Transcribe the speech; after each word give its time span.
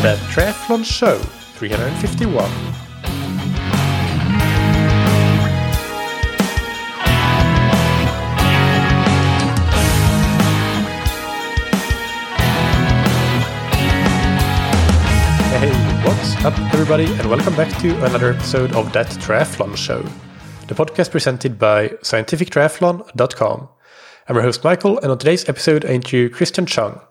The 0.00 0.14
Triathlon 0.30 0.84
Show 0.84 1.18
351. 1.18 2.48
Hey, 15.50 15.72
what's 16.06 16.36
up, 16.44 16.56
everybody, 16.72 17.06
and 17.06 17.28
welcome 17.28 17.56
back 17.56 17.76
to 17.80 17.88
another 18.04 18.32
episode 18.34 18.76
of 18.76 18.92
That 18.92 19.08
Triathlon 19.08 19.76
Show, 19.76 20.04
the 20.68 20.76
podcast 20.76 21.10
presented 21.10 21.58
by 21.58 21.88
scientifictriathlon.com. 21.88 23.68
I'm 24.28 24.36
your 24.36 24.44
host, 24.44 24.62
Michael, 24.62 25.00
and 25.00 25.10
on 25.10 25.18
today's 25.18 25.48
episode, 25.48 25.84
I 25.84 25.88
interview 25.88 26.28
Christian 26.28 26.66
Cheung. 26.66 27.02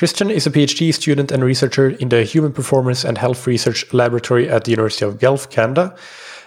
Christian 0.00 0.30
is 0.30 0.46
a 0.46 0.50
PhD 0.50 0.94
student 0.94 1.30
and 1.30 1.44
researcher 1.44 1.90
in 1.90 2.08
the 2.08 2.22
Human 2.24 2.54
Performance 2.54 3.04
and 3.04 3.18
Health 3.18 3.46
Research 3.46 3.84
Laboratory 3.92 4.48
at 4.48 4.64
the 4.64 4.70
University 4.70 5.04
of 5.04 5.18
Guelph, 5.18 5.50
Canada. 5.50 5.94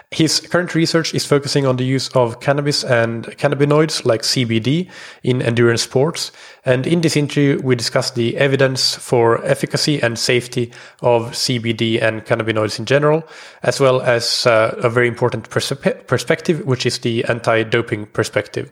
His 0.09 0.39
current 0.39 0.73
research 0.73 1.13
is 1.13 1.23
focusing 1.23 1.67
on 1.67 1.75
the 1.75 1.83
use 1.83 2.09
of 2.15 2.39
cannabis 2.39 2.83
and 2.83 3.25
cannabinoids 3.37 4.05
like 4.05 4.23
CBD 4.23 4.89
in 5.21 5.39
endurance 5.43 5.83
sports. 5.83 6.31
And 6.65 6.87
in 6.87 7.01
this 7.01 7.15
interview, 7.15 7.61
we 7.63 7.75
discuss 7.75 8.09
the 8.09 8.37
evidence 8.37 8.95
for 8.95 9.45
efficacy 9.45 10.01
and 10.01 10.17
safety 10.17 10.71
of 11.03 11.33
CBD 11.33 12.01
and 12.01 12.25
cannabinoids 12.25 12.79
in 12.79 12.85
general, 12.85 13.23
as 13.61 13.79
well 13.79 14.01
as 14.01 14.47
uh, 14.47 14.73
a 14.79 14.89
very 14.89 15.07
important 15.07 15.51
perspe- 15.51 16.07
perspective, 16.07 16.65
which 16.65 16.87
is 16.87 16.97
the 16.97 17.23
anti 17.25 17.61
doping 17.61 18.07
perspective. 18.07 18.71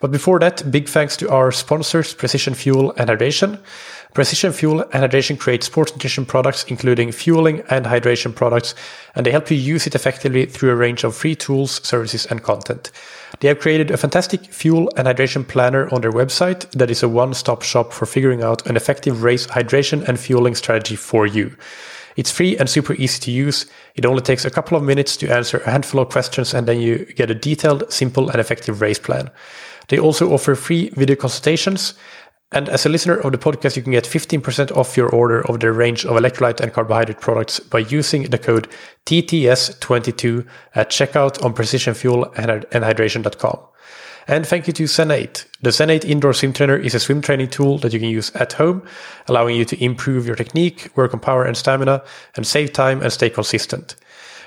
But 0.00 0.10
before 0.10 0.38
that, 0.40 0.70
big 0.70 0.88
thanks 0.88 1.16
to 1.18 1.30
our 1.30 1.52
sponsors, 1.52 2.14
Precision 2.14 2.54
Fuel 2.54 2.92
and 2.96 3.10
Hydration. 3.10 3.60
Precision 4.14 4.52
Fuel 4.52 4.82
and 4.92 5.10
Hydration 5.10 5.38
create 5.38 5.64
sports 5.64 5.92
nutrition 5.92 6.26
products, 6.26 6.64
including 6.64 7.12
fueling 7.12 7.62
and 7.70 7.86
hydration 7.86 8.34
products, 8.34 8.74
and 9.14 9.24
they 9.24 9.30
help 9.30 9.50
you 9.50 9.56
use 9.56 9.86
it 9.86 9.94
effectively 9.94 10.44
through 10.44 10.70
a 10.70 10.76
range 10.76 11.02
of 11.02 11.16
free 11.16 11.34
tools, 11.34 11.80
services, 11.86 12.26
and 12.26 12.42
content. 12.42 12.90
They 13.40 13.48
have 13.48 13.60
created 13.60 13.90
a 13.90 13.96
fantastic 13.96 14.44
fuel 14.44 14.92
and 14.98 15.08
hydration 15.08 15.48
planner 15.48 15.88
on 15.94 16.02
their 16.02 16.12
website 16.12 16.70
that 16.72 16.90
is 16.90 17.02
a 17.02 17.08
one 17.08 17.32
stop 17.32 17.62
shop 17.62 17.94
for 17.94 18.04
figuring 18.04 18.42
out 18.42 18.66
an 18.66 18.76
effective 18.76 19.22
race 19.22 19.46
hydration 19.46 20.06
and 20.06 20.20
fueling 20.20 20.54
strategy 20.54 20.96
for 20.96 21.26
you. 21.26 21.56
It's 22.14 22.30
free 22.30 22.58
and 22.58 22.68
super 22.68 22.92
easy 22.92 23.18
to 23.20 23.30
use. 23.30 23.64
It 23.94 24.04
only 24.04 24.20
takes 24.20 24.44
a 24.44 24.50
couple 24.50 24.76
of 24.76 24.84
minutes 24.84 25.16
to 25.18 25.32
answer 25.32 25.58
a 25.58 25.70
handful 25.70 26.02
of 26.02 26.10
questions, 26.10 26.52
and 26.52 26.68
then 26.68 26.80
you 26.80 27.06
get 27.16 27.30
a 27.30 27.34
detailed, 27.34 27.90
simple, 27.90 28.28
and 28.28 28.38
effective 28.38 28.82
race 28.82 28.98
plan. 28.98 29.30
They 29.88 29.98
also 29.98 30.32
offer 30.32 30.54
free 30.54 30.90
video 30.90 31.16
consultations. 31.16 31.94
And 32.52 32.68
as 32.68 32.84
a 32.84 32.90
listener 32.90 33.16
of 33.16 33.32
the 33.32 33.38
podcast, 33.38 33.76
you 33.76 33.82
can 33.82 33.92
get 33.92 34.04
15% 34.04 34.76
off 34.76 34.96
your 34.96 35.08
order 35.08 35.40
of 35.48 35.60
the 35.60 35.72
range 35.72 36.04
of 36.04 36.16
electrolyte 36.16 36.60
and 36.60 36.72
carbohydrate 36.72 37.20
products 37.20 37.60
by 37.60 37.78
using 37.78 38.24
the 38.24 38.38
code 38.38 38.68
TTS22 39.06 40.46
at 40.74 40.90
checkout 40.90 41.42
on 41.42 41.54
precisionfuelandhydration.com. 41.54 43.58
And 44.28 44.46
thank 44.46 44.66
you 44.66 44.72
to 44.74 44.84
Zen8. 44.84 45.46
The 45.62 45.70
Zen8 45.70 46.04
indoor 46.04 46.32
swim 46.32 46.52
trainer 46.52 46.76
is 46.76 46.94
a 46.94 47.00
swim 47.00 47.22
training 47.22 47.48
tool 47.48 47.78
that 47.78 47.92
you 47.92 47.98
can 47.98 48.10
use 48.10 48.30
at 48.36 48.52
home, 48.52 48.86
allowing 49.26 49.56
you 49.56 49.64
to 49.64 49.82
improve 49.82 50.26
your 50.26 50.36
technique, 50.36 50.90
work 50.94 51.12
on 51.12 51.20
power 51.20 51.44
and 51.44 51.56
stamina, 51.56 52.04
and 52.36 52.46
save 52.46 52.72
time 52.72 53.02
and 53.02 53.12
stay 53.12 53.30
consistent. 53.30 53.96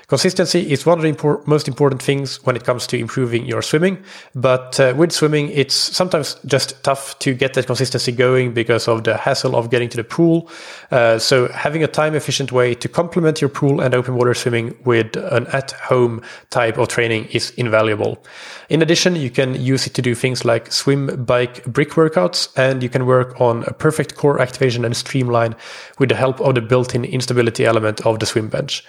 Consistency 0.08 0.70
is 0.70 0.86
one 0.86 0.98
of 0.98 1.02
the 1.02 1.12
impor- 1.12 1.44
most 1.48 1.66
important 1.66 2.00
things 2.00 2.36
when 2.44 2.54
it 2.54 2.62
comes 2.62 2.86
to 2.86 2.96
improving 2.96 3.44
your 3.44 3.60
swimming. 3.60 3.98
But 4.36 4.78
uh, 4.78 4.94
with 4.96 5.10
swimming, 5.10 5.48
it's 5.48 5.74
sometimes 5.74 6.36
just 6.46 6.80
tough 6.84 7.18
to 7.18 7.34
get 7.34 7.54
that 7.54 7.66
consistency 7.66 8.12
going 8.12 8.54
because 8.54 8.86
of 8.86 9.02
the 9.02 9.16
hassle 9.16 9.56
of 9.56 9.68
getting 9.68 9.88
to 9.88 9.96
the 9.96 10.04
pool. 10.04 10.48
Uh, 10.92 11.18
so 11.18 11.48
having 11.48 11.82
a 11.82 11.88
time 11.88 12.14
efficient 12.14 12.52
way 12.52 12.72
to 12.76 12.88
complement 12.88 13.40
your 13.40 13.50
pool 13.50 13.80
and 13.80 13.96
open 13.96 14.14
water 14.14 14.32
swimming 14.32 14.78
with 14.84 15.16
an 15.16 15.48
at 15.48 15.72
home 15.72 16.22
type 16.50 16.78
of 16.78 16.86
training 16.86 17.24
is 17.32 17.50
invaluable. 17.56 18.24
In 18.68 18.82
addition, 18.82 19.16
you 19.16 19.30
can 19.30 19.60
use 19.60 19.88
it 19.88 19.94
to 19.94 20.02
do 20.02 20.14
things 20.14 20.44
like 20.44 20.70
swim, 20.70 21.24
bike, 21.24 21.64
brick 21.64 21.90
workouts, 21.90 22.48
and 22.56 22.80
you 22.80 22.88
can 22.88 23.06
work 23.06 23.40
on 23.40 23.64
a 23.64 23.72
perfect 23.72 24.14
core 24.14 24.40
activation 24.40 24.84
and 24.84 24.96
streamline 24.96 25.56
with 25.98 26.10
the 26.10 26.14
help 26.14 26.40
of 26.40 26.54
the 26.54 26.60
built-in 26.60 27.04
instability 27.04 27.64
element 27.64 28.06
of 28.06 28.20
the 28.20 28.26
swim 28.26 28.48
bench. 28.48 28.84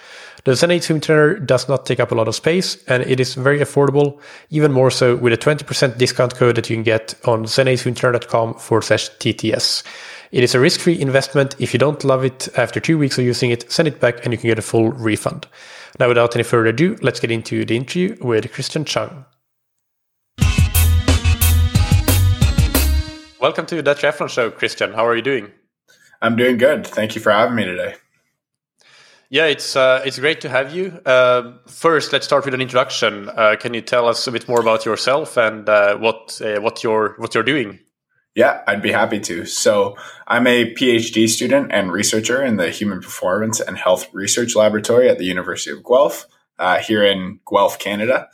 The 0.48 0.54
Zen8 0.54 0.82
Swim 0.82 1.00
Trainer 1.02 1.38
does 1.38 1.68
not 1.68 1.84
take 1.84 2.00
up 2.00 2.10
a 2.10 2.14
lot 2.14 2.26
of 2.26 2.34
space 2.34 2.82
and 2.84 3.02
it 3.02 3.20
is 3.20 3.34
very 3.34 3.58
affordable, 3.58 4.18
even 4.48 4.72
more 4.72 4.90
so 4.90 5.14
with 5.14 5.34
a 5.34 5.36
20% 5.36 5.98
discount 5.98 6.36
code 6.36 6.56
that 6.56 6.70
you 6.70 6.76
can 6.76 6.82
get 6.82 7.14
on 7.26 7.44
zen8swimtrainer.com 7.44 8.54
forward 8.54 8.80
slash 8.80 9.10
TTS. 9.18 9.82
It 10.32 10.42
is 10.42 10.54
a 10.54 10.58
risk 10.58 10.80
free 10.80 10.98
investment. 10.98 11.54
If 11.58 11.74
you 11.74 11.78
don't 11.78 12.02
love 12.02 12.24
it 12.24 12.48
after 12.56 12.80
two 12.80 12.96
weeks 12.96 13.18
of 13.18 13.26
using 13.26 13.50
it, 13.50 13.70
send 13.70 13.88
it 13.88 14.00
back 14.00 14.24
and 14.24 14.32
you 14.32 14.38
can 14.38 14.48
get 14.48 14.58
a 14.58 14.62
full 14.62 14.90
refund. 14.92 15.46
Now, 16.00 16.08
without 16.08 16.34
any 16.34 16.44
further 16.44 16.68
ado, 16.68 16.96
let's 17.02 17.20
get 17.20 17.30
into 17.30 17.66
the 17.66 17.76
interview 17.76 18.16
with 18.22 18.50
Christian 18.50 18.86
Cheung. 18.86 19.26
Welcome 23.38 23.66
to 23.66 23.82
the 23.82 23.94
Triathlon 23.94 24.30
Show, 24.30 24.50
Christian. 24.50 24.94
How 24.94 25.06
are 25.06 25.14
you 25.14 25.20
doing? 25.20 25.50
I'm 26.22 26.36
doing 26.36 26.56
good. 26.56 26.86
Thank 26.86 27.14
you 27.16 27.20
for 27.20 27.32
having 27.32 27.54
me 27.54 27.66
today. 27.66 27.96
Yeah, 29.30 29.44
it's 29.44 29.76
uh, 29.76 30.02
it's 30.06 30.18
great 30.18 30.40
to 30.40 30.48
have 30.48 30.74
you. 30.74 31.00
Uh, 31.04 31.58
first, 31.66 32.14
let's 32.14 32.24
start 32.24 32.46
with 32.46 32.54
an 32.54 32.62
introduction. 32.62 33.28
Uh, 33.28 33.56
can 33.60 33.74
you 33.74 33.82
tell 33.82 34.08
us 34.08 34.26
a 34.26 34.32
bit 34.32 34.48
more 34.48 34.58
about 34.58 34.86
yourself 34.86 35.36
and 35.36 35.68
uh, 35.68 35.98
what 35.98 36.40
uh, 36.42 36.60
what 36.60 36.82
you're 36.82 37.14
what 37.18 37.34
you're 37.34 37.44
doing? 37.44 37.78
Yeah, 38.34 38.62
I'd 38.66 38.80
be 38.80 38.92
happy 38.92 39.20
to. 39.20 39.44
So, 39.44 39.96
I'm 40.28 40.46
a 40.46 40.72
PhD 40.74 41.28
student 41.28 41.72
and 41.72 41.92
researcher 41.92 42.42
in 42.42 42.56
the 42.56 42.70
Human 42.70 43.00
Performance 43.00 43.60
and 43.60 43.76
Health 43.76 44.08
Research 44.14 44.56
Laboratory 44.56 45.10
at 45.10 45.18
the 45.18 45.26
University 45.26 45.76
of 45.76 45.84
Guelph 45.84 46.26
uh, 46.58 46.78
here 46.78 47.04
in 47.04 47.40
Guelph, 47.50 47.78
Canada. 47.78 48.28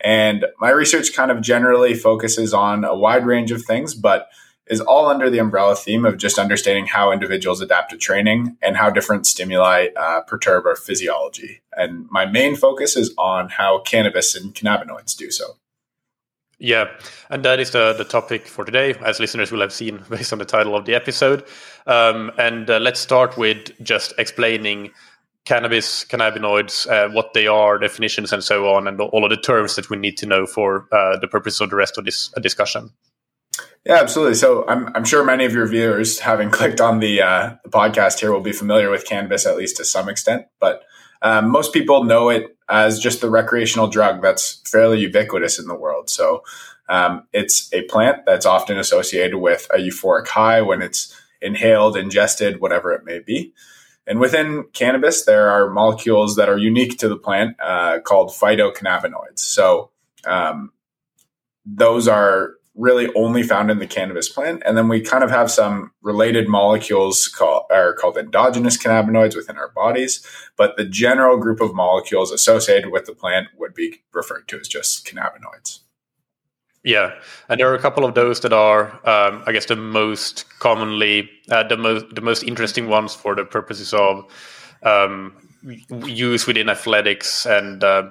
And 0.00 0.44
my 0.60 0.70
research 0.70 1.14
kind 1.14 1.30
of 1.32 1.40
generally 1.40 1.94
focuses 1.94 2.54
on 2.54 2.84
a 2.84 2.94
wide 2.94 3.26
range 3.26 3.50
of 3.50 3.62
things, 3.62 3.94
but 3.94 4.28
is 4.68 4.80
all 4.80 5.06
under 5.06 5.30
the 5.30 5.38
umbrella 5.38 5.76
theme 5.76 6.04
of 6.04 6.16
just 6.16 6.38
understanding 6.38 6.86
how 6.86 7.12
individuals 7.12 7.60
adapt 7.60 7.90
to 7.90 7.96
training 7.96 8.56
and 8.60 8.76
how 8.76 8.90
different 8.90 9.26
stimuli 9.26 9.88
uh, 9.96 10.22
perturb 10.22 10.66
our 10.66 10.76
physiology. 10.76 11.60
And 11.72 12.08
my 12.10 12.26
main 12.26 12.56
focus 12.56 12.96
is 12.96 13.14
on 13.16 13.48
how 13.48 13.80
cannabis 13.80 14.34
and 14.34 14.54
cannabinoids 14.54 15.16
do 15.16 15.30
so. 15.30 15.56
Yeah, 16.58 16.88
and 17.28 17.44
that 17.44 17.60
is 17.60 17.72
the, 17.72 17.92
the 17.92 18.04
topic 18.04 18.46
for 18.46 18.64
today, 18.64 18.94
as 19.04 19.20
listeners 19.20 19.52
will 19.52 19.60
have 19.60 19.72
seen 19.72 20.02
based 20.10 20.32
on 20.32 20.38
the 20.38 20.44
title 20.44 20.74
of 20.74 20.86
the 20.86 20.94
episode. 20.94 21.44
Um, 21.86 22.32
and 22.38 22.68
uh, 22.70 22.78
let's 22.78 22.98
start 22.98 23.36
with 23.36 23.70
just 23.82 24.14
explaining 24.18 24.90
cannabis, 25.44 26.04
cannabinoids, 26.04 26.88
uh, 26.90 27.12
what 27.12 27.34
they 27.34 27.46
are, 27.46 27.78
definitions, 27.78 28.32
and 28.32 28.42
so 28.42 28.74
on, 28.74 28.88
and 28.88 29.00
all 29.00 29.24
of 29.24 29.30
the 29.30 29.36
terms 29.36 29.76
that 29.76 29.90
we 29.90 29.96
need 29.96 30.16
to 30.16 30.26
know 30.26 30.46
for 30.46 30.88
uh, 30.92 31.18
the 31.18 31.28
purpose 31.28 31.60
of 31.60 31.70
the 31.70 31.76
rest 31.76 31.98
of 31.98 32.04
this 32.04 32.32
uh, 32.36 32.40
discussion. 32.40 32.90
Yeah, 33.86 34.00
absolutely. 34.00 34.34
So 34.34 34.66
I'm, 34.66 34.88
I'm 34.96 35.04
sure 35.04 35.22
many 35.22 35.44
of 35.44 35.52
your 35.52 35.68
viewers, 35.68 36.18
having 36.18 36.50
clicked 36.50 36.80
on 36.80 36.98
the, 36.98 37.22
uh, 37.22 37.54
the 37.62 37.70
podcast 37.70 38.18
here, 38.18 38.32
will 38.32 38.40
be 38.40 38.50
familiar 38.50 38.90
with 38.90 39.04
cannabis 39.06 39.46
at 39.46 39.56
least 39.56 39.76
to 39.76 39.84
some 39.84 40.08
extent. 40.08 40.46
But 40.58 40.82
um, 41.22 41.52
most 41.52 41.72
people 41.72 42.02
know 42.02 42.28
it 42.28 42.56
as 42.68 42.98
just 42.98 43.20
the 43.20 43.30
recreational 43.30 43.86
drug 43.86 44.22
that's 44.22 44.60
fairly 44.68 44.98
ubiquitous 44.98 45.60
in 45.60 45.68
the 45.68 45.76
world. 45.76 46.10
So 46.10 46.42
um, 46.88 47.28
it's 47.32 47.72
a 47.72 47.82
plant 47.82 48.26
that's 48.26 48.44
often 48.44 48.76
associated 48.76 49.36
with 49.36 49.68
a 49.72 49.78
euphoric 49.78 50.26
high 50.26 50.62
when 50.62 50.82
it's 50.82 51.14
inhaled, 51.40 51.96
ingested, 51.96 52.60
whatever 52.60 52.92
it 52.92 53.04
may 53.04 53.20
be. 53.20 53.54
And 54.04 54.18
within 54.18 54.64
cannabis, 54.72 55.26
there 55.26 55.48
are 55.48 55.70
molecules 55.70 56.34
that 56.34 56.48
are 56.48 56.58
unique 56.58 56.98
to 56.98 57.08
the 57.08 57.16
plant 57.16 57.54
uh, 57.60 58.00
called 58.00 58.30
phytocannabinoids. 58.30 59.38
So 59.38 59.90
um, 60.24 60.72
those 61.64 62.08
are 62.08 62.54
really 62.76 63.08
only 63.14 63.42
found 63.42 63.70
in 63.70 63.78
the 63.78 63.86
cannabis 63.86 64.28
plant. 64.28 64.62
And 64.66 64.76
then 64.76 64.88
we 64.88 65.00
kind 65.00 65.24
of 65.24 65.30
have 65.30 65.50
some 65.50 65.92
related 66.02 66.48
molecules 66.48 67.26
called 67.26 67.64
are 67.70 67.94
called 67.94 68.18
endogenous 68.18 68.76
cannabinoids 68.76 69.34
within 69.34 69.56
our 69.56 69.70
bodies. 69.70 70.24
But 70.56 70.76
the 70.76 70.84
general 70.84 71.38
group 71.38 71.60
of 71.60 71.74
molecules 71.74 72.30
associated 72.30 72.90
with 72.90 73.06
the 73.06 73.14
plant 73.14 73.48
would 73.56 73.74
be 73.74 74.02
referred 74.12 74.46
to 74.48 74.60
as 74.60 74.68
just 74.68 75.06
cannabinoids. 75.06 75.80
Yeah, 76.84 77.14
and 77.48 77.58
there 77.58 77.68
are 77.68 77.74
a 77.74 77.80
couple 77.80 78.04
of 78.04 78.14
those 78.14 78.40
that 78.42 78.52
are, 78.52 78.92
um, 79.08 79.42
I 79.44 79.50
guess, 79.50 79.66
the 79.66 79.74
most 79.74 80.44
commonly, 80.60 81.28
uh, 81.50 81.64
the 81.64 81.76
most, 81.76 82.14
the 82.14 82.20
most 82.20 82.44
interesting 82.44 82.88
ones 82.88 83.12
for 83.12 83.34
the 83.34 83.44
purposes 83.44 83.92
of 83.92 84.24
um, 84.84 85.34
use 86.04 86.46
within 86.46 86.68
athletics 86.68 87.44
and 87.44 87.82
uh, 87.82 88.08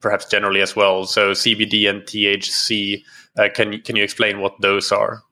perhaps 0.00 0.26
generally 0.26 0.60
as 0.60 0.76
well. 0.76 1.06
So 1.06 1.30
CBD 1.30 1.88
and 1.88 2.02
THC 2.02 3.02
uh, 3.38 3.48
can 3.54 3.72
you 3.72 3.80
can 3.80 3.96
you 3.96 4.04
explain 4.04 4.40
what 4.40 4.60
those 4.60 4.92
are? 4.92 5.22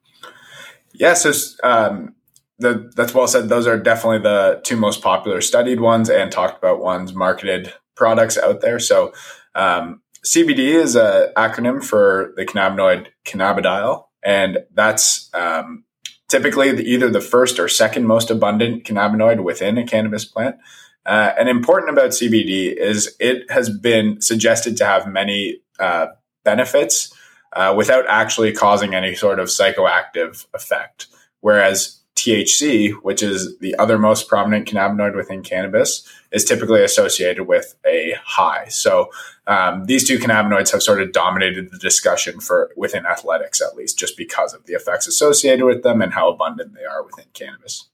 Yeah, 0.95 1.15
so 1.15 1.33
um, 1.63 2.15
that's 2.59 3.13
well 3.13 3.29
said. 3.29 3.49
Those 3.49 3.67
are 3.67 3.79
definitely 3.79 4.21
the 4.21 4.61
two 4.65 4.77
most 4.77 5.03
popular 5.03 5.41
studied 5.41 5.81
ones 5.81 6.09
and 6.09 6.33
talked 6.33 6.59
about 6.59 6.81
ones, 6.81 7.13
marketed 7.13 7.73
products 7.95 8.39
out 8.39 8.61
there. 8.61 8.79
So 8.79 9.13
um, 9.55 10.01
CBD 10.25 10.59
is 10.59 10.97
an 10.97 11.33
acronym 11.37 11.85
for 11.85 12.33
the 12.37 12.47
cannabinoid 12.47 13.09
cannabidiol, 13.25 14.05
and 14.25 14.59
that's 14.73 15.31
um, 15.35 15.85
typically 16.29 16.73
the, 16.73 16.83
either 16.83 17.11
the 17.11 17.21
first 17.21 17.59
or 17.59 17.69
second 17.69 18.07
most 18.07 18.31
abundant 18.31 18.85
cannabinoid 18.85 19.43
within 19.43 19.79
a 19.79 19.87
cannabis 19.87 20.25
plant. 20.25 20.57
Uh, 21.05 21.33
and 21.39 21.49
important 21.49 21.91
about 21.91 22.11
CBD 22.11 22.75
is 22.75 23.15
it 23.21 23.49
has 23.51 23.71
been 23.71 24.21
suggested 24.21 24.77
to 24.77 24.85
have 24.85 25.07
many 25.07 25.61
uh, 25.79 26.07
benefits 26.43 27.13
uh, 27.53 27.75
without 27.77 28.05
actually 28.09 28.53
causing 28.53 28.95
any 28.95 29.15
sort 29.15 29.39
of 29.39 29.49
psychoactive 29.49 30.47
effect. 30.55 31.07
Whereas 31.41 32.01
THC, 32.17 32.93
which 33.03 33.23
is 33.23 33.59
the 33.59 33.77
other 33.77 33.99
most 33.99 34.29
prominent 34.29 34.67
cannabinoid 34.67 35.15
within 35.15 35.43
cannabis, 35.43 36.03
is 36.33 36.45
typically 36.45 36.83
associated 36.83 37.47
with 37.47 37.77
a 37.87 38.15
high. 38.25 38.67
So 38.69 39.11
um, 39.47 39.85
these 39.85 40.07
two 40.07 40.19
cannabinoids 40.19 40.73
have 40.73 40.83
sort 40.83 41.01
of 41.03 41.13
dominated 41.13 41.71
the 41.71 41.79
discussion 41.79 42.41
for 42.41 42.73
within 42.77 43.07
athletics, 43.07 43.61
at 43.61 43.77
least, 43.77 43.99
just 43.99 44.17
because 44.17 44.55
of 44.55 44.65
the 44.65 44.73
effects 44.73 45.07
associated 45.07 45.65
with 45.65 45.83
them 45.83 46.01
and 46.03 46.13
how 46.13 46.31
abundant 46.31 46.75
they 46.75 46.85
are 46.85 47.05
within 47.05 47.27
cannabis. 47.35 47.89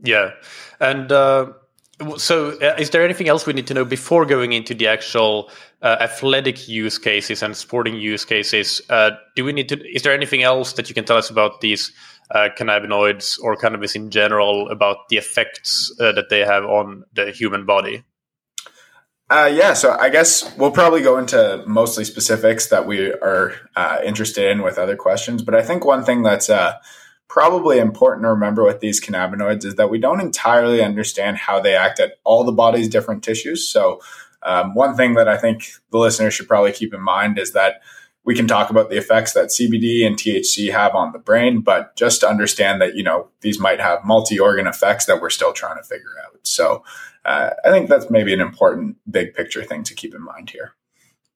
Yeah, 0.00 0.30
and 0.80 1.12
uh, 1.12 1.52
so, 2.16 2.58
uh, 2.60 2.76
is 2.78 2.90
there 2.90 3.04
anything 3.04 3.28
else 3.28 3.46
we 3.46 3.52
need 3.52 3.66
to 3.68 3.74
know 3.74 3.84
before 3.84 4.24
going 4.24 4.52
into 4.52 4.74
the 4.74 4.86
actual 4.86 5.50
uh, 5.82 5.96
athletic 6.00 6.68
use 6.68 6.98
cases 6.98 7.42
and 7.42 7.56
sporting 7.56 7.96
use 7.96 8.24
cases? 8.24 8.80
Uh, 8.88 9.10
do 9.36 9.44
we 9.44 9.52
need 9.52 9.68
to? 9.68 9.80
Is 9.94 10.02
there 10.02 10.12
anything 10.12 10.42
else 10.42 10.74
that 10.74 10.88
you 10.88 10.94
can 10.94 11.04
tell 11.04 11.16
us 11.16 11.30
about 11.30 11.60
these 11.60 11.92
uh, 12.30 12.48
cannabinoids 12.56 13.38
or 13.42 13.56
cannabis 13.56 13.94
in 13.94 14.10
general 14.10 14.68
about 14.68 15.08
the 15.08 15.16
effects 15.16 15.94
uh, 16.00 16.12
that 16.12 16.28
they 16.30 16.40
have 16.40 16.64
on 16.64 17.04
the 17.14 17.30
human 17.30 17.66
body? 17.66 18.04
Uh, 19.30 19.50
yeah, 19.52 19.72
so 19.72 19.96
I 19.98 20.10
guess 20.10 20.54
we'll 20.58 20.72
probably 20.72 21.00
go 21.00 21.16
into 21.16 21.64
mostly 21.66 22.04
specifics 22.04 22.68
that 22.68 22.86
we 22.86 23.12
are 23.12 23.54
interested 24.04 24.50
in 24.50 24.62
with 24.62 24.76
other 24.76 24.94
questions. 24.94 25.42
But 25.42 25.54
I 25.54 25.62
think 25.62 25.86
one 25.86 26.04
thing 26.04 26.22
that's 26.22 26.50
probably 27.32 27.78
important 27.78 28.24
to 28.24 28.28
remember 28.28 28.62
with 28.62 28.80
these 28.80 29.00
cannabinoids 29.00 29.64
is 29.64 29.76
that 29.76 29.88
we 29.88 29.98
don't 29.98 30.20
entirely 30.20 30.82
understand 30.82 31.38
how 31.38 31.58
they 31.58 31.74
act 31.74 31.98
at 31.98 32.18
all 32.24 32.44
the 32.44 32.52
body's 32.52 32.90
different 32.90 33.24
tissues. 33.24 33.66
So, 33.66 34.02
um, 34.44 34.74
one 34.74 34.96
thing 34.96 35.14
that 35.14 35.28
I 35.28 35.36
think 35.36 35.72
the 35.90 35.98
listener 35.98 36.30
should 36.30 36.48
probably 36.48 36.72
keep 36.72 36.92
in 36.92 37.02
mind 37.02 37.38
is 37.38 37.52
that 37.52 37.82
we 38.24 38.34
can 38.34 38.46
talk 38.46 38.70
about 38.70 38.88
the 38.88 38.96
effects 38.96 39.32
that 39.32 39.46
CBD 39.46 40.06
and 40.06 40.16
THC 40.16 40.70
have 40.70 40.94
on 40.94 41.12
the 41.12 41.18
brain, 41.18 41.60
but 41.60 41.96
just 41.96 42.20
to 42.20 42.28
understand 42.28 42.80
that, 42.80 42.94
you 42.94 43.02
know, 43.02 43.28
these 43.40 43.58
might 43.58 43.80
have 43.80 44.04
multi 44.04 44.38
organ 44.38 44.66
effects 44.66 45.06
that 45.06 45.20
we're 45.20 45.30
still 45.30 45.52
trying 45.52 45.76
to 45.76 45.82
figure 45.82 46.14
out. 46.24 46.38
So, 46.42 46.84
uh, 47.24 47.50
I 47.64 47.70
think 47.70 47.88
that's 47.88 48.10
maybe 48.10 48.32
an 48.32 48.40
important 48.40 48.96
big 49.10 49.34
picture 49.34 49.64
thing 49.64 49.82
to 49.84 49.94
keep 49.94 50.14
in 50.14 50.22
mind 50.22 50.50
here. 50.50 50.74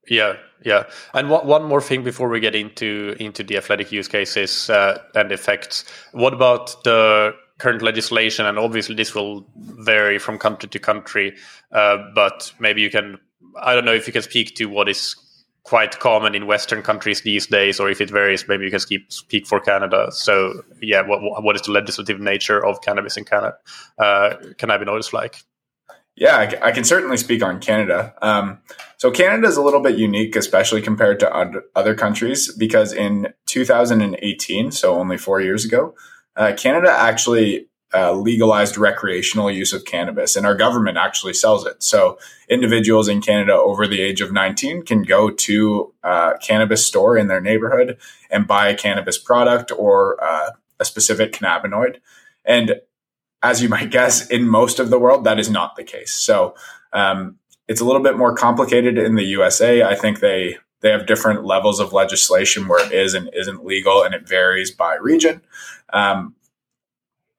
Yeah, 0.09 0.37
yeah. 0.65 0.85
And 1.15 1.31
one 1.31 1.47
one 1.47 1.65
more 1.65 1.81
thing 1.81 2.05
before 2.05 2.29
we 2.29 2.41
get 2.41 2.55
into 2.55 3.17
into 3.19 3.43
the 3.43 3.57
athletic 3.57 3.91
use 3.91 4.09
cases 4.09 4.71
uh, 4.71 4.99
and 5.15 5.33
effects. 5.33 5.85
What 6.13 6.33
about 6.33 6.83
the 6.85 7.35
current 7.59 7.83
legislation? 7.83 8.47
And 8.47 8.59
obviously, 8.59 8.95
this 8.95 9.15
will 9.15 9.47
vary 9.57 10.19
from 10.19 10.39
country 10.39 10.69
to 10.69 10.79
country. 10.79 11.37
Uh, 11.73 11.99
but 12.15 12.53
maybe 12.59 12.83
you 12.83 12.91
can. 12.91 13.19
I 13.61 13.75
don't 13.75 13.85
know 13.85 13.95
if 13.95 14.07
you 14.07 14.13
can 14.13 14.23
speak 14.23 14.55
to 14.57 14.67
what 14.67 14.89
is 14.89 15.17
quite 15.63 15.99
common 15.99 16.35
in 16.35 16.47
Western 16.47 16.81
countries 16.83 17.23
these 17.23 17.47
days, 17.47 17.81
or 17.81 17.91
if 17.91 18.01
it 18.01 18.11
varies. 18.11 18.47
Maybe 18.49 18.65
you 18.65 18.71
can 18.71 18.81
speak, 18.81 19.47
for 19.47 19.61
Canada. 19.61 20.09
So, 20.13 20.63
yeah, 20.81 21.03
what 21.03 21.21
what 21.43 21.57
is 21.57 21.63
the 21.63 21.73
legislative 21.73 22.21
nature 22.21 22.65
of 22.65 22.81
cannabis 22.83 23.17
in 23.17 23.25
Canada? 23.25 23.57
Uh, 23.99 24.35
cannabinoids 24.59 25.13
like? 25.13 25.43
Yeah, 26.17 26.37
I, 26.37 26.69
I, 26.69 26.73
can 26.73 26.85
certainly 26.85 27.19
speak 27.19 27.43
on 27.43 27.61
Canada. 27.61 28.15
Um, 28.23 28.61
so 28.97 29.11
Canada 29.11 29.49
is 29.49 29.59
a 29.59 29.63
little 29.63 29.81
bit 29.81 29.99
unique, 29.99 30.35
especially 30.35 30.81
compared 30.81 31.21
to 31.21 31.63
other 31.75 31.95
countries, 31.95 32.51
because 32.57 32.95
in 32.95 33.35
2018, 33.45 34.71
so 34.71 34.99
only 34.99 35.19
four 35.19 35.43
years 35.43 35.67
ago, 35.67 35.95
uh, 36.37 36.53
Canada 36.57 36.91
actually 36.91 37.67
uh, 37.95 38.13
legalized 38.13 38.77
recreational 38.77 39.51
use 39.51 39.73
of 39.73 39.85
cannabis, 39.85 40.37
and 40.37 40.45
our 40.45 40.55
government 40.55 40.99
actually 40.99 41.33
sells 41.33 41.65
it. 41.65 41.83
So 41.83 42.19
individuals 42.49 43.09
in 43.09 43.23
Canada 43.23 43.55
over 43.55 43.87
the 43.87 44.01
age 44.01 44.21
of 44.21 44.33
19 44.33 44.83
can 44.83 45.03
go 45.03 45.31
to 45.31 45.93
a 46.05 46.07
uh, 46.07 46.37
cannabis 46.39 46.85
store 46.85 47.17
in 47.17 47.29
their 47.29 47.41
neighborhood 47.41 47.97
and 48.31 48.47
buy 48.47 48.69
a 48.69 48.77
cannabis 48.77 49.19
product 49.19 49.73
or 49.77 50.23
uh, 50.23 50.51
a 50.79 50.85
specific 50.85 51.33
cannabinoid. 51.33 51.97
And 52.45 52.81
as 53.43 53.63
you 53.63 53.69
might 53.69 53.91
guess, 53.99 54.27
in 54.27 54.49
most 54.49 54.79
of 54.79 54.91
the 54.91 54.99
world, 54.99 55.25
that 55.25 55.39
is 55.39 55.49
not 55.49 55.77
the 55.77 55.85
case. 55.85 56.13
So 56.13 56.55
um, 56.93 57.39
it's 57.69 57.81
a 57.81 57.85
little 57.85 58.03
bit 58.03 58.19
more 58.19 58.35
complicated 58.35 58.99
in 58.99 59.15
the 59.15 59.25
USA. 59.25 59.83
I 59.83 59.95
think 59.95 60.21
they 60.21 60.59
they 60.81 60.91
have 60.91 61.07
different 61.07 61.45
levels 61.45 61.81
of 61.81 61.93
legislation 61.95 62.69
where 62.69 62.85
it 62.85 62.93
is 62.93 63.15
and 63.15 63.31
isn't 63.33 63.65
legal, 63.65 64.03
and 64.03 64.15
it 64.15 64.29
varies 64.29 64.71
by 64.71 64.97
region. 64.97 65.41
Um, 65.93 66.35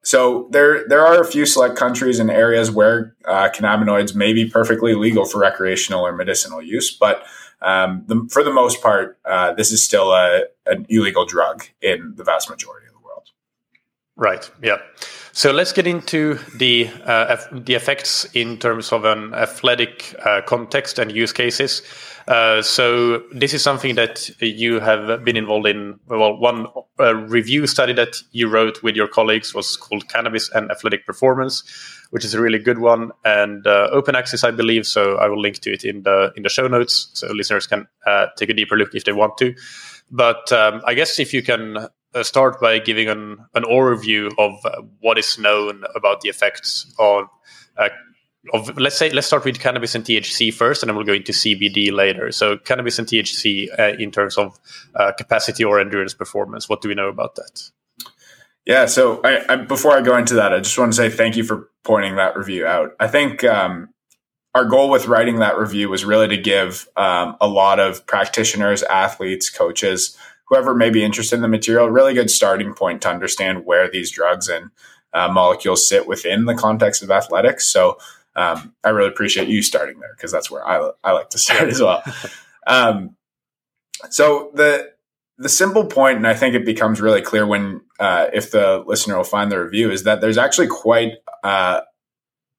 so 0.02 0.48
there 0.52 0.86
there 0.88 1.06
are 1.06 1.20
a 1.20 1.26
few 1.26 1.44
select 1.44 1.76
countries 1.76 2.18
and 2.18 2.30
areas 2.30 2.70
where 2.70 3.14
uh, 3.26 3.50
cannabinoids 3.50 4.14
may 4.14 4.32
be 4.32 4.48
perfectly 4.48 4.94
legal 4.94 5.26
for 5.26 5.38
recreational 5.38 6.06
or 6.06 6.12
medicinal 6.12 6.62
use, 6.62 6.90
but 6.90 7.24
um, 7.60 8.04
the, 8.06 8.28
for 8.30 8.42
the 8.42 8.52
most 8.52 8.80
part, 8.80 9.18
uh, 9.24 9.52
this 9.52 9.72
is 9.72 9.84
still 9.84 10.12
a, 10.12 10.44
an 10.66 10.86
illegal 10.88 11.26
drug 11.26 11.64
in 11.82 12.14
the 12.16 12.24
vast 12.24 12.48
majority. 12.48 12.87
Right. 14.18 14.50
Yeah. 14.60 14.78
So 15.30 15.52
let's 15.52 15.72
get 15.72 15.86
into 15.86 16.40
the 16.56 16.90
uh, 17.06 17.36
the 17.52 17.74
effects 17.74 18.24
in 18.34 18.58
terms 18.58 18.92
of 18.92 19.04
an 19.04 19.32
athletic 19.32 20.12
uh, 20.26 20.40
context 20.44 20.98
and 20.98 21.12
use 21.12 21.32
cases. 21.32 21.82
Uh, 22.26 22.60
so 22.60 23.22
this 23.32 23.54
is 23.54 23.62
something 23.62 23.94
that 23.94 24.28
you 24.40 24.80
have 24.80 25.24
been 25.24 25.36
involved 25.36 25.68
in. 25.68 26.00
Well, 26.08 26.36
one 26.36 26.66
review 26.98 27.68
study 27.68 27.92
that 27.92 28.16
you 28.32 28.48
wrote 28.48 28.82
with 28.82 28.96
your 28.96 29.06
colleagues 29.06 29.54
was 29.54 29.76
called 29.76 30.08
"Cannabis 30.08 30.50
and 30.52 30.68
Athletic 30.72 31.06
Performance," 31.06 31.62
which 32.10 32.24
is 32.24 32.34
a 32.34 32.40
really 32.40 32.58
good 32.58 32.80
one 32.80 33.12
and 33.24 33.64
uh, 33.68 33.88
open 33.92 34.16
access, 34.16 34.42
I 34.42 34.50
believe. 34.50 34.84
So 34.84 35.18
I 35.18 35.28
will 35.28 35.40
link 35.40 35.60
to 35.60 35.72
it 35.72 35.84
in 35.84 36.02
the 36.02 36.32
in 36.36 36.42
the 36.42 36.48
show 36.48 36.66
notes, 36.66 37.08
so 37.14 37.28
listeners 37.28 37.68
can 37.68 37.86
uh, 38.04 38.26
take 38.36 38.50
a 38.50 38.54
deeper 38.54 38.76
look 38.76 38.96
if 38.96 39.04
they 39.04 39.12
want 39.12 39.38
to. 39.38 39.54
But 40.10 40.50
um, 40.52 40.82
I 40.84 40.94
guess 40.94 41.20
if 41.20 41.32
you 41.32 41.42
can 41.42 41.86
start 42.22 42.60
by 42.60 42.78
giving 42.78 43.08
an, 43.08 43.38
an 43.54 43.64
overview 43.64 44.32
of 44.38 44.54
uh, 44.64 44.82
what 45.00 45.18
is 45.18 45.38
known 45.38 45.84
about 45.94 46.20
the 46.20 46.28
effects 46.28 46.92
on 46.98 47.28
uh, 47.76 47.88
of 48.54 48.76
let's 48.78 48.96
say 48.96 49.10
let's 49.10 49.26
start 49.26 49.44
with 49.44 49.60
cannabis 49.60 49.94
and 49.94 50.04
THC 50.04 50.52
first, 50.52 50.82
and 50.82 50.88
then 50.88 50.96
we'll 50.96 51.04
go 51.04 51.12
into 51.12 51.32
CBD 51.32 51.92
later. 51.92 52.32
So 52.32 52.56
cannabis 52.56 52.98
and 52.98 53.06
THC 53.06 53.68
uh, 53.78 53.96
in 53.98 54.10
terms 54.10 54.38
of 54.38 54.58
uh, 54.94 55.12
capacity 55.16 55.64
or 55.64 55.80
endurance 55.80 56.14
performance. 56.14 56.68
What 56.68 56.80
do 56.80 56.88
we 56.88 56.94
know 56.94 57.08
about 57.08 57.34
that? 57.36 57.70
Yeah. 58.64 58.86
So 58.86 59.20
I, 59.22 59.44
I, 59.48 59.56
before 59.56 59.92
I 59.92 60.02
go 60.02 60.16
into 60.16 60.34
that, 60.34 60.52
I 60.52 60.58
just 60.58 60.78
want 60.78 60.92
to 60.92 60.96
say 60.96 61.10
thank 61.10 61.36
you 61.36 61.44
for 61.44 61.70
pointing 61.84 62.16
that 62.16 62.36
review 62.36 62.66
out. 62.66 62.94
I 63.00 63.08
think 63.08 63.42
um, 63.44 63.88
our 64.54 64.64
goal 64.64 64.90
with 64.90 65.06
writing 65.06 65.38
that 65.38 65.58
review 65.58 65.88
was 65.88 66.04
really 66.04 66.28
to 66.28 66.36
give 66.36 66.88
um, 66.96 67.36
a 67.40 67.48
lot 67.48 67.80
of 67.80 68.06
practitioners, 68.06 68.82
athletes, 68.82 69.50
coaches 69.50 70.16
whoever 70.48 70.74
may 70.74 70.90
be 70.90 71.04
interested 71.04 71.36
in 71.36 71.42
the 71.42 71.48
material, 71.48 71.90
really 71.90 72.14
good 72.14 72.30
starting 72.30 72.74
point 72.74 73.02
to 73.02 73.10
understand 73.10 73.66
where 73.66 73.90
these 73.90 74.10
drugs 74.10 74.48
and 74.48 74.70
uh, 75.12 75.28
molecules 75.28 75.88
sit 75.88 76.06
within 76.06 76.46
the 76.46 76.54
context 76.54 77.02
of 77.02 77.10
athletics. 77.10 77.66
So 77.66 77.98
um, 78.36 78.74
I 78.84 78.90
really 78.90 79.08
appreciate 79.08 79.48
you 79.48 79.62
starting 79.62 79.98
there 80.00 80.14
because 80.16 80.32
that's 80.32 80.50
where 80.50 80.66
I, 80.66 80.90
I 81.02 81.12
like 81.12 81.30
to 81.30 81.38
start 81.38 81.68
as 81.68 81.80
well. 81.80 82.02
Um, 82.66 83.16
so 84.10 84.50
the 84.52 84.92
the 85.38 85.48
simple 85.48 85.86
point, 85.86 86.18
and 86.18 86.26
I 86.26 86.34
think 86.34 86.54
it 86.54 86.66
becomes 86.66 87.00
really 87.00 87.22
clear 87.22 87.46
when 87.46 87.80
uh, 87.98 88.26
if 88.34 88.50
the 88.50 88.84
listener 88.86 89.16
will 89.16 89.24
find 89.24 89.50
the 89.50 89.58
review, 89.58 89.90
is 89.90 90.04
that 90.04 90.20
there's 90.20 90.36
actually 90.36 90.66
quite 90.66 91.12
uh, 91.42 91.80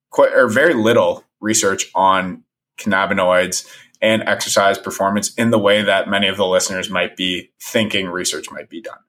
quite 0.10 0.34
or 0.34 0.48
very 0.48 0.74
little 0.74 1.24
research 1.39 1.91
on 1.93 2.43
cannabinoids 2.79 3.67
and 4.01 4.24
exercise 4.24 4.77
performance 4.77 5.34
in 5.36 5.50
the 5.50 5.60
way 5.60 5.82
that 5.82 6.10
many 6.10 6.27
of 6.27 6.38
the 6.38 6.46
listeners 6.46 6.89
might 6.89 7.15
be 7.15 7.51
thinking 7.62 8.08
research 8.08 8.50
might 8.51 8.70
be 8.70 8.82
done. 8.82 9.00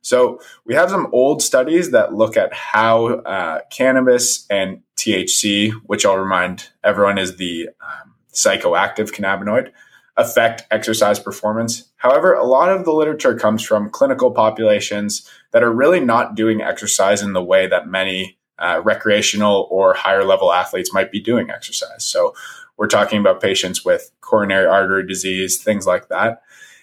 So 0.00 0.40
we 0.64 0.74
have 0.74 0.90
some 0.90 1.08
old 1.12 1.42
studies 1.42 1.90
that 1.90 2.14
look 2.14 2.36
at 2.36 2.52
how 2.52 3.06
uh, 3.06 3.60
cannabis 3.70 4.46
and 4.48 4.82
THC, 4.96 5.72
which 5.84 6.06
I'll 6.06 6.16
remind 6.16 6.68
everyone 6.82 7.18
is 7.18 7.36
the 7.36 7.68
um, 7.80 8.14
psychoactive 8.32 9.12
cannabinoid, 9.12 9.70
affect 10.16 10.64
exercise 10.70 11.18
performance. 11.18 11.90
However, 11.96 12.34
a 12.34 12.44
lot 12.44 12.70
of 12.70 12.84
the 12.84 12.92
literature 12.92 13.36
comes 13.36 13.62
from 13.62 13.90
clinical 13.90 14.30
populations 14.30 15.28
that 15.52 15.62
are 15.62 15.72
really 15.72 16.00
not 16.00 16.34
doing 16.34 16.60
exercise 16.60 17.22
in 17.22 17.32
the 17.32 17.42
way 17.42 17.66
that 17.66 17.86
many 17.86 18.38
uh, 18.58 18.80
recreational 18.84 19.68
or 19.70 19.94
higher 19.94 20.24
level 20.24 20.52
athletes 20.52 20.92
might 20.92 21.12
be 21.12 21.20
doing 21.20 21.50
exercise. 21.50 22.04
So 22.04 22.34
we're 22.78 22.86
talking 22.86 23.20
about 23.20 23.42
patients 23.42 23.84
with 23.84 24.10
coronary 24.20 24.66
artery 24.66 25.06
disease, 25.06 25.62
things 25.62 25.86
like 25.86 26.08
that. 26.08 26.42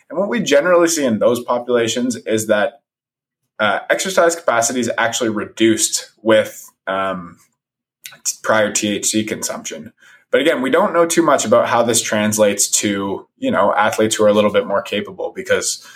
And 0.10 0.20
what 0.20 0.30
we 0.30 0.42
generally 0.42 0.88
see 0.88 1.06
in 1.06 1.20
those 1.20 1.44
populations 1.44 2.16
is 2.18 2.48
that 2.48 2.82
uh, 3.60 3.80
exercise 3.90 4.36
capacity 4.36 4.82
is 4.82 4.92
actually 4.98 5.30
reduced 5.30 6.12
with 6.22 6.70
um, 6.86 7.40
prior 8.44 8.72
THC 8.72 9.28
consumption. 9.28 9.94
But 10.32 10.42
again, 10.42 10.62
we 10.62 10.70
don't 10.70 10.94
know 10.94 11.06
too 11.06 11.24
much 11.24 11.46
about 11.46 11.70
how 11.70 11.82
this 11.82 12.02
translates 12.02 12.70
to 12.82 13.28
you 13.38 13.50
know 13.50 13.74
athletes 13.74 14.16
who 14.16 14.26
are 14.26 14.30
a 14.30 14.34
little 14.34 14.52
bit 14.52 14.68
more 14.68 14.82
capable 14.82 15.32
because 15.34 15.88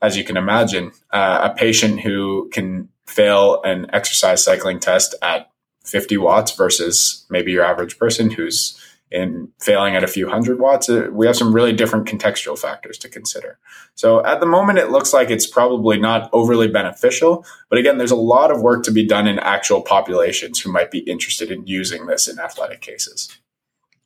as 0.00 0.16
you 0.16 0.24
can 0.24 0.36
imagine, 0.36 0.90
uh, 1.12 1.48
a 1.50 1.54
patient 1.54 2.00
who 2.00 2.50
can 2.52 2.88
fail 3.06 3.62
an 3.62 3.86
exercise 3.92 4.42
cycling 4.42 4.80
test 4.80 5.14
at 5.22 5.48
50 5.84 6.16
watts 6.18 6.52
versus 6.52 7.24
maybe 7.30 7.52
your 7.52 7.64
average 7.64 7.98
person 7.98 8.30
who's 8.30 8.78
in 9.12 9.48
failing 9.60 9.94
at 9.94 10.02
a 10.02 10.08
few 10.08 10.28
hundred 10.28 10.58
watts, 10.58 10.88
uh, 10.88 11.08
we 11.12 11.26
have 11.26 11.36
some 11.36 11.54
really 11.54 11.72
different 11.72 12.06
contextual 12.06 12.58
factors 12.58 12.98
to 12.98 13.08
consider. 13.08 13.58
So 13.94 14.24
at 14.24 14.40
the 14.40 14.46
moment, 14.46 14.78
it 14.78 14.90
looks 14.90 15.12
like 15.12 15.30
it's 15.30 15.46
probably 15.46 15.98
not 15.98 16.30
overly 16.32 16.68
beneficial. 16.68 17.44
But 17.68 17.78
again, 17.78 17.98
there's 17.98 18.10
a 18.10 18.16
lot 18.16 18.50
of 18.50 18.62
work 18.62 18.84
to 18.84 18.90
be 18.90 19.06
done 19.06 19.26
in 19.26 19.38
actual 19.38 19.82
populations 19.82 20.60
who 20.60 20.72
might 20.72 20.90
be 20.90 21.00
interested 21.00 21.50
in 21.50 21.66
using 21.66 22.06
this 22.06 22.26
in 22.28 22.38
athletic 22.38 22.80
cases. 22.80 23.28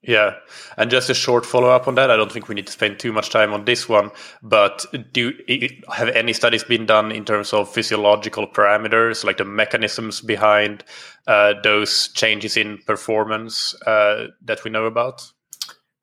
Yeah, 0.06 0.36
and 0.76 0.88
just 0.88 1.10
a 1.10 1.14
short 1.14 1.44
follow 1.44 1.68
up 1.68 1.88
on 1.88 1.96
that. 1.96 2.12
I 2.12 2.16
don't 2.16 2.30
think 2.30 2.48
we 2.48 2.54
need 2.54 2.66
to 2.66 2.72
spend 2.72 3.00
too 3.00 3.12
much 3.12 3.30
time 3.30 3.52
on 3.52 3.64
this 3.64 3.88
one, 3.88 4.12
but 4.40 4.86
do 5.12 5.32
have 5.92 6.08
any 6.10 6.32
studies 6.32 6.62
been 6.62 6.86
done 6.86 7.10
in 7.10 7.24
terms 7.24 7.52
of 7.52 7.68
physiological 7.68 8.46
parameters, 8.46 9.24
like 9.24 9.38
the 9.38 9.44
mechanisms 9.44 10.20
behind 10.20 10.84
uh, 11.26 11.54
those 11.64 12.08
changes 12.14 12.56
in 12.56 12.78
performance 12.86 13.74
uh, 13.82 14.28
that 14.42 14.62
we 14.62 14.70
know 14.70 14.84
about? 14.84 15.32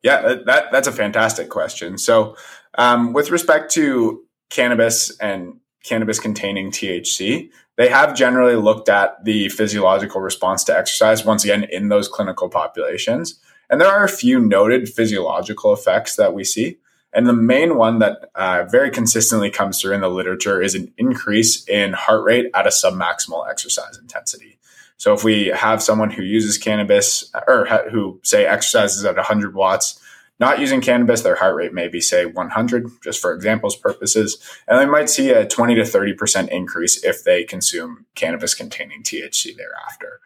Yeah, 0.04 0.36
that 0.48 0.66
that's 0.70 0.88
a 0.88 0.92
fantastic 0.92 1.48
question. 1.48 1.98
So, 1.98 2.36
um, 2.78 3.14
with 3.14 3.32
respect 3.32 3.72
to 3.76 4.26
cannabis 4.50 5.18
and 5.20 5.62
cannabis 5.86 6.20
containing 6.20 6.72
THC, 6.72 7.50
they 7.78 7.88
have 7.88 8.16
generally 8.16 8.56
looked 8.56 8.90
at 8.90 9.24
the 9.24 9.48
physiological 9.48 10.20
response 10.20 10.66
to 10.66 10.78
exercise 10.78 11.24
once 11.24 11.46
again 11.46 11.64
in 11.72 11.88
those 11.88 12.10
clinical 12.10 12.50
populations. 12.50 13.40
And 13.70 13.80
there 13.80 13.88
are 13.88 14.04
a 14.04 14.10
few 14.10 14.40
noted 14.40 14.90
physiological 14.90 15.74
effects 15.74 16.16
that 16.16 16.34
we 16.34 16.44
see. 16.44 16.78
And 17.14 17.28
the 17.28 17.34
main 17.34 17.78
one 17.78 18.00
that 18.00 18.30
uh, 18.36 18.66
very 18.70 18.90
consistently 18.90 19.52
comes 19.52 19.80
through 19.80 19.94
in 19.94 20.02
the 20.02 20.10
literature 20.10 20.62
is 20.62 20.74
an 20.74 20.92
increase 20.98 21.68
in 21.68 21.94
heart 21.94 22.24
rate 22.24 22.48
at 22.54 22.66
a 22.66 22.72
submaximal 22.72 23.48
exercise 23.50 23.98
intensity. 23.98 24.58
So 24.98 25.14
if 25.14 25.24
we 25.24 25.48
have 25.48 25.84
someone 25.84 26.12
who 26.12 26.24
uses 26.24 26.58
cannabis 26.58 27.32
or 27.48 27.66
ha- 27.66 27.90
who 27.92 28.20
say 28.24 28.46
exercises 28.46 29.06
at 29.06 29.16
100 29.16 29.54
watts, 29.54 30.00
not 30.40 30.60
using 30.60 30.82
cannabis, 30.82 31.22
their 31.22 31.36
heart 31.36 31.56
rate 31.56 31.74
may 31.74 31.88
be 31.88 32.02
say 32.02 32.26
100, 32.26 32.90
just 33.04 33.22
for 33.22 33.34
examples 33.34 33.76
purposes, 33.76 34.42
and 34.68 34.80
they 34.80 34.86
might 34.86 35.10
see 35.10 35.30
a 35.30 35.48
20 35.48 35.76
to 35.76 35.82
30% 35.82 36.50
increase 36.50 37.04
if 37.04 37.24
they 37.24 37.44
consume 37.44 38.06
cannabis 38.16 38.56
containing 38.56 39.04
THC 39.04 39.56
thereafter. 39.56 40.20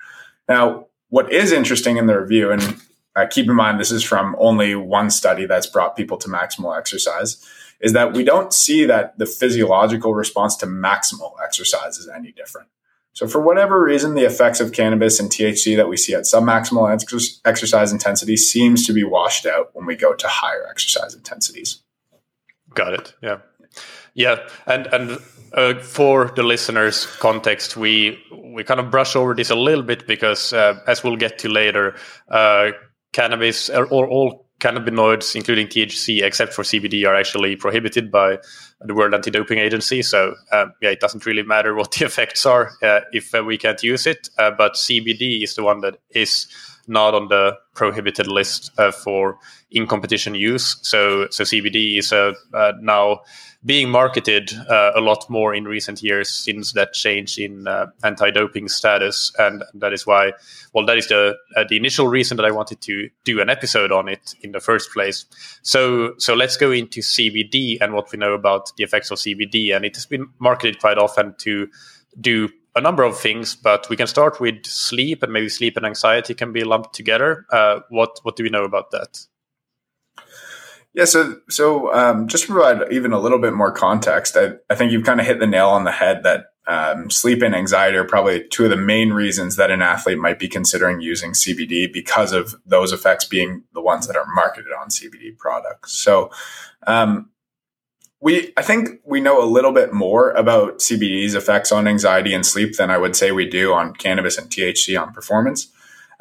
Now, 0.48 0.88
what 1.10 1.32
is 1.32 1.52
interesting 1.52 1.98
in 1.98 2.08
the 2.08 2.20
review, 2.20 2.52
and 2.52 2.82
uh, 3.18 3.26
keep 3.26 3.50
in 3.50 3.56
mind 3.56 3.80
this 3.80 3.92
is 3.92 4.04
from 4.04 4.36
only 4.40 4.76
one 4.76 5.10
study 5.10 5.46
that's 5.46 5.68
brought 5.68 5.98
people 5.98 6.18
to 6.18 6.30
maximal 6.30 6.78
exercise, 6.78 7.44
is 7.82 7.94
that 7.94 8.14
we 8.14 8.24
don't 8.24 8.54
see 8.54 8.86
that 8.86 9.18
the 9.18 9.26
physiological 9.26 10.14
response 10.14 10.56
to 10.58 10.68
maximal 10.68 11.34
exercise 11.44 11.98
is 11.98 12.08
any 12.08 12.32
different. 12.32 12.68
So, 13.14 13.28
for 13.28 13.42
whatever 13.42 13.84
reason, 13.84 14.14
the 14.14 14.26
effects 14.26 14.60
of 14.60 14.74
cannabis 14.74 15.20
and 15.20 15.32
THC 15.32 15.76
that 15.76 15.90
we 15.90 15.98
see 15.98 16.14
at 16.14 16.24
submaximal 16.24 16.94
ex- 16.94 17.42
exercise 17.44 17.92
intensity 17.92 18.38
seems 18.38 18.86
to 18.86 18.94
be 18.94 19.04
washed 19.04 19.48
out 19.48 19.72
when 19.74 19.88
we 19.88 19.96
go 19.96 20.14
to 20.14 20.28
higher 20.28 20.68
exercise 20.70 21.16
intensities. 21.16 21.82
Got 22.76 22.94
it. 22.94 23.16
Yeah, 23.24 23.40
yeah, 24.14 24.48
and 24.68 24.86
and 24.94 25.20
uh, 25.54 25.80
for 25.80 26.32
the 26.36 26.44
listeners' 26.44 27.08
context, 27.20 27.76
we 27.76 28.24
we 28.32 28.64
kind 28.64 28.80
of 28.80 28.92
brush 28.92 29.16
over 29.16 29.34
this 29.34 29.50
a 29.50 29.56
little 29.56 29.84
bit 29.84 30.06
because, 30.06 30.54
uh, 30.54 30.80
as 30.86 31.04
we'll 31.04 31.16
get 31.16 31.40
to 31.40 31.50
later, 31.50 31.96
uh, 32.30 32.72
cannabis 33.18 33.70
or, 33.70 33.88
or 33.88 34.08
all 34.08 34.46
cannabinoids, 34.60 35.36
including 35.36 35.68
THC, 35.68 36.22
except 36.22 36.54
for 36.54 36.64
CBD, 36.64 37.08
are 37.08 37.16
actually 37.16 37.56
prohibited 37.56 38.12
by 38.12 38.38
the 38.82 38.94
World 38.94 39.14
Anti-Doping 39.14 39.58
Agency. 39.58 40.02
So 40.04 40.36
uh, 40.52 40.68
yeah, 40.82 40.92
it 40.92 41.00
doesn't 41.00 41.26
really 41.26 41.44
matter 41.44 41.74
what 41.76 41.92
the 41.98 42.06
effects 42.06 42.46
are 42.46 42.72
uh, 42.84 43.02
if 43.12 43.34
uh, 43.34 43.44
we 43.44 43.58
can't 43.58 43.82
use 43.82 44.06
it. 44.06 44.30
Uh, 44.38 44.52
but 44.52 44.74
CBD 44.74 45.44
is 45.44 45.56
the 45.56 45.64
one 45.64 45.82
that 45.82 45.98
is 46.12 46.48
not 46.88 47.14
on 47.14 47.28
the 47.28 47.58
prohibited 47.76 48.28
list 48.28 48.72
uh, 48.78 48.92
for 48.92 49.38
in 49.72 49.86
competition 49.88 50.36
use. 50.36 50.78
So 50.82 51.28
so 51.30 51.44
CBD 51.44 52.00
is 52.00 52.12
uh, 52.12 52.34
now 52.82 53.22
being 53.66 53.90
marketed 53.90 54.52
uh, 54.70 54.92
a 54.96 55.02
lot 55.02 55.30
more 55.30 55.54
in 55.54 55.66
recent 55.66 56.02
years 56.02 56.30
since 56.30 56.74
that 56.74 56.94
change 56.94 57.38
in 57.38 57.68
uh, 57.68 57.88
anti-doping 58.04 58.70
status, 58.70 59.32
and 59.38 59.64
that 59.74 59.94
is 59.94 60.08
why. 60.08 60.32
Well, 60.74 60.86
that 60.86 60.98
is 60.98 61.08
the 61.08 61.36
uh, 61.56 61.66
the 61.68 61.76
initial 61.76 62.08
reason 62.08 62.38
that 62.38 62.46
I 62.46 62.52
wanted 62.52 62.82
to 62.82 63.10
do 63.26 63.42
an 63.42 63.50
episode 63.50 63.92
on 63.92 64.08
it 64.08 64.36
in 64.42 64.52
the 64.52 64.60
first 64.60 64.92
place. 64.92 65.26
So 65.64 66.14
so 66.18 66.34
let's 66.34 66.58
go 66.58 66.72
into 66.72 67.02
CBD 67.02 67.78
and 67.82 67.94
what 67.94 68.12
we 68.12 68.18
know 68.18 68.34
about 68.34 68.76
the 68.78 68.84
effects 68.84 69.12
of 69.12 69.18
CBD, 69.18 69.76
and 69.76 69.86
it 69.86 69.96
has 69.96 70.06
been 70.06 70.28
marketed 70.40 70.80
quite 70.80 70.98
often 70.98 71.36
to 71.40 71.68
do 72.20 72.50
a 72.78 72.82
number 72.82 73.04
of 73.04 73.20
things, 73.20 73.56
but 73.56 73.90
we 73.90 73.96
can 73.96 74.08
start 74.08 74.40
with 74.40 74.66
sleep, 74.66 75.24
and 75.24 75.34
maybe 75.34 75.50
sleep 75.50 75.78
and 75.78 75.86
anxiety 75.86 76.34
can 76.34 76.52
be 76.54 76.64
lumped 76.64 76.94
together. 76.94 77.46
Uh, 77.52 77.80
what 77.90 78.20
what 78.24 78.36
do 78.36 78.44
we 78.44 78.50
know 78.50 78.64
about 78.64 78.92
that? 78.92 79.26
Yeah, 80.94 81.06
so 81.06 81.40
so 81.50 81.94
um, 81.94 82.28
just 82.28 82.46
to 82.46 82.54
provide 82.54 82.92
even 82.92 83.14
a 83.14 83.20
little 83.20 83.40
bit 83.40 83.54
more 83.54 83.72
context, 83.72 84.38
I, 84.38 84.54
I 84.70 84.76
think 84.76 84.92
you've 84.92 85.06
kind 85.06 85.20
of 85.20 85.28
hit 85.28 85.40
the 85.40 85.48
nail 85.48 85.70
on 85.70 85.84
the 85.84 85.92
head 85.92 86.24
that 86.24 86.46
um, 86.68 87.10
sleep 87.10 87.42
and 87.42 87.56
anxiety 87.56 87.98
are 87.98 88.04
probably 88.04 88.46
two 88.50 88.66
of 88.66 88.70
the 88.70 88.76
main 88.76 89.12
reasons 89.14 89.56
that 89.56 89.72
an 89.72 89.82
athlete 89.82 90.18
might 90.18 90.38
be 90.38 90.50
considering 90.50 91.00
using 91.00 91.32
CBD 91.32 91.92
because 91.92 92.34
of 92.34 92.56
those 92.66 92.92
effects 92.92 93.24
being 93.26 93.64
the 93.74 93.82
ones 93.82 94.06
that 94.08 94.18
are 94.18 94.26
marketed 94.36 94.74
on 94.80 94.90
CBD 94.90 95.38
products. 95.38 95.94
So, 95.94 96.30
um, 96.86 97.30
we 98.20 98.52
I 98.58 98.62
think 98.62 99.02
we 99.06 99.22
know 99.22 99.44
a 99.44 99.46
little 99.46 99.72
bit 99.72 99.94
more 99.94 100.32
about 100.32 100.80
CBD's 100.80 101.36
effects 101.36 101.72
on 101.72 101.88
anxiety 101.88 102.34
and 102.34 102.46
sleep 102.46 102.78
than 102.78 102.90
I 102.90 102.98
would 102.98 103.16
say 103.16 103.32
we 103.32 103.48
do 103.48 103.74
on 103.74 103.94
cannabis 103.94 104.38
and 104.38 104.50
THC 104.50 105.00
on 105.00 105.14
performance. 105.14 105.72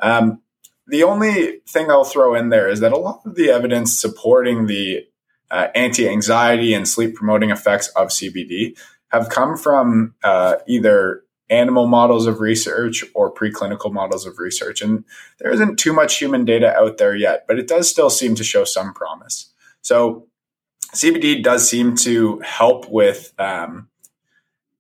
Um, 0.00 0.42
the 0.86 1.02
only 1.02 1.60
thing 1.68 1.90
I'll 1.90 2.04
throw 2.04 2.34
in 2.34 2.50
there 2.50 2.68
is 2.68 2.80
that 2.80 2.92
a 2.92 2.98
lot 2.98 3.22
of 3.24 3.34
the 3.34 3.50
evidence 3.50 3.98
supporting 3.98 4.66
the 4.66 5.06
uh, 5.50 5.68
anti 5.74 6.08
anxiety 6.08 6.74
and 6.74 6.86
sleep 6.86 7.14
promoting 7.14 7.50
effects 7.50 7.88
of 7.88 8.08
CBD 8.08 8.78
have 9.08 9.28
come 9.28 9.56
from 9.56 10.14
uh, 10.22 10.56
either 10.66 11.22
animal 11.48 11.86
models 11.86 12.26
of 12.26 12.40
research 12.40 13.04
or 13.14 13.32
preclinical 13.32 13.92
models 13.92 14.26
of 14.26 14.38
research. 14.38 14.82
And 14.82 15.04
there 15.38 15.52
isn't 15.52 15.78
too 15.78 15.92
much 15.92 16.18
human 16.18 16.44
data 16.44 16.74
out 16.74 16.98
there 16.98 17.14
yet, 17.14 17.44
but 17.46 17.58
it 17.58 17.68
does 17.68 17.88
still 17.88 18.10
seem 18.10 18.34
to 18.34 18.44
show 18.44 18.64
some 18.64 18.92
promise. 18.92 19.52
So 19.80 20.26
CBD 20.95 21.43
does 21.43 21.69
seem 21.69 21.97
to 21.97 22.38
help 22.40 22.88
with 22.88 23.33
um, 23.38 23.88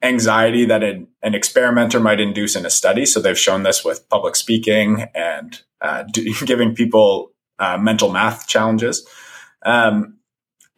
anxiety 0.02 0.64
that 0.66 0.82
an, 0.82 1.08
an, 1.22 1.34
experimenter 1.34 2.00
might 2.00 2.20
induce 2.20 2.54
in 2.54 2.64
a 2.64 2.70
study. 2.70 3.06
So 3.06 3.20
they've 3.20 3.38
shown 3.38 3.62
this 3.62 3.84
with 3.84 4.08
public 4.08 4.36
speaking 4.36 5.06
and 5.14 5.60
uh, 5.80 6.04
giving 6.44 6.74
people 6.74 7.32
uh, 7.58 7.78
mental 7.78 8.10
math 8.10 8.46
challenges. 8.46 9.06
Um, 9.64 10.18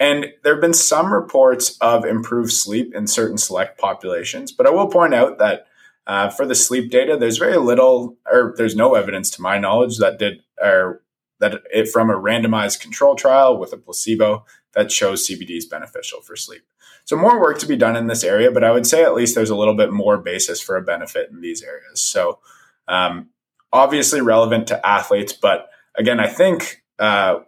and 0.00 0.32
there 0.44 0.54
have 0.54 0.60
been 0.60 0.74
some 0.74 1.12
reports 1.12 1.76
of 1.80 2.04
improved 2.04 2.52
sleep 2.52 2.94
in 2.94 3.06
certain 3.06 3.36
select 3.36 3.78
populations, 3.78 4.52
but 4.52 4.66
I 4.66 4.70
will 4.70 4.86
point 4.86 5.14
out 5.14 5.38
that 5.38 5.66
uh, 6.06 6.30
for 6.30 6.46
the 6.46 6.54
sleep 6.54 6.90
data, 6.90 7.16
there's 7.16 7.36
very 7.36 7.58
little, 7.58 8.16
or 8.30 8.54
there's 8.56 8.76
no 8.76 8.94
evidence 8.94 9.30
to 9.30 9.42
my 9.42 9.58
knowledge 9.58 9.98
that 9.98 10.18
did, 10.18 10.42
or 10.60 11.02
that 11.40 11.62
it 11.72 11.88
from 11.88 12.10
a 12.10 12.14
randomized 12.14 12.80
control 12.80 13.14
trial 13.14 13.58
with 13.58 13.72
a 13.72 13.76
placebo 13.76 14.44
that 14.74 14.92
shows 14.92 15.28
CBD 15.28 15.56
is 15.56 15.66
beneficial 15.66 16.20
for 16.20 16.36
sleep. 16.36 16.62
So 17.04 17.16
more 17.16 17.40
work 17.40 17.58
to 17.60 17.66
be 17.66 17.76
done 17.76 17.96
in 17.96 18.06
this 18.06 18.22
area, 18.22 18.50
but 18.50 18.62
I 18.62 18.70
would 18.70 18.86
say 18.86 19.02
at 19.02 19.14
least 19.14 19.34
there's 19.34 19.50
a 19.50 19.56
little 19.56 19.74
bit 19.74 19.92
more 19.92 20.18
basis 20.18 20.60
for 20.60 20.76
a 20.76 20.82
benefit 20.82 21.30
in 21.30 21.40
these 21.40 21.62
areas. 21.62 22.00
So 22.00 22.38
um, 22.86 23.30
obviously 23.72 24.20
relevant 24.20 24.66
to 24.68 24.86
athletes, 24.86 25.32
but 25.32 25.70
again, 25.96 26.20
I 26.20 26.26
think 26.26 26.82
uh, 26.98 27.40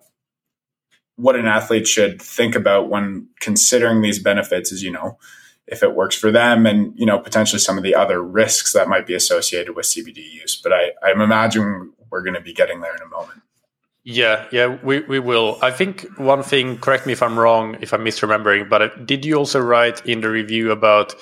what 1.16 1.36
an 1.36 1.46
athlete 1.46 1.86
should 1.86 2.22
think 2.22 2.54
about 2.54 2.88
when 2.88 3.28
considering 3.40 4.00
these 4.00 4.18
benefits 4.18 4.72
is, 4.72 4.82
you 4.82 4.90
know, 4.90 5.18
if 5.66 5.82
it 5.82 5.94
works 5.94 6.16
for 6.16 6.32
them 6.32 6.66
and, 6.66 6.98
you 6.98 7.06
know, 7.06 7.18
potentially 7.18 7.60
some 7.60 7.76
of 7.76 7.84
the 7.84 7.94
other 7.94 8.22
risks 8.22 8.72
that 8.72 8.88
might 8.88 9.06
be 9.06 9.14
associated 9.14 9.76
with 9.76 9.86
CBD 9.86 10.18
use. 10.32 10.60
But 10.60 10.72
I, 10.72 10.92
I'm 11.02 11.20
imagining 11.20 11.92
we're 12.10 12.22
going 12.22 12.34
to 12.34 12.40
be 12.40 12.52
getting 12.52 12.80
there 12.80 12.94
in 12.94 13.02
a 13.02 13.06
moment. 13.06 13.42
Yeah, 14.02 14.46
yeah, 14.50 14.78
we, 14.82 15.00
we 15.00 15.18
will. 15.18 15.58
I 15.60 15.70
think 15.70 16.06
one 16.18 16.42
thing, 16.42 16.78
correct 16.78 17.06
me 17.06 17.12
if 17.12 17.22
I'm 17.22 17.38
wrong, 17.38 17.76
if 17.82 17.92
I'm 17.92 18.02
misremembering, 18.02 18.68
but 18.68 18.82
uh, 18.82 18.88
did 19.04 19.26
you 19.26 19.36
also 19.36 19.60
write 19.60 20.04
in 20.06 20.22
the 20.22 20.30
review 20.30 20.70
about 20.70 21.14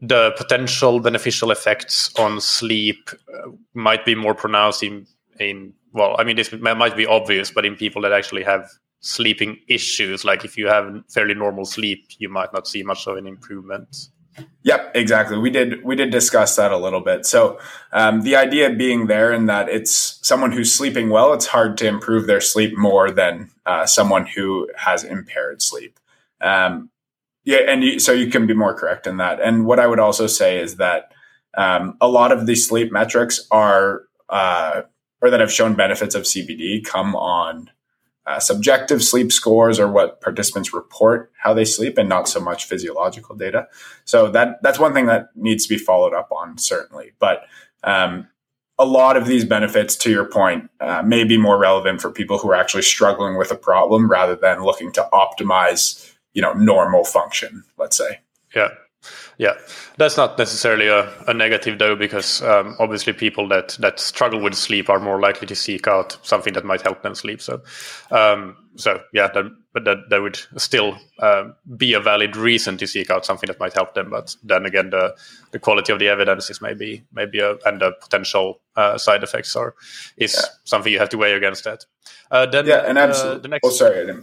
the 0.00 0.32
potential 0.36 1.00
beneficial 1.00 1.50
effects 1.50 2.12
on 2.18 2.40
sleep 2.40 3.10
uh, 3.34 3.50
might 3.74 4.04
be 4.04 4.14
more 4.14 4.34
pronounced 4.34 4.82
in 4.82 5.06
in 5.40 5.72
well 5.92 6.14
i 6.18 6.24
mean 6.24 6.36
this 6.36 6.52
might 6.52 6.96
be 6.96 7.06
obvious 7.06 7.50
but 7.50 7.64
in 7.64 7.74
people 7.74 8.02
that 8.02 8.12
actually 8.12 8.44
have 8.44 8.70
sleeping 9.00 9.58
issues 9.68 10.24
like 10.24 10.44
if 10.44 10.56
you 10.56 10.68
have 10.68 11.02
fairly 11.08 11.34
normal 11.34 11.64
sleep 11.64 12.04
you 12.18 12.28
might 12.28 12.52
not 12.52 12.66
see 12.68 12.82
much 12.82 13.06
of 13.06 13.16
an 13.16 13.26
improvement 13.26 14.08
Yep, 14.62 14.92
exactly. 14.94 15.38
We 15.38 15.50
did 15.50 15.84
we 15.84 15.96
did 15.96 16.10
discuss 16.10 16.56
that 16.56 16.72
a 16.72 16.76
little 16.76 17.00
bit. 17.00 17.26
So 17.26 17.58
um, 17.92 18.22
the 18.22 18.36
idea 18.36 18.70
being 18.70 19.06
there 19.06 19.32
in 19.32 19.46
that 19.46 19.68
it's 19.68 20.18
someone 20.22 20.52
who's 20.52 20.74
sleeping 20.74 21.10
well. 21.10 21.32
It's 21.32 21.46
hard 21.46 21.78
to 21.78 21.86
improve 21.86 22.26
their 22.26 22.40
sleep 22.40 22.76
more 22.76 23.10
than 23.10 23.50
uh, 23.66 23.86
someone 23.86 24.26
who 24.26 24.68
has 24.76 25.04
impaired 25.04 25.62
sleep. 25.62 25.98
Um, 26.40 26.90
Yeah, 27.44 27.64
and 27.66 27.82
you, 27.82 27.98
so 27.98 28.12
you 28.12 28.30
can 28.30 28.46
be 28.46 28.54
more 28.54 28.74
correct 28.74 29.06
in 29.06 29.16
that. 29.18 29.40
And 29.40 29.64
what 29.64 29.78
I 29.78 29.86
would 29.86 29.98
also 30.00 30.26
say 30.26 30.60
is 30.60 30.76
that 30.76 31.12
um, 31.56 31.96
a 32.00 32.06
lot 32.06 32.30
of 32.30 32.46
these 32.46 32.68
sleep 32.68 32.92
metrics 32.92 33.46
are, 33.50 34.02
uh, 34.28 34.82
or 35.22 35.30
that 35.30 35.40
have 35.40 35.50
shown 35.50 35.74
benefits 35.74 36.14
of 36.14 36.24
CBD, 36.24 36.84
come 36.84 37.16
on 37.16 37.70
uh, 38.28 38.38
subjective 38.38 39.02
sleep 39.02 39.32
scores 39.32 39.80
or 39.80 39.90
what 39.90 40.20
participants 40.20 40.74
report 40.74 41.32
how 41.38 41.54
they 41.54 41.64
sleep, 41.64 41.96
and 41.96 42.08
not 42.08 42.28
so 42.28 42.38
much 42.38 42.66
physiological 42.66 43.34
data. 43.34 43.66
So 44.04 44.30
that 44.32 44.62
that's 44.62 44.78
one 44.78 44.92
thing 44.92 45.06
that 45.06 45.30
needs 45.34 45.64
to 45.66 45.68
be 45.74 45.78
followed 45.78 46.12
up 46.12 46.30
on 46.30 46.58
certainly. 46.58 47.12
But 47.18 47.46
um, 47.84 48.28
a 48.78 48.84
lot 48.84 49.16
of 49.16 49.26
these 49.26 49.44
benefits, 49.44 49.96
to 49.96 50.10
your 50.10 50.26
point, 50.26 50.70
uh, 50.80 51.02
may 51.02 51.24
be 51.24 51.38
more 51.38 51.58
relevant 51.58 52.02
for 52.02 52.10
people 52.10 52.38
who 52.38 52.50
are 52.50 52.54
actually 52.54 52.82
struggling 52.82 53.38
with 53.38 53.50
a 53.50 53.56
problem 53.56 54.10
rather 54.10 54.36
than 54.36 54.62
looking 54.62 54.92
to 54.92 55.08
optimize, 55.12 56.14
you 56.34 56.42
know, 56.42 56.52
normal 56.52 57.04
function. 57.04 57.64
Let's 57.78 57.96
say. 57.96 58.20
Yeah. 58.54 58.68
Yeah, 59.38 59.54
that's 59.96 60.16
not 60.16 60.36
necessarily 60.38 60.88
a, 60.88 61.12
a 61.28 61.34
negative 61.34 61.78
though, 61.78 61.94
because 61.94 62.42
um, 62.42 62.74
obviously 62.80 63.12
people 63.12 63.48
that 63.48 63.76
that 63.78 64.00
struggle 64.00 64.40
with 64.40 64.54
sleep 64.54 64.90
are 64.90 64.98
more 64.98 65.20
likely 65.20 65.46
to 65.46 65.54
seek 65.54 65.86
out 65.86 66.18
something 66.22 66.52
that 66.54 66.64
might 66.64 66.82
help 66.82 67.02
them 67.02 67.14
sleep. 67.14 67.40
So, 67.40 67.62
um, 68.10 68.56
so 68.74 69.00
yeah, 69.12 69.28
that, 69.28 69.44
but 69.72 69.84
that 69.84 70.10
that 70.10 70.20
would 70.20 70.40
still 70.56 70.98
uh, 71.20 71.50
be 71.76 71.92
a 71.92 72.00
valid 72.00 72.36
reason 72.36 72.76
to 72.78 72.86
seek 72.88 73.10
out 73.10 73.24
something 73.24 73.46
that 73.46 73.60
might 73.60 73.74
help 73.74 73.94
them. 73.94 74.10
But 74.10 74.34
then 74.42 74.66
again, 74.66 74.90
the 74.90 75.16
the 75.52 75.60
quality 75.60 75.92
of 75.92 76.00
the 76.00 76.08
evidence 76.08 76.50
is 76.50 76.60
maybe 76.60 77.04
maybe 77.12 77.38
a, 77.38 77.56
and 77.64 77.80
the 77.80 77.92
potential 77.92 78.60
uh, 78.74 78.98
side 78.98 79.22
effects 79.22 79.54
are 79.54 79.74
is 80.16 80.34
yeah. 80.34 80.48
something 80.64 80.92
you 80.92 80.98
have 80.98 81.10
to 81.10 81.18
weigh 81.18 81.34
against 81.34 81.62
that. 81.62 81.84
Uh, 82.32 82.46
then 82.46 82.66
yeah, 82.66 82.78
and 82.78 82.98
absolutely. 82.98 83.42
the 83.42 83.48
next. 83.48 83.64
Oh, 83.64 83.70
sorry, 83.70 84.10
I, 84.10 84.14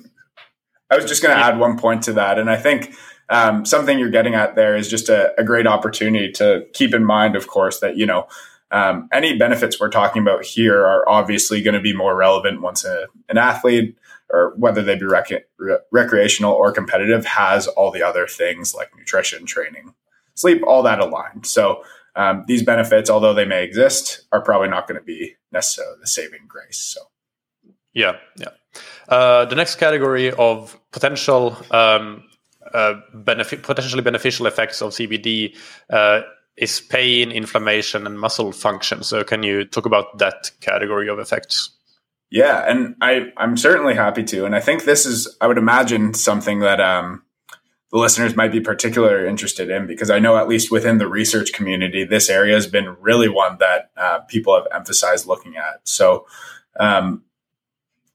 I 0.92 0.98
was 0.98 1.06
just 1.06 1.24
going 1.24 1.34
to 1.34 1.40
yeah. 1.40 1.48
add 1.48 1.58
one 1.58 1.80
point 1.80 2.04
to 2.04 2.14
that, 2.14 2.38
and 2.38 2.50
I 2.50 2.58
think 2.58 2.94
um, 3.30 3.66
something 3.66 3.98
you're 3.98 4.10
getting 4.10 4.36
at 4.36 4.56
there 4.56 4.76
is 4.76 4.90
just 4.90 5.10
a, 5.10 5.34
a, 5.40 5.44
great 5.44 5.66
opportunity 5.66 6.32
to 6.34 6.66
keep 6.74 6.94
in 6.94 7.04
mind, 7.04 7.36
of 7.36 7.48
course, 7.48 7.80
that, 7.80 7.98
you 7.98 8.06
know, 8.06 8.28
um, 8.72 9.10
any 9.12 9.38
benefits 9.38 9.80
we're 9.80 9.90
talking 9.90 10.22
about 10.22 10.46
here 10.46 10.86
are 10.86 11.08
obviously 11.10 11.62
going 11.62 11.74
to 11.74 11.82
be 11.82 11.96
more 11.96 12.16
relevant 12.16 12.62
once 12.62 12.86
a, 12.86 13.08
an 13.30 13.38
athlete 13.38 13.98
or 14.30 14.54
whether 14.58 14.82
they 14.82 14.96
be 14.96 15.06
rec- 15.06 15.48
recreational 15.92 16.54
or 16.54 16.72
competitive 16.72 17.26
has 17.26 17.68
all 17.68 17.92
the 17.92 18.04
other 18.04 18.28
things 18.28 18.74
like 18.74 18.96
nutrition, 18.98 19.46
training, 19.46 19.94
sleep, 20.34 20.62
all 20.66 20.84
that 20.84 21.00
aligned. 21.00 21.46
So 21.46 21.84
um, 22.16 22.44
these 22.48 22.64
benefits, 22.64 23.10
although 23.10 23.34
they 23.34 23.46
may 23.46 23.64
exist, 23.64 24.26
are 24.32 24.42
probably 24.42 24.70
not 24.70 24.88
going 24.88 25.00
to 25.00 25.06
be 25.06 25.36
necessarily 25.52 25.98
the 26.02 26.08
saving 26.08 26.48
grace. 26.48 26.80
So, 26.80 27.02
yeah, 27.94 28.18
yeah. 28.38 28.50
Uh, 29.08 29.46
the 29.46 29.56
next 29.56 29.76
category 29.76 30.32
of 30.32 30.80
potential 30.92 31.58
um, 31.72 32.24
uh, 32.74 32.96
benefit, 33.14 33.64
potentially 33.64 34.02
beneficial 34.02 34.48
effects 34.48 34.82
of 34.82 34.92
CBD 34.92 35.56
uh, 35.90 36.22
is 36.58 36.82
pain, 36.82 37.32
inflammation, 37.32 38.06
and 38.06 38.20
muscle 38.20 38.52
function. 38.52 39.04
So, 39.04 39.24
can 39.24 39.44
you 39.44 39.66
talk 39.66 39.86
about 39.86 40.18
that 40.20 40.52
category 40.62 41.10
of 41.10 41.20
effects? 41.20 41.72
Yeah, 42.32 42.66
and 42.68 42.96
I 43.02 43.32
I'm 43.38 43.58
certainly 43.58 43.94
happy 43.94 44.24
to, 44.24 44.46
and 44.46 44.56
I 44.56 44.60
think 44.60 44.84
this 44.84 45.06
is 45.06 45.38
I 45.42 45.48
would 45.48 45.58
imagine 45.58 46.14
something 46.14 46.60
that 46.60 46.82
um, 46.82 47.24
the 47.92 47.98
listeners 47.98 48.36
might 48.36 48.52
be 48.52 48.60
particularly 48.60 49.30
interested 49.30 49.70
in 49.70 49.88
because 49.88 50.10
I 50.10 50.20
know 50.20 50.38
at 50.38 50.48
least 50.48 50.72
within 50.72 50.98
the 50.98 51.08
research 51.08 51.54
community, 51.54 52.04
this 52.04 52.30
area 52.30 52.56
has 52.56 52.68
been 52.68 52.98
really 53.00 53.30
one 53.30 53.58
that 53.60 53.92
uh, 53.96 54.20
people 54.28 54.56
have 54.56 54.68
emphasized 54.74 55.28
looking 55.28 55.56
at. 55.56 55.88
So, 55.88 56.26
um, 56.80 57.24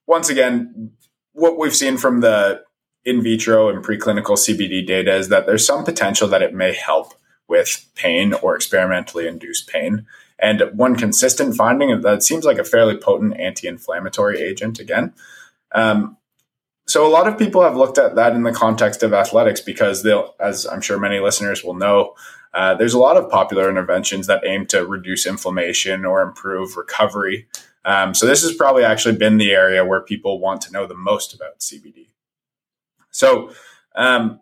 once 0.06 0.28
again, 0.28 0.92
what 1.32 1.58
we've 1.58 1.74
seen 1.74 1.96
from 1.96 2.20
the 2.20 2.62
in 3.04 3.22
vitro 3.22 3.68
and 3.68 3.84
preclinical 3.84 4.36
CBD 4.36 4.86
data 4.86 5.14
is 5.14 5.28
that 5.28 5.46
there's 5.46 5.66
some 5.66 5.84
potential 5.84 6.28
that 6.28 6.42
it 6.42 6.54
may 6.54 6.74
help 6.74 7.14
with 7.48 7.86
pain 7.94 8.32
or 8.34 8.54
experimentally 8.54 9.26
induced 9.26 9.68
pain. 9.68 10.06
And 10.38 10.62
one 10.72 10.96
consistent 10.96 11.56
finding 11.56 12.00
that 12.00 12.22
seems 12.22 12.44
like 12.44 12.58
a 12.58 12.64
fairly 12.64 12.96
potent 12.96 13.38
anti-inflammatory 13.38 14.40
agent 14.40 14.78
again. 14.78 15.12
Um, 15.72 16.16
so 16.86 17.06
a 17.06 17.10
lot 17.10 17.28
of 17.28 17.38
people 17.38 17.62
have 17.62 17.76
looked 17.76 17.98
at 17.98 18.16
that 18.16 18.34
in 18.34 18.42
the 18.42 18.52
context 18.52 19.02
of 19.02 19.12
athletics 19.12 19.60
because 19.60 20.02
they'll, 20.02 20.34
as 20.40 20.66
I'm 20.66 20.80
sure 20.80 20.98
many 20.98 21.20
listeners 21.20 21.62
will 21.62 21.74
know, 21.74 22.14
uh, 22.52 22.74
there's 22.74 22.94
a 22.94 22.98
lot 22.98 23.16
of 23.16 23.30
popular 23.30 23.68
interventions 23.68 24.26
that 24.26 24.44
aim 24.44 24.66
to 24.66 24.84
reduce 24.84 25.26
inflammation 25.26 26.04
or 26.04 26.22
improve 26.22 26.76
recovery. 26.76 27.46
Um, 27.84 28.14
so 28.14 28.26
this 28.26 28.42
has 28.42 28.54
probably 28.54 28.84
actually 28.84 29.16
been 29.16 29.38
the 29.38 29.52
area 29.52 29.84
where 29.84 30.00
people 30.00 30.40
want 30.40 30.62
to 30.62 30.72
know 30.72 30.86
the 30.86 30.96
most 30.96 31.32
about 31.32 31.60
CBD. 31.60 32.08
So 33.10 33.52
um, 33.94 34.40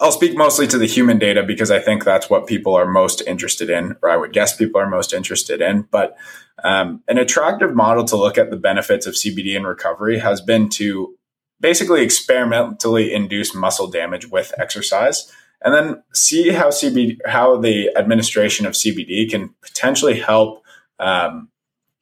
I'll 0.00 0.12
speak 0.12 0.36
mostly 0.36 0.66
to 0.66 0.78
the 0.78 0.86
human 0.86 1.18
data 1.18 1.42
because 1.42 1.70
I 1.70 1.78
think 1.78 2.04
that's 2.04 2.28
what 2.28 2.46
people 2.46 2.74
are 2.74 2.90
most 2.90 3.22
interested 3.22 3.70
in, 3.70 3.96
or 4.02 4.10
I 4.10 4.16
would 4.16 4.32
guess 4.32 4.56
people 4.56 4.80
are 4.80 4.88
most 4.88 5.12
interested 5.12 5.60
in. 5.60 5.82
But 5.90 6.16
um, 6.64 7.02
an 7.08 7.18
attractive 7.18 7.74
model 7.74 8.04
to 8.06 8.16
look 8.16 8.36
at 8.36 8.50
the 8.50 8.56
benefits 8.56 9.06
of 9.06 9.14
CBD 9.14 9.54
in 9.54 9.64
recovery 9.64 10.18
has 10.18 10.40
been 10.40 10.68
to 10.70 11.16
basically 11.60 12.02
experimentally 12.02 13.12
induce 13.14 13.54
muscle 13.54 13.86
damage 13.86 14.28
with 14.28 14.52
exercise 14.58 15.30
and 15.64 15.72
then 15.72 16.02
see 16.12 16.50
how 16.50 16.68
CBD, 16.68 17.18
how 17.24 17.56
the 17.56 17.96
administration 17.96 18.66
of 18.66 18.72
CBD 18.72 19.30
can 19.30 19.54
potentially 19.62 20.18
help 20.18 20.64
um, 20.98 21.48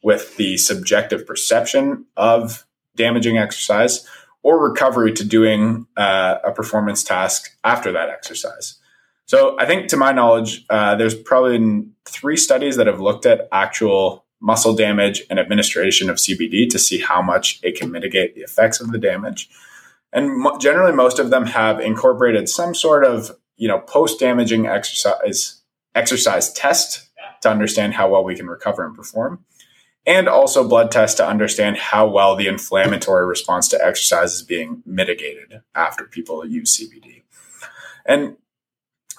with 0.02 0.36
the 0.36 0.56
subjective 0.56 1.26
perception 1.26 2.06
of 2.16 2.66
damaging 2.96 3.36
exercise 3.36 4.06
or 4.42 4.62
recovery 4.62 5.12
to 5.12 5.24
doing 5.24 5.86
uh, 5.96 6.36
a 6.44 6.52
performance 6.52 7.04
task 7.04 7.56
after 7.64 7.92
that 7.92 8.08
exercise. 8.08 8.76
So 9.26 9.56
I 9.60 9.66
think, 9.66 9.88
to 9.88 9.96
my 9.96 10.12
knowledge, 10.12 10.64
uh, 10.70 10.96
there's 10.96 11.14
probably 11.14 11.86
three 12.04 12.36
studies 12.36 12.76
that 12.76 12.86
have 12.86 13.00
looked 13.00 13.26
at 13.26 13.48
actual 13.52 14.24
muscle 14.40 14.74
damage 14.74 15.22
and 15.30 15.38
administration 15.38 16.10
of 16.10 16.16
CBD 16.16 16.68
to 16.70 16.78
see 16.78 16.98
how 16.98 17.22
much 17.22 17.60
it 17.62 17.78
can 17.78 17.92
mitigate 17.92 18.34
the 18.34 18.40
effects 18.40 18.80
of 18.80 18.90
the 18.90 18.98
damage. 18.98 19.48
And 20.12 20.44
generally, 20.60 20.92
most 20.92 21.18
of 21.18 21.30
them 21.30 21.46
have 21.46 21.78
incorporated 21.78 22.48
some 22.48 22.74
sort 22.74 23.04
of 23.04 23.30
you 23.56 23.68
know 23.68 23.78
post 23.78 24.18
damaging 24.18 24.66
exercise 24.66 25.60
exercise 25.94 26.52
test 26.52 27.08
to 27.42 27.50
understand 27.50 27.94
how 27.94 28.10
well 28.10 28.24
we 28.24 28.34
can 28.34 28.46
recover 28.46 28.84
and 28.84 28.96
perform 28.96 29.44
and 30.10 30.28
also 30.28 30.66
blood 30.66 30.90
tests 30.90 31.16
to 31.18 31.26
understand 31.26 31.76
how 31.76 32.04
well 32.04 32.34
the 32.34 32.48
inflammatory 32.48 33.24
response 33.24 33.68
to 33.68 33.80
exercise 33.80 34.34
is 34.34 34.42
being 34.42 34.82
mitigated 34.84 35.62
after 35.72 36.04
people 36.04 36.44
use 36.44 36.76
CBD. 36.76 37.22
And 38.04 38.36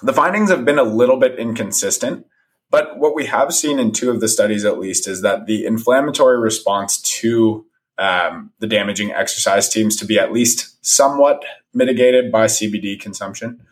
the 0.02 0.12
findings 0.12 0.50
have 0.50 0.66
been 0.66 0.78
a 0.78 0.82
little 0.82 1.16
bit 1.16 1.38
inconsistent, 1.38 2.26
but 2.70 2.98
what 2.98 3.14
we 3.14 3.24
have 3.24 3.54
seen 3.54 3.78
in 3.78 3.92
two 3.92 4.10
of 4.10 4.20
the 4.20 4.28
studies 4.28 4.66
at 4.66 4.78
least 4.78 5.08
is 5.08 5.22
that 5.22 5.46
the 5.46 5.64
inflammatory 5.64 6.38
response 6.38 7.00
to 7.20 7.64
um, 7.96 8.52
the 8.58 8.66
damaging 8.66 9.12
exercise 9.12 9.72
seems 9.72 9.96
to 9.96 10.04
be 10.04 10.18
at 10.18 10.30
least 10.30 10.76
somewhat 10.84 11.42
mitigated 11.72 12.30
by 12.30 12.46
CBD 12.46 13.00
consumption. 13.00 13.62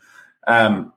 Um, 0.46 0.94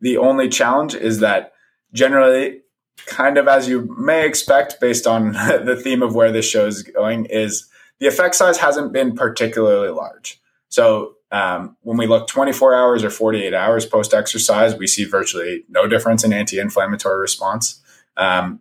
the 0.00 0.16
only 0.16 0.48
challenge 0.48 0.94
is 0.94 1.20
that 1.20 1.52
generally 1.92 2.61
kind 3.06 3.38
of 3.38 3.48
as 3.48 3.68
you 3.68 3.94
may 3.98 4.26
expect 4.26 4.80
based 4.80 5.06
on 5.06 5.32
the 5.64 5.80
theme 5.82 6.02
of 6.02 6.14
where 6.14 6.32
this 6.32 6.48
show 6.48 6.66
is 6.66 6.82
going 6.82 7.26
is 7.26 7.68
the 7.98 8.06
effect 8.06 8.34
size 8.34 8.58
hasn't 8.58 8.92
been 8.92 9.14
particularly 9.14 9.90
large. 9.90 10.40
So 10.68 11.16
um, 11.30 11.76
when 11.82 11.96
we 11.96 12.06
look 12.06 12.26
24 12.28 12.74
hours 12.74 13.04
or 13.04 13.10
48 13.10 13.54
hours 13.54 13.86
post 13.86 14.12
exercise 14.12 14.76
we 14.76 14.86
see 14.86 15.04
virtually 15.04 15.64
no 15.68 15.86
difference 15.86 16.24
in 16.24 16.32
anti-inflammatory 16.32 17.18
response. 17.18 17.80
Um, 18.16 18.60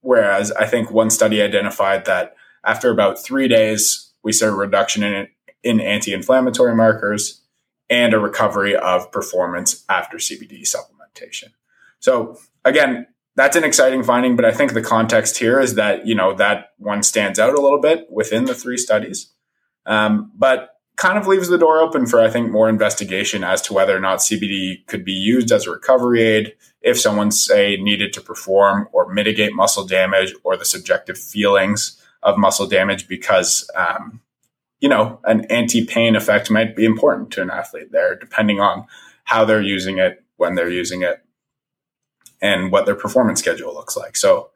whereas 0.00 0.52
i 0.52 0.66
think 0.66 0.90
one 0.90 1.10
study 1.10 1.42
identified 1.42 2.04
that 2.04 2.36
after 2.64 2.90
about 2.90 3.22
three 3.24 3.48
days 3.48 4.12
we 4.22 4.32
saw 4.32 4.46
a 4.46 4.54
reduction 4.54 5.02
in, 5.02 5.28
in 5.62 5.80
anti-inflammatory 5.80 6.76
markers 6.76 7.42
and 7.90 8.14
a 8.14 8.18
recovery 8.18 8.76
of 8.76 9.10
performance 9.10 9.84
after 9.88 10.18
cbd 10.18 10.62
supplementation. 10.62 11.48
So 11.98 12.38
again 12.64 13.06
that's 13.36 13.56
an 13.56 13.64
exciting 13.64 14.02
finding, 14.02 14.36
but 14.36 14.44
I 14.44 14.52
think 14.52 14.72
the 14.72 14.82
context 14.82 15.38
here 15.38 15.58
is 15.58 15.74
that, 15.74 16.06
you 16.06 16.14
know, 16.14 16.34
that 16.34 16.72
one 16.78 17.02
stands 17.02 17.38
out 17.38 17.54
a 17.54 17.60
little 17.60 17.80
bit 17.80 18.06
within 18.10 18.44
the 18.44 18.54
three 18.54 18.76
studies. 18.76 19.32
Um, 19.86 20.30
but 20.36 20.70
kind 20.96 21.18
of 21.18 21.26
leaves 21.26 21.48
the 21.48 21.58
door 21.58 21.80
open 21.80 22.06
for, 22.06 22.20
I 22.20 22.30
think, 22.30 22.50
more 22.50 22.68
investigation 22.68 23.42
as 23.42 23.60
to 23.62 23.72
whether 23.72 23.96
or 23.96 24.00
not 24.00 24.20
CBD 24.20 24.86
could 24.86 25.04
be 25.04 25.12
used 25.12 25.50
as 25.50 25.66
a 25.66 25.72
recovery 25.72 26.22
aid 26.22 26.54
if 26.82 26.98
someone, 26.98 27.32
say, 27.32 27.76
needed 27.76 28.12
to 28.12 28.20
perform 28.20 28.88
or 28.92 29.12
mitigate 29.12 29.54
muscle 29.54 29.84
damage 29.84 30.32
or 30.44 30.56
the 30.56 30.64
subjective 30.64 31.18
feelings 31.18 32.00
of 32.22 32.38
muscle 32.38 32.66
damage 32.66 33.08
because, 33.08 33.68
um, 33.74 34.20
you 34.78 34.88
know, 34.88 35.18
an 35.24 35.44
anti 35.46 35.84
pain 35.84 36.14
effect 36.14 36.50
might 36.50 36.76
be 36.76 36.84
important 36.84 37.32
to 37.32 37.42
an 37.42 37.50
athlete 37.50 37.90
there, 37.90 38.14
depending 38.14 38.60
on 38.60 38.86
how 39.24 39.44
they're 39.44 39.60
using 39.60 39.98
it, 39.98 40.22
when 40.36 40.54
they're 40.54 40.70
using 40.70 41.02
it, 41.02 41.24
and 42.40 42.72
what 42.72 42.86
their 42.86 42.94
performance 42.94 43.40
schedule 43.40 43.74
looks 43.74 43.96
like. 43.96 44.16
So 44.16 44.50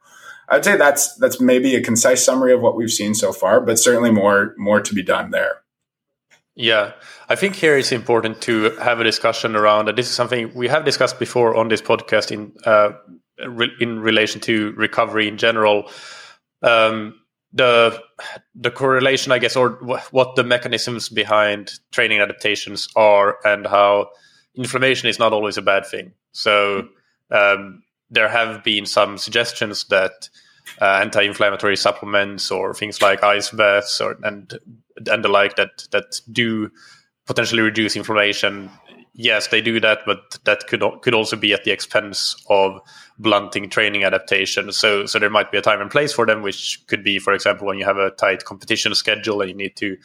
I'd 0.48 0.64
say 0.64 0.76
that's 0.76 1.14
that's 1.16 1.40
maybe 1.40 1.74
a 1.74 1.82
concise 1.82 2.24
summary 2.24 2.52
of 2.52 2.60
what 2.60 2.76
we've 2.76 2.90
seen 2.90 3.14
so 3.14 3.32
far, 3.32 3.60
but 3.60 3.78
certainly 3.78 4.10
more 4.10 4.54
more 4.56 4.80
to 4.80 4.94
be 4.94 5.02
done 5.02 5.30
there. 5.30 5.62
Yeah, 6.54 6.92
I 7.28 7.36
think 7.36 7.54
here 7.54 7.78
it's 7.78 7.92
important 7.92 8.40
to 8.42 8.70
have 8.76 8.98
a 8.98 9.04
discussion 9.04 9.54
around 9.54 9.86
that. 9.86 9.94
This 9.94 10.08
is 10.08 10.14
something 10.14 10.52
we 10.54 10.66
have 10.66 10.84
discussed 10.84 11.18
before 11.20 11.54
on 11.54 11.68
this 11.68 11.80
podcast 11.80 12.32
in 12.32 12.52
uh, 12.64 12.92
re- 13.46 13.76
in 13.80 14.00
relation 14.00 14.40
to 14.42 14.72
recovery 14.72 15.28
in 15.28 15.36
general. 15.36 15.90
Um, 16.62 17.14
the 17.52 18.02
the 18.54 18.70
correlation, 18.70 19.32
I 19.32 19.38
guess, 19.38 19.54
or 19.54 19.70
what 20.10 20.34
the 20.34 20.44
mechanisms 20.44 21.08
behind 21.08 21.72
training 21.92 22.20
adaptations 22.20 22.88
are, 22.96 23.38
and 23.44 23.66
how 23.66 24.08
inflammation 24.54 25.08
is 25.08 25.18
not 25.18 25.32
always 25.32 25.56
a 25.56 25.62
bad 25.62 25.86
thing. 25.86 26.12
So 26.32 26.88
um, 27.30 27.82
there 28.10 28.28
have 28.28 28.64
been 28.64 28.86
some 28.86 29.18
suggestions 29.18 29.84
that 29.84 30.28
uh, 30.80 31.00
anti-inflammatory 31.02 31.76
supplements 31.76 32.50
or 32.50 32.74
things 32.74 33.02
like 33.02 33.22
ice 33.22 33.50
baths 33.50 34.00
or 34.00 34.16
and 34.22 34.58
and 35.10 35.24
the 35.24 35.28
like 35.28 35.56
that 35.56 35.86
that 35.90 36.20
do 36.32 36.70
potentially 37.26 37.62
reduce 37.62 37.96
inflammation. 37.96 38.70
Yes, 39.14 39.48
they 39.48 39.60
do 39.60 39.80
that, 39.80 40.00
but 40.06 40.38
that 40.44 40.66
could 40.68 40.82
could 41.02 41.14
also 41.14 41.36
be 41.36 41.52
at 41.52 41.64
the 41.64 41.70
expense 41.70 42.36
of 42.48 42.80
blunting 43.18 43.68
training 43.68 44.04
adaptation. 44.04 44.72
So 44.72 45.06
so 45.06 45.18
there 45.18 45.30
might 45.30 45.50
be 45.50 45.58
a 45.58 45.62
time 45.62 45.80
and 45.80 45.90
place 45.90 46.12
for 46.12 46.26
them, 46.26 46.42
which 46.42 46.80
could 46.86 47.02
be, 47.02 47.18
for 47.18 47.32
example, 47.32 47.66
when 47.66 47.78
you 47.78 47.84
have 47.84 47.98
a 47.98 48.10
tight 48.10 48.44
competition 48.44 48.94
schedule 48.94 49.40
and 49.40 49.50
you 49.50 49.56
need 49.56 49.76
to 49.76 49.96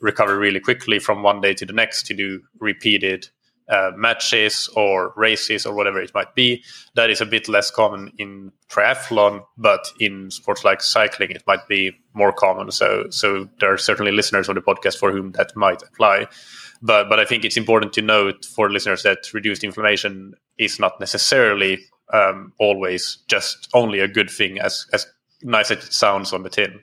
recover 0.00 0.38
really 0.38 0.60
quickly 0.60 0.98
from 0.98 1.22
one 1.22 1.40
day 1.40 1.54
to 1.54 1.66
the 1.66 1.72
next 1.72 2.06
to 2.06 2.14
do 2.14 2.40
repeated 2.60 3.28
uh, 3.68 3.90
matches 3.96 4.68
or 4.76 5.12
races 5.16 5.66
or 5.66 5.74
whatever 5.74 6.00
it 6.00 6.14
might 6.14 6.34
be. 6.34 6.64
That 6.94 7.10
is 7.10 7.20
a 7.20 7.26
bit 7.26 7.48
less 7.48 7.70
common 7.70 8.12
in 8.18 8.52
triathlon, 8.70 9.42
but 9.56 9.86
in 10.00 10.30
sports 10.30 10.64
like 10.64 10.82
cycling, 10.82 11.30
it 11.30 11.42
might 11.46 11.66
be 11.68 11.92
more 12.14 12.32
common. 12.32 12.70
So, 12.70 13.06
so 13.10 13.48
there 13.60 13.72
are 13.72 13.78
certainly 13.78 14.12
listeners 14.12 14.48
on 14.48 14.54
the 14.54 14.62
podcast 14.62 14.98
for 14.98 15.12
whom 15.12 15.32
that 15.32 15.54
might 15.56 15.82
apply. 15.82 16.26
But, 16.80 17.08
but 17.08 17.18
I 17.18 17.24
think 17.24 17.44
it's 17.44 17.56
important 17.56 17.92
to 17.94 18.02
note 18.02 18.44
for 18.44 18.70
listeners 18.70 19.02
that 19.02 19.32
reduced 19.34 19.64
inflammation 19.64 20.34
is 20.58 20.78
not 20.78 20.98
necessarily 21.00 21.78
um, 22.12 22.52
always 22.58 23.18
just 23.28 23.68
only 23.74 24.00
a 24.00 24.08
good 24.08 24.30
thing, 24.30 24.58
as 24.58 24.86
as 24.92 25.06
nice 25.42 25.70
as 25.70 25.84
it 25.84 25.92
sounds 25.92 26.32
on 26.32 26.42
the 26.42 26.50
tin. 26.50 26.80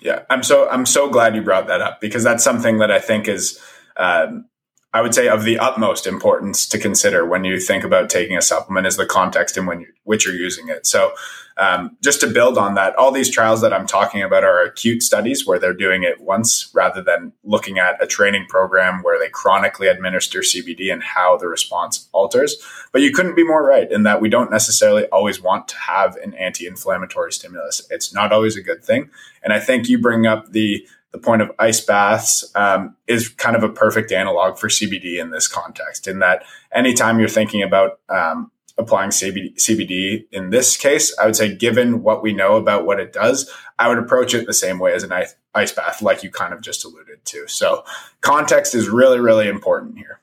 Yeah, 0.00 0.22
I'm 0.30 0.42
so 0.42 0.68
I'm 0.70 0.86
so 0.86 1.10
glad 1.10 1.34
you 1.34 1.42
brought 1.42 1.66
that 1.66 1.80
up 1.80 2.00
because 2.00 2.24
that's 2.24 2.44
something 2.44 2.78
that 2.78 2.90
I 2.90 2.98
think 3.00 3.28
is 3.28 3.60
um, 3.96 4.46
I 4.92 5.02
would 5.02 5.14
say 5.14 5.28
of 5.28 5.44
the 5.44 5.58
utmost 5.58 6.06
importance 6.06 6.66
to 6.68 6.78
consider 6.78 7.24
when 7.24 7.44
you 7.44 7.60
think 7.60 7.84
about 7.84 8.10
taking 8.10 8.36
a 8.36 8.42
supplement 8.42 8.86
is 8.88 8.96
the 8.96 9.06
context 9.06 9.56
in 9.56 9.66
when 9.66 9.80
you, 9.82 9.86
which 10.02 10.26
you're 10.26 10.34
using 10.34 10.68
it. 10.68 10.86
So, 10.86 11.12
um, 11.56 11.96
just 12.02 12.20
to 12.20 12.26
build 12.26 12.56
on 12.56 12.74
that, 12.74 12.96
all 12.96 13.12
these 13.12 13.30
trials 13.30 13.60
that 13.60 13.72
I'm 13.72 13.86
talking 13.86 14.22
about 14.22 14.44
are 14.44 14.62
acute 14.62 15.02
studies 15.02 15.46
where 15.46 15.58
they're 15.58 15.74
doing 15.74 16.04
it 16.04 16.20
once 16.20 16.70
rather 16.72 17.02
than 17.02 17.32
looking 17.44 17.78
at 17.78 18.02
a 18.02 18.06
training 18.06 18.46
program 18.48 19.02
where 19.02 19.18
they 19.18 19.28
chronically 19.28 19.86
administer 19.86 20.40
CBD 20.40 20.90
and 20.90 21.02
how 21.02 21.36
the 21.36 21.48
response 21.48 22.08
alters. 22.12 22.56
But 22.92 23.02
you 23.02 23.12
couldn't 23.12 23.36
be 23.36 23.44
more 23.44 23.62
right 23.62 23.90
in 23.92 24.04
that 24.04 24.22
we 24.22 24.30
don't 24.30 24.50
necessarily 24.50 25.04
always 25.08 25.42
want 25.42 25.68
to 25.68 25.76
have 25.76 26.16
an 26.16 26.32
anti-inflammatory 26.34 27.32
stimulus. 27.32 27.86
It's 27.90 28.14
not 28.14 28.32
always 28.32 28.56
a 28.56 28.62
good 28.62 28.82
thing. 28.82 29.10
And 29.42 29.52
I 29.52 29.60
think 29.60 29.88
you 29.88 29.98
bring 29.98 30.26
up 30.26 30.52
the 30.52 30.86
the 31.12 31.18
point 31.18 31.42
of 31.42 31.50
ice 31.58 31.80
baths 31.80 32.50
um, 32.54 32.96
is 33.06 33.28
kind 33.28 33.56
of 33.56 33.62
a 33.62 33.68
perfect 33.68 34.12
analog 34.12 34.58
for 34.58 34.68
CBD 34.68 35.20
in 35.20 35.30
this 35.30 35.48
context. 35.48 36.06
In 36.06 36.20
that, 36.20 36.44
anytime 36.72 37.18
you're 37.18 37.28
thinking 37.28 37.62
about 37.62 37.98
um, 38.08 38.50
applying 38.78 39.10
CBD, 39.10 39.54
CBD 39.56 40.26
in 40.30 40.50
this 40.50 40.76
case, 40.76 41.16
I 41.18 41.26
would 41.26 41.36
say, 41.36 41.54
given 41.54 42.02
what 42.02 42.22
we 42.22 42.32
know 42.32 42.56
about 42.56 42.86
what 42.86 43.00
it 43.00 43.12
does, 43.12 43.50
I 43.78 43.88
would 43.88 43.98
approach 43.98 44.34
it 44.34 44.46
the 44.46 44.52
same 44.52 44.78
way 44.78 44.92
as 44.92 45.02
an 45.02 45.12
ice, 45.12 45.34
ice 45.54 45.72
bath, 45.72 46.00
like 46.00 46.22
you 46.22 46.30
kind 46.30 46.54
of 46.54 46.60
just 46.60 46.84
alluded 46.84 47.24
to. 47.24 47.48
So, 47.48 47.84
context 48.20 48.74
is 48.74 48.88
really, 48.88 49.18
really 49.18 49.48
important 49.48 49.98
here. 49.98 50.19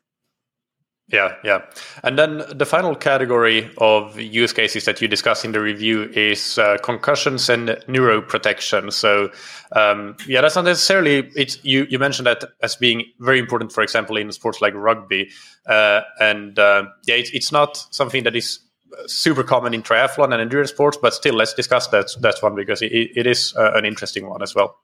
Yeah, 1.09 1.35
yeah. 1.41 1.61
And 2.03 2.19
then 2.19 2.43
the 2.53 2.65
final 2.65 2.93
category 2.93 3.71
of 3.77 4.19
use 4.19 4.51
cases 4.51 4.83
that 4.85 5.01
you 5.01 5.07
discuss 5.07 5.45
in 5.45 5.53
the 5.53 5.61
review 5.61 6.11
is 6.13 6.57
uh, 6.57 6.77
concussions 6.83 7.49
and 7.49 7.69
neuroprotection. 7.87 8.91
So, 8.91 9.31
um, 9.71 10.17
yeah, 10.27 10.41
that's 10.41 10.57
not 10.57 10.65
necessarily. 10.65 11.31
It's 11.33 11.63
you. 11.63 11.87
You 11.89 11.97
mentioned 11.97 12.27
that 12.27 12.43
as 12.61 12.75
being 12.75 13.05
very 13.19 13.39
important, 13.39 13.71
for 13.71 13.83
example, 13.83 14.17
in 14.17 14.29
sports 14.33 14.59
like 14.59 14.73
rugby, 14.73 15.31
uh, 15.65 16.01
and 16.19 16.59
uh, 16.59 16.87
yeah, 17.05 17.15
it's, 17.15 17.29
it's 17.31 17.51
not 17.53 17.77
something 17.91 18.23
that 18.23 18.35
is 18.35 18.59
super 19.05 19.43
common 19.43 19.73
in 19.73 19.83
triathlon 19.83 20.33
and 20.33 20.41
endurance 20.41 20.71
sports. 20.71 20.97
But 21.01 21.13
still, 21.13 21.35
let's 21.35 21.53
discuss 21.53 21.87
that 21.87 22.07
that 22.19 22.35
one 22.41 22.53
because 22.53 22.81
it, 22.81 22.91
it 22.91 23.25
is 23.25 23.55
uh, 23.55 23.71
an 23.75 23.85
interesting 23.85 24.27
one 24.27 24.41
as 24.41 24.53
well. 24.53 24.77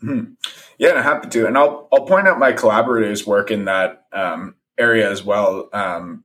Hmm. 0.00 0.34
Yeah, 0.78 0.92
I'm 0.92 1.02
happy 1.02 1.28
to, 1.30 1.48
and 1.48 1.58
I'll 1.58 1.88
I'll 1.92 2.06
point 2.06 2.28
out 2.28 2.38
my 2.38 2.52
collaborators' 2.52 3.26
work 3.26 3.50
in 3.50 3.64
that. 3.64 4.04
Um, 4.12 4.54
area 4.80 5.10
as 5.10 5.22
well. 5.22 5.68
Um, 5.72 6.24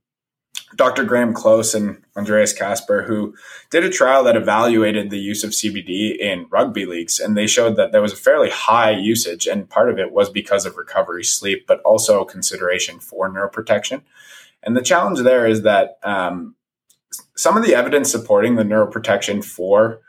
Dr. 0.74 1.04
Graham 1.04 1.32
Close 1.32 1.74
and 1.74 2.02
Andreas 2.16 2.52
Kasper, 2.52 3.02
who 3.02 3.34
did 3.70 3.84
a 3.84 3.90
trial 3.90 4.24
that 4.24 4.36
evaluated 4.36 5.10
the 5.10 5.18
use 5.18 5.44
of 5.44 5.50
CBD 5.50 6.18
in 6.18 6.46
rugby 6.50 6.86
leagues, 6.86 7.20
and 7.20 7.36
they 7.36 7.46
showed 7.46 7.76
that 7.76 7.92
there 7.92 8.02
was 8.02 8.12
a 8.12 8.16
fairly 8.16 8.50
high 8.50 8.90
usage, 8.90 9.46
and 9.46 9.70
part 9.70 9.90
of 9.90 9.98
it 9.98 10.12
was 10.12 10.28
because 10.28 10.66
of 10.66 10.76
recovery 10.76 11.24
sleep, 11.24 11.66
but 11.66 11.80
also 11.82 12.24
consideration 12.24 12.98
for 12.98 13.30
neuroprotection. 13.30 14.02
And 14.62 14.76
the 14.76 14.82
challenge 14.82 15.20
there 15.20 15.46
is 15.46 15.62
that 15.62 15.98
um, 16.02 16.56
some 17.36 17.56
of 17.56 17.64
the 17.64 17.74
evidence 17.74 18.10
supporting 18.10 18.56
the 18.56 18.64
neuroprotection 18.64 19.44
for 19.44 20.00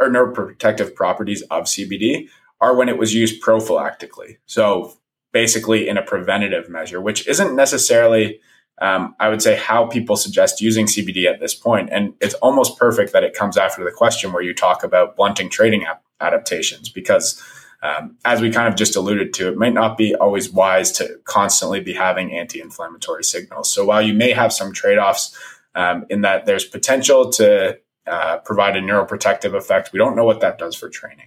or 0.00 0.08
neuroprotective 0.08 0.94
properties 0.94 1.42
of 1.42 1.64
CBD 1.64 2.28
are 2.60 2.74
when 2.74 2.88
it 2.88 2.98
was 2.98 3.14
used 3.14 3.42
prophylactically. 3.42 4.38
So 4.46 4.94
basically 5.36 5.86
in 5.86 5.98
a 5.98 6.02
preventative 6.02 6.70
measure, 6.70 6.98
which 6.98 7.28
isn't 7.28 7.54
necessarily, 7.54 8.40
um, 8.80 9.14
I 9.20 9.28
would 9.28 9.42
say, 9.42 9.54
how 9.54 9.84
people 9.84 10.16
suggest 10.16 10.62
using 10.62 10.86
CBD 10.86 11.30
at 11.30 11.40
this 11.40 11.54
point. 11.54 11.90
And 11.92 12.14
it's 12.22 12.32
almost 12.36 12.78
perfect 12.78 13.12
that 13.12 13.22
it 13.22 13.34
comes 13.34 13.58
after 13.58 13.84
the 13.84 13.90
question 13.90 14.32
where 14.32 14.42
you 14.42 14.54
talk 14.54 14.82
about 14.82 15.14
blunting 15.14 15.50
trading 15.50 15.84
ap- 15.84 16.02
adaptations, 16.22 16.88
because 16.88 17.38
um, 17.82 18.16
as 18.24 18.40
we 18.40 18.50
kind 18.50 18.66
of 18.66 18.76
just 18.76 18.96
alluded 18.96 19.34
to, 19.34 19.48
it 19.48 19.58
might 19.58 19.74
not 19.74 19.98
be 19.98 20.14
always 20.14 20.50
wise 20.50 20.90
to 20.92 21.20
constantly 21.24 21.80
be 21.80 21.92
having 21.92 22.32
anti 22.32 22.62
inflammatory 22.62 23.22
signals. 23.22 23.70
So 23.70 23.84
while 23.84 24.00
you 24.00 24.14
may 24.14 24.32
have 24.32 24.54
some 24.54 24.72
trade 24.72 24.96
offs 24.96 25.36
um, 25.74 26.06
in 26.08 26.22
that 26.22 26.46
there's 26.46 26.64
potential 26.64 27.28
to 27.32 27.78
uh, 28.06 28.38
provide 28.38 28.74
a 28.74 28.80
neuroprotective 28.80 29.54
effect, 29.54 29.92
we 29.92 29.98
don't 29.98 30.16
know 30.16 30.24
what 30.24 30.40
that 30.40 30.56
does 30.56 30.74
for 30.74 30.88
training. 30.88 31.26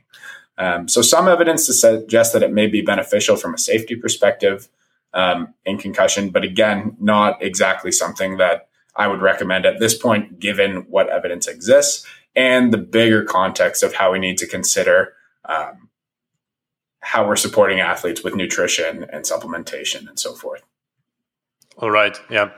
Um, 0.60 0.88
so 0.90 1.02
some 1.02 1.28
evidence 1.28 1.66
to 1.68 1.74
suggest 1.74 2.34
that 2.34 2.44
it 2.44 2.52
may 2.52 2.68
be 2.68 2.82
beneficial 2.82 3.38
from 3.38 3.54
a 3.54 3.58
safety 3.58 3.96
perspective 3.96 4.68
um, 5.14 5.54
in 5.66 5.78
concussion, 5.78 6.30
but 6.30 6.44
again, 6.44 6.98
not 7.00 7.42
exactly 7.42 7.92
something 7.92 8.38
that 8.38 8.68
I 8.96 9.08
would 9.08 9.22
recommend 9.22 9.66
at 9.66 9.80
this 9.80 9.98
point, 9.98 10.40
given 10.40 10.86
what 10.90 11.10
evidence 11.10 11.48
exists 11.48 12.06
and 12.36 12.74
the 12.74 12.78
bigger 12.78 13.24
context 13.24 13.82
of 13.82 13.94
how 13.94 14.12
we 14.12 14.20
need 14.20 14.38
to 14.40 14.48
consider 14.48 15.14
um, 15.46 15.90
how 17.00 17.26
we're 17.26 17.38
supporting 17.38 17.80
athletes 17.80 18.24
with 18.24 18.36
nutrition 18.36 19.06
and 19.12 19.24
supplementation 19.24 20.08
and 20.08 20.20
so 20.20 20.34
forth. 20.34 20.62
All 21.78 21.90
right. 21.90 22.20
Yeah. 22.30 22.52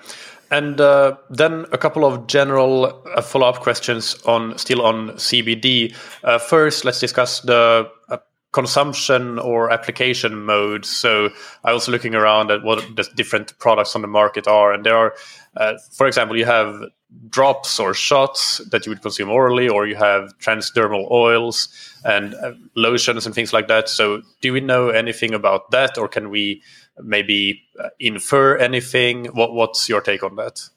And 0.51 0.81
uh, 0.81 1.15
then 1.29 1.65
a 1.71 1.77
couple 1.77 2.03
of 2.03 2.27
general 2.27 3.01
uh, 3.15 3.21
follow-up 3.21 3.61
questions 3.61 4.21
on 4.25 4.57
still 4.57 4.81
on 4.81 5.11
CBD. 5.11 5.95
Uh, 6.25 6.37
first, 6.39 6.83
let's 6.83 6.99
discuss 6.99 7.39
the 7.39 7.89
uh, 8.09 8.17
consumption 8.51 9.39
or 9.39 9.71
application 9.71 10.43
modes. 10.43 10.89
So 10.89 11.29
I 11.63 11.71
was 11.71 11.87
looking 11.87 12.15
around 12.15 12.51
at 12.51 12.63
what 12.63 12.83
the 12.97 13.09
different 13.15 13.57
products 13.59 13.95
on 13.95 14.01
the 14.01 14.09
market 14.09 14.45
are, 14.45 14.73
and 14.73 14.85
there 14.85 14.97
are, 14.97 15.15
uh, 15.55 15.75
for 15.93 16.05
example, 16.05 16.37
you 16.37 16.45
have 16.45 16.83
drops 17.29 17.79
or 17.79 17.93
shots 17.93 18.57
that 18.71 18.85
you 18.85 18.89
would 18.89 19.01
consume 19.01 19.29
orally, 19.29 19.69
or 19.69 19.87
you 19.87 19.95
have 19.95 20.37
transdermal 20.39 21.09
oils 21.11 21.69
and 22.03 22.33
uh, 22.35 22.51
lotions 22.75 23.25
and 23.25 23.35
things 23.35 23.53
like 23.53 23.67
that. 23.67 23.87
So 23.87 24.21
do 24.41 24.51
we 24.51 24.59
know 24.59 24.89
anything 24.89 25.33
about 25.33 25.71
that, 25.71 25.97
or 25.97 26.09
can 26.09 26.29
we 26.29 26.61
maybe 27.03 27.63
uh, 27.79 27.89
infer 27.99 28.57
anything? 28.57 29.25
What, 29.25 29.53
what's 29.53 29.87
your 29.89 30.01
take 30.01 30.23
on 30.23 30.35
that? 30.35 30.69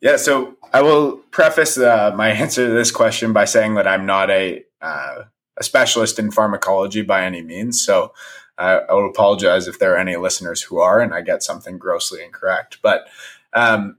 Yeah, 0.00 0.16
so 0.16 0.56
I 0.72 0.82
will 0.82 1.18
preface 1.30 1.76
uh, 1.76 2.12
my 2.16 2.28
answer 2.42 2.66
to 2.66 2.72
this 2.72 2.90
question 2.90 3.32
by 3.32 3.44
saying 3.44 3.74
that 3.74 3.86
I'm 3.86 4.06
not 4.06 4.30
a 4.30 4.64
uh, 4.80 5.24
a 5.56 5.64
specialist 5.64 6.20
in 6.20 6.30
pharmacology 6.30 7.02
by 7.02 7.24
any 7.24 7.42
means. 7.42 7.82
So 7.82 8.12
uh, 8.58 8.80
I 8.88 8.92
will 8.92 9.10
apologize 9.10 9.66
if 9.66 9.80
there 9.80 9.94
are 9.94 9.98
any 9.98 10.14
listeners 10.16 10.62
who 10.62 10.78
are, 10.78 11.00
and 11.00 11.12
I 11.12 11.20
get 11.20 11.42
something 11.42 11.78
grossly 11.78 12.22
incorrect. 12.22 12.78
But 12.80 13.08
um, 13.52 13.96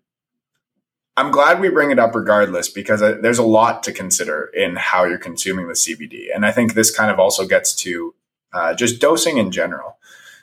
I'm 1.17 1.31
glad 1.31 1.59
we 1.59 1.67
bring 1.67 1.91
it 1.91 1.99
up 1.99 2.15
regardless 2.15 2.69
because 2.69 3.01
uh, 3.01 3.17
there's 3.21 3.39
a 3.39 3.43
lot 3.43 3.83
to 3.83 3.91
consider 3.91 4.45
in 4.53 4.77
how 4.77 5.03
you're 5.03 5.17
consuming 5.17 5.67
the 5.67 5.73
CBD, 5.73 6.27
and 6.33 6.45
I 6.45 6.51
think 6.53 6.73
this 6.73 6.95
kind 6.95 7.11
of 7.11 7.19
also 7.19 7.45
gets 7.45 7.75
to 7.75 8.13
just 8.77 9.01
dosing 9.01 9.37
in 9.37 9.51
general. 9.51 9.97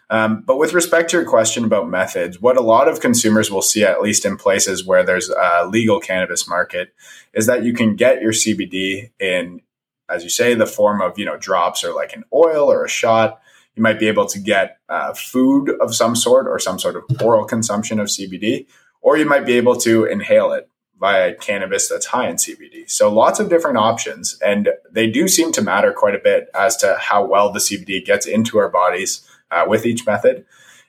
Um, 0.08 0.42
but 0.42 0.58
with 0.58 0.72
respect 0.72 1.10
to 1.10 1.16
your 1.16 1.26
question 1.26 1.64
about 1.64 1.88
methods, 1.88 2.40
what 2.40 2.56
a 2.56 2.62
lot 2.62 2.88
of 2.88 3.00
consumers 3.00 3.50
will 3.50 3.62
see, 3.62 3.82
at 3.82 4.02
least 4.02 4.24
in 4.24 4.36
places 4.36 4.86
where 4.86 5.02
there's 5.02 5.30
a 5.30 5.66
legal 5.66 5.98
cannabis 5.98 6.48
market, 6.48 6.94
is 7.34 7.46
that 7.46 7.64
you 7.64 7.74
can 7.74 7.96
get 7.96 8.22
your 8.22 8.32
CBD 8.32 9.10
in, 9.18 9.62
as 10.08 10.22
you 10.22 10.30
say, 10.30 10.54
the 10.54 10.66
form 10.66 11.02
of 11.02 11.18
you 11.18 11.24
know 11.24 11.36
drops 11.36 11.82
or 11.84 11.92
like 11.92 12.12
an 12.12 12.24
oil 12.32 12.70
or 12.70 12.84
a 12.84 12.88
shot. 12.88 13.40
you 13.74 13.82
might 13.82 13.98
be 13.98 14.06
able 14.06 14.26
to 14.26 14.38
get 14.38 14.78
uh, 14.88 15.12
food 15.12 15.70
of 15.80 15.94
some 15.94 16.14
sort 16.14 16.46
or 16.46 16.58
some 16.58 16.78
sort 16.78 16.96
of 16.96 17.04
oral 17.20 17.44
consumption 17.44 17.98
of 17.98 18.06
CBD, 18.06 18.66
or 19.00 19.16
you 19.16 19.26
might 19.26 19.44
be 19.44 19.54
able 19.54 19.76
to 19.76 20.04
inhale 20.04 20.52
it 20.52 20.70
via 20.98 21.34
cannabis 21.34 21.88
that's 21.88 22.06
high 22.06 22.28
in 22.28 22.36
CBD. 22.36 22.88
So 22.88 23.12
lots 23.12 23.40
of 23.40 23.50
different 23.50 23.76
options, 23.76 24.38
and 24.40 24.70
they 24.90 25.10
do 25.10 25.26
seem 25.26 25.52
to 25.52 25.62
matter 25.62 25.92
quite 25.92 26.14
a 26.14 26.20
bit 26.20 26.48
as 26.54 26.76
to 26.78 26.96
how 26.98 27.24
well 27.24 27.52
the 27.52 27.58
CBD 27.58 28.04
gets 28.04 28.24
into 28.24 28.56
our 28.58 28.68
bodies 28.70 29.28
uh, 29.50 29.64
with 29.66 29.86
each 29.86 30.06
method. 30.06 30.44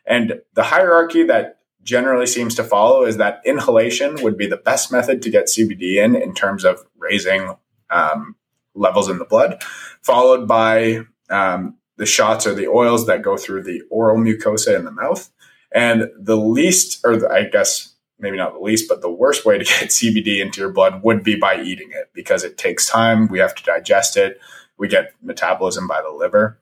And 0.05 0.41
the 0.53 0.63
hierarchy 0.63 1.23
that 1.23 1.59
generally 1.83 2.25
seems 2.25 2.55
to 2.55 2.63
follow 2.63 3.05
is 3.05 3.17
that 3.17 3.41
inhalation 3.45 4.21
would 4.21 4.37
be 4.37 4.47
the 4.47 4.57
best 4.57 4.91
method 4.91 5.21
to 5.21 5.29
get 5.29 5.45
CBD 5.45 6.03
in 6.03 6.15
in 6.15 6.33
terms 6.33 6.65
of 6.65 6.85
raising 6.97 7.55
um, 7.89 8.35
levels 8.75 9.09
in 9.09 9.19
the 9.19 9.25
blood, 9.25 9.61
followed 10.01 10.47
by 10.47 11.01
um, 11.29 11.77
the 11.97 12.05
shots 12.05 12.45
or 12.45 12.53
the 12.53 12.67
oils 12.67 13.05
that 13.07 13.21
go 13.21 13.37
through 13.37 13.63
the 13.63 13.81
oral 13.89 14.17
mucosa 14.17 14.75
in 14.75 14.85
the 14.85 14.91
mouth. 14.91 15.29
And 15.71 16.09
the 16.17 16.37
least, 16.37 17.01
or 17.05 17.17
the, 17.17 17.29
I 17.29 17.45
guess 17.45 17.93
maybe 18.19 18.37
not 18.37 18.53
the 18.53 18.59
least, 18.59 18.87
but 18.87 19.01
the 19.01 19.11
worst 19.11 19.45
way 19.45 19.57
to 19.57 19.63
get 19.79 19.89
CBD 19.89 20.41
into 20.41 20.61
your 20.61 20.71
blood 20.71 21.03
would 21.03 21.23
be 21.23 21.35
by 21.35 21.61
eating 21.61 21.89
it 21.91 22.09
because 22.13 22.43
it 22.43 22.57
takes 22.57 22.89
time. 22.89 23.27
We 23.27 23.39
have 23.39 23.55
to 23.55 23.63
digest 23.63 24.17
it. 24.17 24.39
We 24.77 24.87
get 24.87 25.13
metabolism 25.21 25.87
by 25.87 26.01
the 26.01 26.11
liver. 26.11 26.59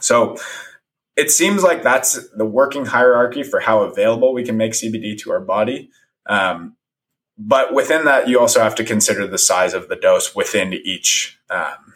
So 0.00 0.36
it 1.16 1.30
seems 1.30 1.62
like 1.62 1.82
that's 1.82 2.28
the 2.30 2.46
working 2.46 2.86
hierarchy 2.86 3.42
for 3.42 3.60
how 3.60 3.82
available 3.82 4.32
we 4.32 4.44
can 4.44 4.56
make 4.56 4.72
CBD 4.72 5.18
to 5.18 5.32
our 5.32 5.40
body. 5.40 5.90
Um, 6.26 6.76
but 7.36 7.74
within 7.74 8.04
that, 8.04 8.28
you 8.28 8.38
also 8.38 8.60
have 8.60 8.74
to 8.76 8.84
consider 8.84 9.26
the 9.26 9.38
size 9.38 9.74
of 9.74 9.88
the 9.88 9.96
dose 9.96 10.34
within 10.34 10.74
each 10.74 11.38
um, 11.48 11.94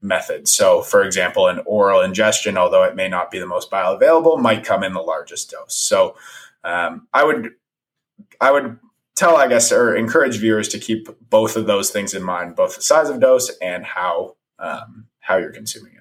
method. 0.00 0.46
So, 0.46 0.82
for 0.82 1.02
example, 1.02 1.48
an 1.48 1.60
oral 1.66 2.00
ingestion, 2.00 2.56
although 2.56 2.84
it 2.84 2.94
may 2.94 3.08
not 3.08 3.30
be 3.30 3.38
the 3.38 3.46
most 3.46 3.70
bioavailable, 3.70 4.40
might 4.40 4.64
come 4.64 4.84
in 4.84 4.92
the 4.92 5.00
largest 5.00 5.50
dose. 5.50 5.74
So, 5.74 6.16
um, 6.62 7.08
I 7.12 7.24
would, 7.24 7.50
I 8.40 8.52
would 8.52 8.78
tell, 9.16 9.36
I 9.36 9.48
guess, 9.48 9.72
or 9.72 9.96
encourage 9.96 10.36
viewers 10.36 10.68
to 10.68 10.78
keep 10.78 11.08
both 11.28 11.56
of 11.56 11.66
those 11.66 11.90
things 11.90 12.14
in 12.14 12.22
mind, 12.22 12.56
both 12.56 12.76
the 12.76 12.82
size 12.82 13.08
of 13.08 13.20
dose 13.20 13.50
and 13.60 13.84
how 13.84 14.36
um, 14.58 15.06
how 15.20 15.36
you're 15.36 15.52
consuming. 15.52 15.93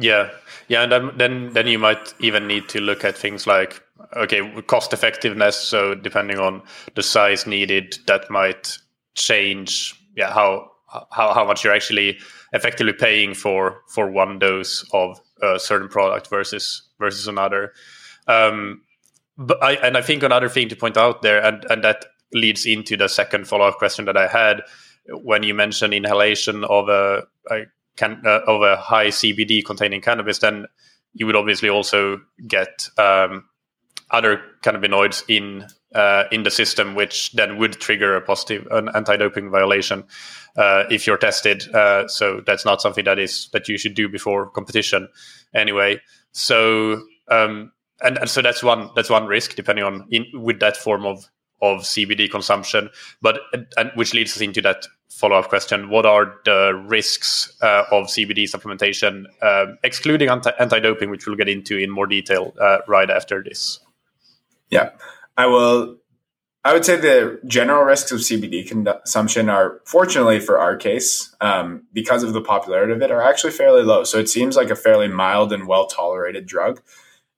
Yeah, 0.00 0.30
yeah, 0.68 0.82
and 0.82 1.20
then, 1.20 1.52
then 1.52 1.66
you 1.66 1.78
might 1.78 2.14
even 2.20 2.46
need 2.46 2.68
to 2.70 2.80
look 2.80 3.04
at 3.04 3.16
things 3.16 3.46
like 3.46 3.82
okay, 4.16 4.62
cost 4.66 4.92
effectiveness. 4.92 5.56
So 5.56 5.94
depending 5.94 6.38
on 6.38 6.62
the 6.94 7.02
size 7.02 7.46
needed, 7.46 7.98
that 8.06 8.30
might 8.30 8.78
change. 9.14 9.94
Yeah, 10.16 10.32
how 10.32 10.70
how 11.10 11.32
how 11.32 11.44
much 11.44 11.64
you're 11.64 11.74
actually 11.74 12.18
effectively 12.52 12.92
paying 12.92 13.34
for 13.34 13.82
for 13.88 14.10
one 14.10 14.38
dose 14.38 14.84
of 14.92 15.20
a 15.42 15.58
certain 15.58 15.88
product 15.88 16.28
versus 16.28 16.82
versus 16.98 17.28
another. 17.28 17.72
Um, 18.26 18.82
but 19.38 19.62
I 19.62 19.74
and 19.74 19.96
I 19.96 20.02
think 20.02 20.22
another 20.22 20.48
thing 20.48 20.68
to 20.68 20.76
point 20.76 20.96
out 20.96 21.22
there, 21.22 21.42
and 21.42 21.64
and 21.70 21.84
that 21.84 22.06
leads 22.32 22.66
into 22.66 22.96
the 22.96 23.08
second 23.08 23.46
follow 23.48 23.66
up 23.66 23.78
question 23.78 24.04
that 24.04 24.16
I 24.16 24.28
had 24.28 24.62
when 25.08 25.42
you 25.42 25.54
mentioned 25.54 25.92
inhalation 25.92 26.62
of 26.64 26.88
a, 26.88 27.24
a 27.50 27.62
can, 28.00 28.22
uh, 28.24 28.40
of 28.46 28.62
a 28.62 28.76
high 28.76 29.08
CBD 29.08 29.64
containing 29.64 30.00
cannabis, 30.00 30.38
then 30.38 30.66
you 31.12 31.26
would 31.26 31.36
obviously 31.36 31.68
also 31.68 32.20
get 32.48 32.88
um, 32.96 33.44
other 34.10 34.42
cannabinoids 34.62 35.22
in 35.28 35.66
uh, 35.94 36.24
in 36.30 36.44
the 36.44 36.50
system, 36.50 36.94
which 36.94 37.32
then 37.32 37.58
would 37.58 37.72
trigger 37.74 38.16
a 38.16 38.20
positive 38.20 38.66
an 38.70 38.88
anti-doping 38.94 39.50
violation 39.50 40.04
uh, 40.56 40.84
if 40.90 41.06
you're 41.06 41.18
tested. 41.18 41.62
Uh, 41.74 42.08
so 42.08 42.40
that's 42.46 42.64
not 42.64 42.80
something 42.80 43.04
that 43.04 43.18
is 43.18 43.48
that 43.52 43.68
you 43.68 43.76
should 43.76 43.94
do 43.94 44.08
before 44.08 44.50
competition, 44.50 45.08
anyway. 45.54 46.00
So 46.32 47.02
um, 47.28 47.72
and, 48.02 48.18
and 48.18 48.30
so 48.30 48.40
that's 48.40 48.62
one 48.62 48.90
that's 48.96 49.10
one 49.10 49.26
risk 49.26 49.56
depending 49.56 49.84
on 49.84 50.06
in, 50.10 50.26
with 50.32 50.60
that 50.60 50.76
form 50.76 51.04
of 51.04 51.28
of 51.60 51.80
CBD 51.80 52.30
consumption. 52.30 52.88
But 53.20 53.40
and 53.76 53.90
which 53.94 54.14
leads 54.14 54.36
us 54.36 54.40
into 54.40 54.62
that 54.62 54.86
follow 55.10 55.36
up 55.36 55.48
question: 55.48 55.90
What 55.90 56.06
are 56.06 56.36
the 56.44 56.82
risks 56.86 57.56
uh, 57.62 57.84
of 57.90 58.06
CBD 58.06 58.44
supplementation, 58.44 59.24
uh, 59.42 59.66
excluding 59.82 60.28
anti 60.28 60.80
doping, 60.80 61.10
which 61.10 61.26
we'll 61.26 61.36
get 61.36 61.48
into 61.48 61.76
in 61.76 61.90
more 61.90 62.06
detail 62.06 62.54
uh, 62.60 62.78
right 62.86 63.10
after 63.10 63.42
this? 63.42 63.80
Yeah, 64.70 64.90
I 65.36 65.46
will. 65.46 65.96
I 66.62 66.74
would 66.74 66.84
say 66.84 66.96
the 66.96 67.40
general 67.46 67.84
risks 67.84 68.12
of 68.12 68.18
CBD 68.18 68.68
consumption 68.68 69.48
are, 69.48 69.80
fortunately 69.86 70.40
for 70.40 70.58
our 70.58 70.76
case, 70.76 71.34
um, 71.40 71.84
because 71.94 72.22
of 72.22 72.34
the 72.34 72.42
popularity 72.42 72.92
of 72.92 73.00
it, 73.00 73.10
are 73.10 73.22
actually 73.22 73.52
fairly 73.52 73.82
low. 73.82 74.04
So 74.04 74.18
it 74.18 74.28
seems 74.28 74.56
like 74.56 74.68
a 74.68 74.76
fairly 74.76 75.08
mild 75.08 75.54
and 75.54 75.66
well 75.66 75.86
tolerated 75.86 76.44
drug. 76.44 76.82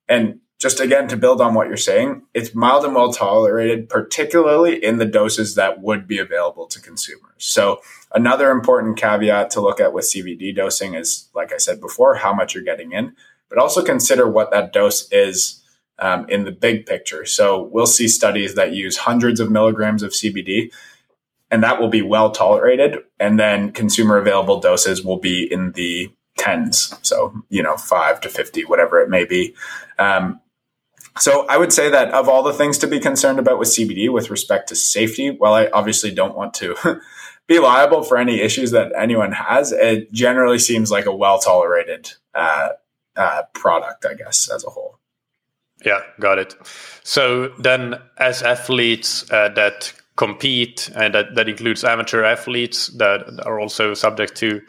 And 0.09 0.41
just 0.62 0.79
again 0.79 1.09
to 1.09 1.16
build 1.16 1.40
on 1.40 1.55
what 1.55 1.66
you're 1.66 1.77
saying, 1.77 2.22
it's 2.35 2.55
mild 2.55 2.85
and 2.85 2.94
well 2.94 3.12
tolerated, 3.12 3.88
particularly 3.88 4.83
in 4.83 4.98
the 4.98 5.05
doses 5.05 5.57
that 5.57 5.83
would 5.83 6.07
be 6.07 6.18
available 6.18 6.68
to 6.68 6.81
consumers. 6.81 7.33
So 7.38 7.81
another 8.14 8.53
important 8.53 8.96
caveat 8.96 9.51
to 9.51 9.61
look 9.61 9.81
at 9.81 9.92
with 9.92 10.05
CBD 10.05 10.55
dosing 10.55 10.94
is, 10.94 11.29
like 11.35 11.53
I 11.53 11.57
said 11.57 11.81
before, 11.81 12.14
how 12.14 12.33
much 12.33 12.55
you're 12.55 12.62
getting 12.62 12.92
in, 12.92 13.16
but 13.48 13.59
also 13.59 13.83
consider 13.83 14.29
what 14.29 14.53
that 14.53 14.72
dose 14.72 15.11
is 15.11 15.64
um, 15.98 16.29
in 16.29 16.44
the 16.44 16.53
big 16.53 16.87
picture. 16.87 17.27
So 17.27 17.64
we'll 17.72 17.87
see 17.87 18.07
studies 18.07 18.55
that 18.55 18.72
use 18.72 18.98
hundreds 18.98 19.40
of 19.40 19.51
milligrams 19.51 20.05
of 20.05 20.12
CBD, 20.12 20.72
and 21.51 21.64
that 21.64 21.81
will 21.81 21.88
be 21.88 22.03
well 22.03 22.31
tolerated. 22.31 22.98
And 23.18 23.37
then 23.37 23.72
consumer 23.72 24.16
available 24.16 24.61
doses 24.61 25.05
will 25.05 25.18
be 25.18 25.42
in 25.53 25.72
the 25.72 26.12
tens. 26.38 26.94
So, 27.03 27.35
you 27.48 27.64
know, 27.64 27.77
five 27.77 28.20
to 28.20 28.29
50, 28.29 28.64
whatever 28.66 29.01
it 29.01 29.11
may 29.11 29.25
be. 29.25 29.57
Um, 29.98 30.38
so 31.18 31.46
I 31.48 31.59
would 31.59 31.72
say 31.72 31.90
that 31.90 32.12
of 32.12 32.29
all 32.29 32.42
the 32.42 32.53
things 32.53 32.79
to 32.79 32.87
be 32.87 32.98
concerned 32.98 33.38
about 33.38 33.59
with 33.59 33.68
CBD 33.68 34.12
with 34.12 34.31
respect 34.31 34.68
to 34.68 34.77
safety, 34.77 35.31
while 35.31 35.53
I 35.53 35.68
obviously 35.68 36.11
don't 36.11 36.37
want 36.37 36.55
to 36.55 36.77
be 37.46 37.59
liable 37.59 38.03
for 38.03 38.16
any 38.16 38.40
issues 38.40 38.70
that 38.70 38.92
anyone 38.96 39.33
has, 39.33 39.72
it 39.72 40.12
generally 40.12 40.59
seems 40.59 40.90
like 40.90 41.07
a 41.07 41.14
well 41.14 41.38
tolerated 41.38 42.12
uh, 42.35 42.70
uh, 43.16 43.42
product, 43.55 44.07
I 44.07 44.14
guess, 44.14 44.51
as 44.51 44.64
a 44.64 44.70
whole. 44.70 44.98
Yeah, 45.85 46.01
got 46.20 46.38
it. 46.38 46.55
So 47.03 47.48
then, 47.59 47.96
as 48.18 48.42
athletes 48.42 49.31
uh, 49.31 49.51
that 49.51 49.92
compete, 50.16 50.90
and 50.94 51.14
that, 51.14 51.35
that 51.35 51.48
includes 51.48 51.85
amateur 51.85 52.25
athletes 52.25 52.88
that 52.98 53.40
are 53.44 53.59
also 53.59 53.94
subject 53.94 54.37
to 54.37 54.61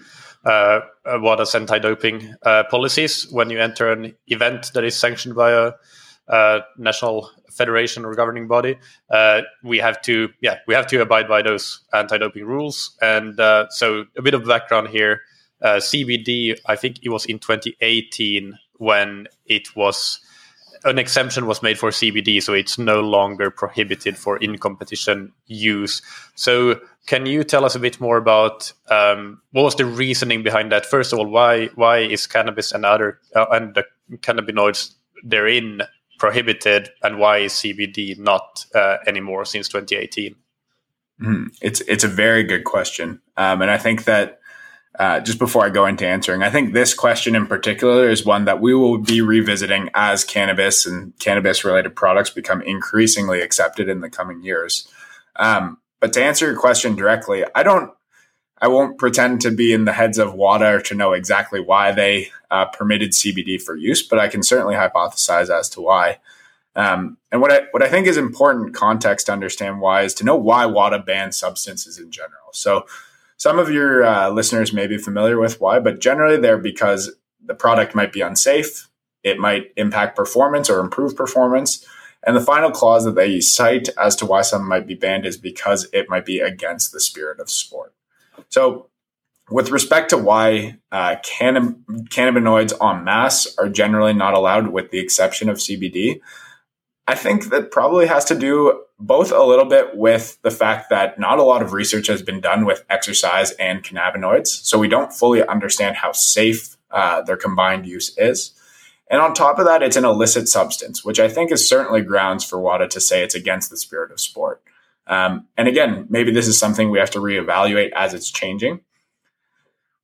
uh, 0.45 0.81
WADA's 1.05 1.55
anti-doping 1.55 2.33
uh, 2.43 2.63
policies, 2.69 3.27
when 3.31 3.49
you 3.49 3.59
enter 3.59 3.91
an 3.91 4.15
event 4.27 4.71
that 4.73 4.83
is 4.83 4.95
sanctioned 4.95 5.35
by 5.35 5.51
a, 5.51 5.73
a 6.27 6.61
national 6.77 7.29
federation 7.51 8.05
or 8.05 8.13
governing 8.13 8.47
body, 8.47 8.77
uh, 9.09 9.41
we 9.63 9.77
have 9.77 10.01
to, 10.03 10.29
yeah, 10.41 10.59
we 10.67 10.73
have 10.73 10.87
to 10.87 11.01
abide 11.01 11.27
by 11.27 11.41
those 11.41 11.81
anti-doping 11.93 12.45
rules. 12.45 12.97
And 13.01 13.39
uh, 13.39 13.67
so, 13.69 14.05
a 14.17 14.21
bit 14.21 14.33
of 14.33 14.45
background 14.45 14.89
here: 14.89 15.21
uh, 15.61 15.75
CBD, 15.75 16.57
I 16.65 16.75
think 16.75 16.99
it 17.03 17.09
was 17.09 17.25
in 17.25 17.39
2018 17.39 18.57
when 18.77 19.27
it 19.45 19.75
was 19.75 20.19
an 20.85 20.99
exemption 20.99 21.45
was 21.45 21.63
made 21.63 21.79
for 21.79 21.89
CBD, 21.89 22.41
so 22.43 22.53
it's 22.53 22.77
no 22.77 22.99
longer 22.99 23.49
prohibited 23.49 24.17
for 24.17 24.37
in 24.37 24.57
competition 24.57 25.31
use. 25.45 26.01
So, 26.35 26.79
can 27.07 27.25
you 27.25 27.43
tell 27.43 27.65
us 27.65 27.75
a 27.75 27.79
bit 27.79 27.99
more 27.99 28.17
about 28.17 28.71
um, 28.89 29.41
what 29.51 29.63
was 29.63 29.75
the 29.75 29.85
reasoning 29.85 30.43
behind 30.43 30.71
that? 30.71 30.85
First 30.85 31.13
of 31.13 31.19
all, 31.19 31.27
why 31.27 31.67
why 31.75 31.99
is 31.99 32.27
cannabis 32.27 32.71
and 32.71 32.85
other 32.85 33.19
uh, 33.35 33.45
and 33.51 33.75
the 33.75 33.85
cannabinoids 34.17 34.93
therein 35.23 35.81
prohibited, 36.23 36.89
and 37.03 37.19
why 37.19 37.39
is 37.39 37.51
CBD 37.51 38.17
not 38.17 38.65
uh, 38.73 38.95
anymore 39.05 39.43
since 39.43 39.67
2018? 39.67 40.33
Mm, 41.21 41.47
it's 41.61 41.81
it's 41.81 42.05
a 42.05 42.07
very 42.07 42.43
good 42.43 42.63
question, 42.63 43.19
um, 43.35 43.61
and 43.61 43.69
I 43.69 43.77
think 43.77 44.05
that 44.05 44.39
uh, 44.97 45.19
just 45.19 45.37
before 45.37 45.65
I 45.65 45.69
go 45.69 45.85
into 45.85 46.07
answering, 46.07 46.41
I 46.41 46.49
think 46.49 46.71
this 46.71 46.93
question 46.93 47.35
in 47.35 47.45
particular 47.45 48.09
is 48.09 48.25
one 48.25 48.45
that 48.45 48.61
we 48.61 48.73
will 48.73 48.99
be 48.99 49.19
revisiting 49.19 49.89
as 49.95 50.23
cannabis 50.23 50.85
and 50.85 51.11
cannabis 51.19 51.65
related 51.65 51.93
products 51.93 52.29
become 52.29 52.61
increasingly 52.61 53.41
accepted 53.41 53.89
in 53.89 53.99
the 53.99 54.09
coming 54.09 54.41
years. 54.45 54.87
Um, 55.35 55.77
but 55.99 56.13
to 56.13 56.23
answer 56.23 56.45
your 56.45 56.55
question 56.55 56.95
directly, 56.95 57.43
I 57.53 57.63
don't, 57.63 57.91
I 58.63 58.67
won't 58.67 58.97
pretend 58.97 59.41
to 59.41 59.51
be 59.51 59.73
in 59.73 59.83
the 59.83 59.91
heads 59.91 60.17
of 60.17 60.35
WADA 60.35 60.75
or 60.75 60.79
to 60.83 60.95
know 60.95 61.11
exactly 61.11 61.59
why 61.59 61.91
they 61.91 62.29
uh, 62.49 62.63
permitted 62.67 63.11
CBD 63.11 63.61
for 63.61 63.75
use, 63.75 64.01
but 64.01 64.19
I 64.19 64.29
can 64.29 64.41
certainly 64.41 64.73
hypothesize 64.73 65.49
as 65.49 65.67
to 65.71 65.81
why. 65.81 66.19
Um, 66.73 67.17
and 67.29 67.41
what 67.41 67.51
I 67.51 67.63
what 67.71 67.83
I 67.83 67.89
think 67.89 68.07
is 68.07 68.15
important 68.15 68.73
context 68.73 69.25
to 69.25 69.33
understand 69.33 69.81
why 69.81 70.03
is 70.03 70.13
to 70.13 70.23
know 70.23 70.37
why 70.37 70.65
WADA 70.65 70.99
bans 70.99 71.37
substances 71.37 71.99
in 71.99 72.09
general. 72.09 72.53
So 72.53 72.85
some 73.35 73.59
of 73.59 73.69
your 73.69 74.05
uh, 74.05 74.29
listeners 74.29 74.71
may 74.71 74.87
be 74.87 74.97
familiar 74.97 75.37
with 75.37 75.59
why, 75.59 75.79
but 75.79 75.99
generally 75.99 76.37
they're 76.37 76.57
because 76.57 77.11
the 77.45 77.55
product 77.55 77.93
might 77.93 78.13
be 78.13 78.21
unsafe, 78.21 78.87
it 79.23 79.39
might 79.39 79.73
impact 79.75 80.15
performance 80.15 80.69
or 80.69 80.79
improve 80.79 81.17
performance. 81.17 81.85
And 82.25 82.33
the 82.33 82.39
final 82.39 82.71
clause 82.71 83.03
that 83.03 83.15
they 83.15 83.41
cite 83.41 83.89
as 84.01 84.15
to 84.15 84.25
why 84.25 84.41
something 84.41 84.69
might 84.69 84.87
be 84.87 84.95
banned 84.95 85.25
is 85.25 85.35
because 85.35 85.89
it 85.91 86.09
might 86.09 86.25
be 86.25 86.39
against 86.39 86.93
the 86.93 87.01
spirit 87.01 87.41
of 87.41 87.49
sport. 87.49 87.93
So 88.49 88.89
with 89.49 89.71
respect 89.71 90.09
to 90.11 90.17
why 90.17 90.79
uh, 90.91 91.17
cannab- 91.23 91.83
cannabinoids 92.09 92.73
en 92.81 93.03
masse 93.03 93.55
are 93.57 93.69
generally 93.69 94.13
not 94.13 94.33
allowed, 94.33 94.67
with 94.67 94.91
the 94.91 94.99
exception 94.99 95.49
of 95.49 95.57
CBD, 95.57 96.21
I 97.07 97.15
think 97.15 97.49
that 97.49 97.71
probably 97.71 98.07
has 98.07 98.25
to 98.25 98.35
do 98.35 98.83
both 98.97 99.31
a 99.31 99.43
little 99.43 99.65
bit 99.65 99.97
with 99.97 100.41
the 100.41 100.51
fact 100.51 100.89
that 100.89 101.19
not 101.19 101.39
a 101.39 101.43
lot 101.43 101.61
of 101.61 101.73
research 101.73 102.07
has 102.07 102.21
been 102.21 102.39
done 102.39 102.65
with 102.65 102.85
exercise 102.89 103.51
and 103.53 103.83
cannabinoids. 103.83 104.47
So 104.47 104.79
we 104.79 104.87
don't 104.87 105.11
fully 105.11 105.45
understand 105.45 105.97
how 105.97 106.13
safe 106.13 106.77
uh, 106.91 107.21
their 107.23 107.35
combined 107.35 107.85
use 107.85 108.17
is. 108.17 108.53
And 109.11 109.21
on 109.21 109.33
top 109.33 109.59
of 109.59 109.65
that, 109.65 109.83
it's 109.83 109.97
an 109.97 110.05
illicit 110.05 110.47
substance, 110.47 111.03
which 111.03 111.19
I 111.19 111.27
think 111.27 111.51
is 111.51 111.67
certainly 111.67 112.01
grounds 112.01 112.45
for 112.45 112.59
WADA 112.59 112.87
to 112.89 113.01
say 113.01 113.21
it's 113.21 113.35
against 113.35 113.69
the 113.69 113.77
spirit 113.77 114.11
of 114.11 114.21
sport. 114.21 114.63
Um, 115.07 115.47
and 115.57 115.67
again, 115.67 116.05
maybe 116.09 116.31
this 116.31 116.47
is 116.47 116.57
something 116.57 116.89
we 116.89 116.99
have 116.99 117.11
to 117.11 117.19
reevaluate 117.19 117.91
as 117.93 118.13
it's 118.13 118.31
changing. 118.31 118.81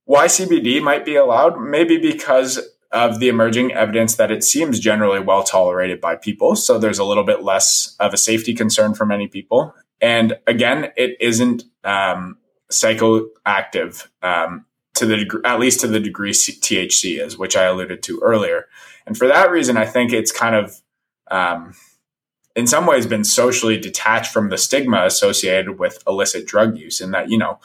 Why 0.04 0.26
CBD 0.26 0.82
might 0.82 1.04
be 1.04 1.16
allowed? 1.16 1.60
Maybe 1.60 1.96
because 1.96 2.60
of 2.92 3.20
the 3.20 3.28
emerging 3.28 3.72
evidence 3.72 4.16
that 4.16 4.30
it 4.30 4.42
seems 4.42 4.80
generally 4.80 5.20
well 5.20 5.44
tolerated 5.44 6.00
by 6.00 6.16
people. 6.16 6.56
So 6.56 6.78
there's 6.78 6.98
a 6.98 7.04
little 7.04 7.22
bit 7.24 7.42
less 7.42 7.96
of 8.00 8.12
a 8.12 8.16
safety 8.16 8.52
concern 8.52 8.94
for 8.94 9.06
many 9.06 9.28
people. 9.28 9.74
And 10.00 10.38
again, 10.46 10.90
it 10.96 11.16
isn't 11.20 11.62
um, 11.84 12.38
psychoactive 12.70 14.08
um, 14.22 14.66
to 14.94 15.06
the 15.06 15.18
degree, 15.18 15.40
at 15.44 15.60
least 15.60 15.80
to 15.80 15.86
the 15.86 16.00
degree 16.00 16.32
THC 16.32 17.24
is, 17.24 17.38
which 17.38 17.56
I 17.56 17.64
alluded 17.64 18.02
to 18.04 18.20
earlier. 18.22 18.66
And 19.06 19.16
for 19.16 19.28
that 19.28 19.50
reason, 19.50 19.76
I 19.76 19.86
think 19.86 20.12
it's 20.12 20.32
kind 20.32 20.54
of, 20.54 20.80
um, 21.30 21.74
in 22.56 22.66
some 22.66 22.86
ways, 22.86 23.06
been 23.06 23.24
socially 23.24 23.78
detached 23.78 24.32
from 24.32 24.48
the 24.48 24.58
stigma 24.58 25.04
associated 25.04 25.78
with 25.78 26.02
illicit 26.06 26.46
drug 26.46 26.76
use. 26.76 27.00
In 27.00 27.12
that, 27.12 27.30
you 27.30 27.38
know, 27.38 27.58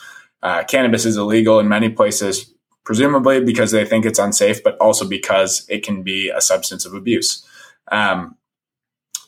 uh, 0.44 0.64
cannabis 0.64 1.06
is 1.06 1.18
illegal 1.18 1.60
in 1.60 1.68
many 1.68 1.90
places 1.90 2.54
presumably 2.86 3.44
because 3.44 3.72
they 3.72 3.84
think 3.84 4.06
it's 4.06 4.20
unsafe, 4.20 4.64
but 4.64 4.78
also 4.78 5.08
because 5.08 5.66
it 5.68 5.84
can 5.84 6.04
be 6.04 6.30
a 6.30 6.40
substance 6.40 6.86
of 6.86 6.94
abuse. 6.94 7.46
Um, 7.92 8.38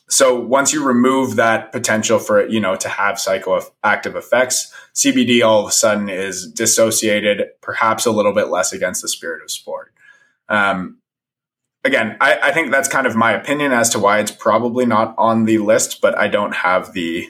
so 0.08 0.40
once 0.40 0.72
you 0.72 0.86
remove 0.86 1.36
that 1.36 1.70
potential 1.72 2.18
for 2.18 2.40
it, 2.40 2.50
you 2.50 2.60
know, 2.60 2.76
to 2.76 2.88
have 2.88 3.16
psychoactive 3.16 4.14
effects, 4.14 4.72
CBD 4.94 5.44
all 5.44 5.62
of 5.62 5.68
a 5.68 5.72
sudden 5.72 6.08
is 6.08 6.50
dissociated, 6.50 7.48
perhaps 7.60 8.06
a 8.06 8.10
little 8.10 8.32
bit 8.32 8.48
less 8.48 8.72
against 8.72 9.02
the 9.02 9.08
spirit 9.08 9.42
of 9.42 9.50
sport. 9.50 9.92
Um, 10.48 10.97
again, 11.88 12.16
I, 12.20 12.38
I, 12.44 12.52
think 12.52 12.70
that's 12.70 12.88
kind 12.88 13.06
of 13.06 13.16
my 13.16 13.32
opinion 13.32 13.72
as 13.72 13.90
to 13.90 13.98
why 13.98 14.20
it's 14.20 14.30
probably 14.30 14.86
not 14.86 15.14
on 15.18 15.44
the 15.46 15.58
list, 15.58 16.00
but 16.00 16.16
I 16.16 16.28
don't 16.28 16.54
have 16.54 16.92
the 16.92 17.26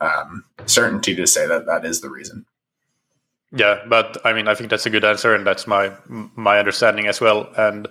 um, 0.00 0.44
certainty 0.66 1.14
to 1.14 1.26
say 1.26 1.46
that 1.46 1.66
that 1.66 1.84
is 1.84 2.00
the 2.00 2.10
reason. 2.10 2.44
Yeah, 3.56 3.84
but 3.88 4.18
I 4.24 4.32
mean, 4.32 4.48
I 4.48 4.54
think 4.56 4.70
that's 4.70 4.84
a 4.84 4.90
good 4.90 5.04
answer, 5.04 5.32
and 5.32 5.46
that's 5.46 5.68
my 5.68 5.92
my 6.08 6.58
understanding 6.58 7.06
as 7.06 7.20
well. 7.20 7.48
And 7.56 7.86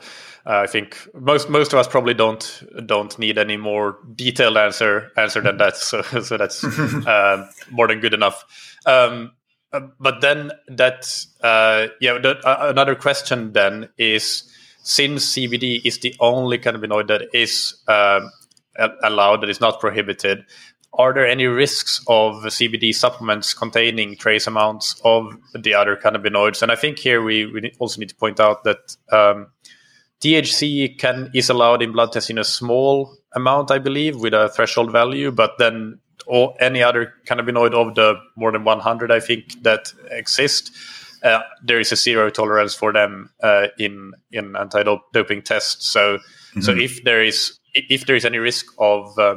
uh, 0.45 0.59
I 0.59 0.67
think 0.67 0.97
most 1.13 1.49
most 1.49 1.71
of 1.71 1.79
us 1.79 1.87
probably 1.87 2.13
don't 2.13 2.63
don't 2.85 3.17
need 3.17 3.37
any 3.37 3.55
more 3.55 3.97
detailed 4.13 4.57
answer 4.57 5.09
answer 5.15 5.39
than 5.39 5.57
that. 5.57 5.77
So 5.77 6.01
so 6.21 6.37
that's 6.37 6.65
uh, 6.65 7.49
more 7.71 7.87
than 7.87 8.01
good 8.01 8.13
enough. 8.13 8.43
Um, 8.85 9.31
but 9.99 10.19
then 10.19 10.51
that 10.67 11.25
uh, 11.41 11.87
yeah, 12.01 12.17
the, 12.17 12.37
uh, 12.45 12.69
another 12.69 12.95
question 12.95 13.53
then 13.53 13.87
is 13.97 14.43
since 14.83 15.33
CBD 15.33 15.81
is 15.83 15.99
the 15.99 16.15
only 16.19 16.59
cannabinoid 16.59 17.07
that 17.07 17.23
is 17.33 17.81
um, 17.87 18.31
allowed 19.03 19.41
that 19.41 19.49
is 19.49 19.59
not 19.59 19.79
prohibited 19.79 20.45
are 20.95 21.13
there 21.13 21.27
any 21.27 21.45
risks 21.47 22.03
of 22.07 22.35
CBD 22.43 22.93
supplements 22.93 23.53
containing 23.53 24.15
trace 24.15 24.45
amounts 24.45 25.01
of 25.03 25.35
the 25.55 25.73
other 25.73 25.95
cannabinoids? 25.95 26.61
And 26.61 26.71
I 26.71 26.75
think 26.75 26.99
here 26.99 27.21
we, 27.21 27.47
we 27.47 27.71
also 27.79 27.99
need 27.99 28.09
to 28.09 28.15
point 28.15 28.39
out 28.39 28.63
that 28.63 28.95
um, 29.11 29.47
THC 30.21 30.97
can 30.99 31.31
is 31.33 31.49
allowed 31.49 31.81
in 31.81 31.93
blood 31.93 32.11
tests 32.11 32.29
in 32.29 32.37
a 32.37 32.43
small 32.43 33.17
amount, 33.33 33.71
I 33.71 33.79
believe, 33.79 34.19
with 34.19 34.33
a 34.33 34.49
threshold 34.49 34.91
value, 34.91 35.31
but 35.31 35.57
then 35.57 35.99
or 36.27 36.55
any 36.59 36.81
other 36.81 37.13
cannabinoid 37.27 37.73
of 37.73 37.95
the 37.95 38.15
more 38.35 38.51
than 38.51 38.63
100, 38.63 39.11
I 39.11 39.19
think 39.19 39.63
that 39.63 39.91
exist, 40.11 40.71
uh, 41.23 41.41
there 41.63 41.79
is 41.79 41.91
a 41.91 41.95
zero 41.95 42.29
tolerance 42.29 42.75
for 42.75 42.93
them 42.93 43.29
uh, 43.41 43.67
in 43.79 44.13
in 44.31 44.55
anti-doping 44.55 45.41
tests. 45.41 45.87
So, 45.89 46.17
mm-hmm. 46.17 46.61
so 46.61 46.71
if 46.71 47.03
there 47.03 47.23
is 47.23 47.59
if 47.73 48.05
there 48.05 48.15
is 48.15 48.25
any 48.25 48.37
risk 48.37 48.65
of 48.77 49.17
uh, 49.17 49.35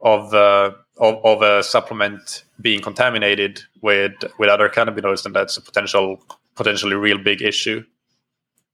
of, 0.00 0.34
uh, 0.34 0.72
of, 0.98 1.24
of 1.24 1.42
a 1.42 1.62
supplement 1.62 2.44
being 2.60 2.80
contaminated 2.80 3.62
with 3.82 4.12
with 4.38 4.48
other 4.48 4.68
cannabinoids, 4.68 5.24
then 5.24 5.32
that's 5.32 5.56
a 5.56 5.60
potential 5.60 6.22
potentially 6.54 6.94
real 6.94 7.18
big 7.18 7.42
issue. 7.42 7.84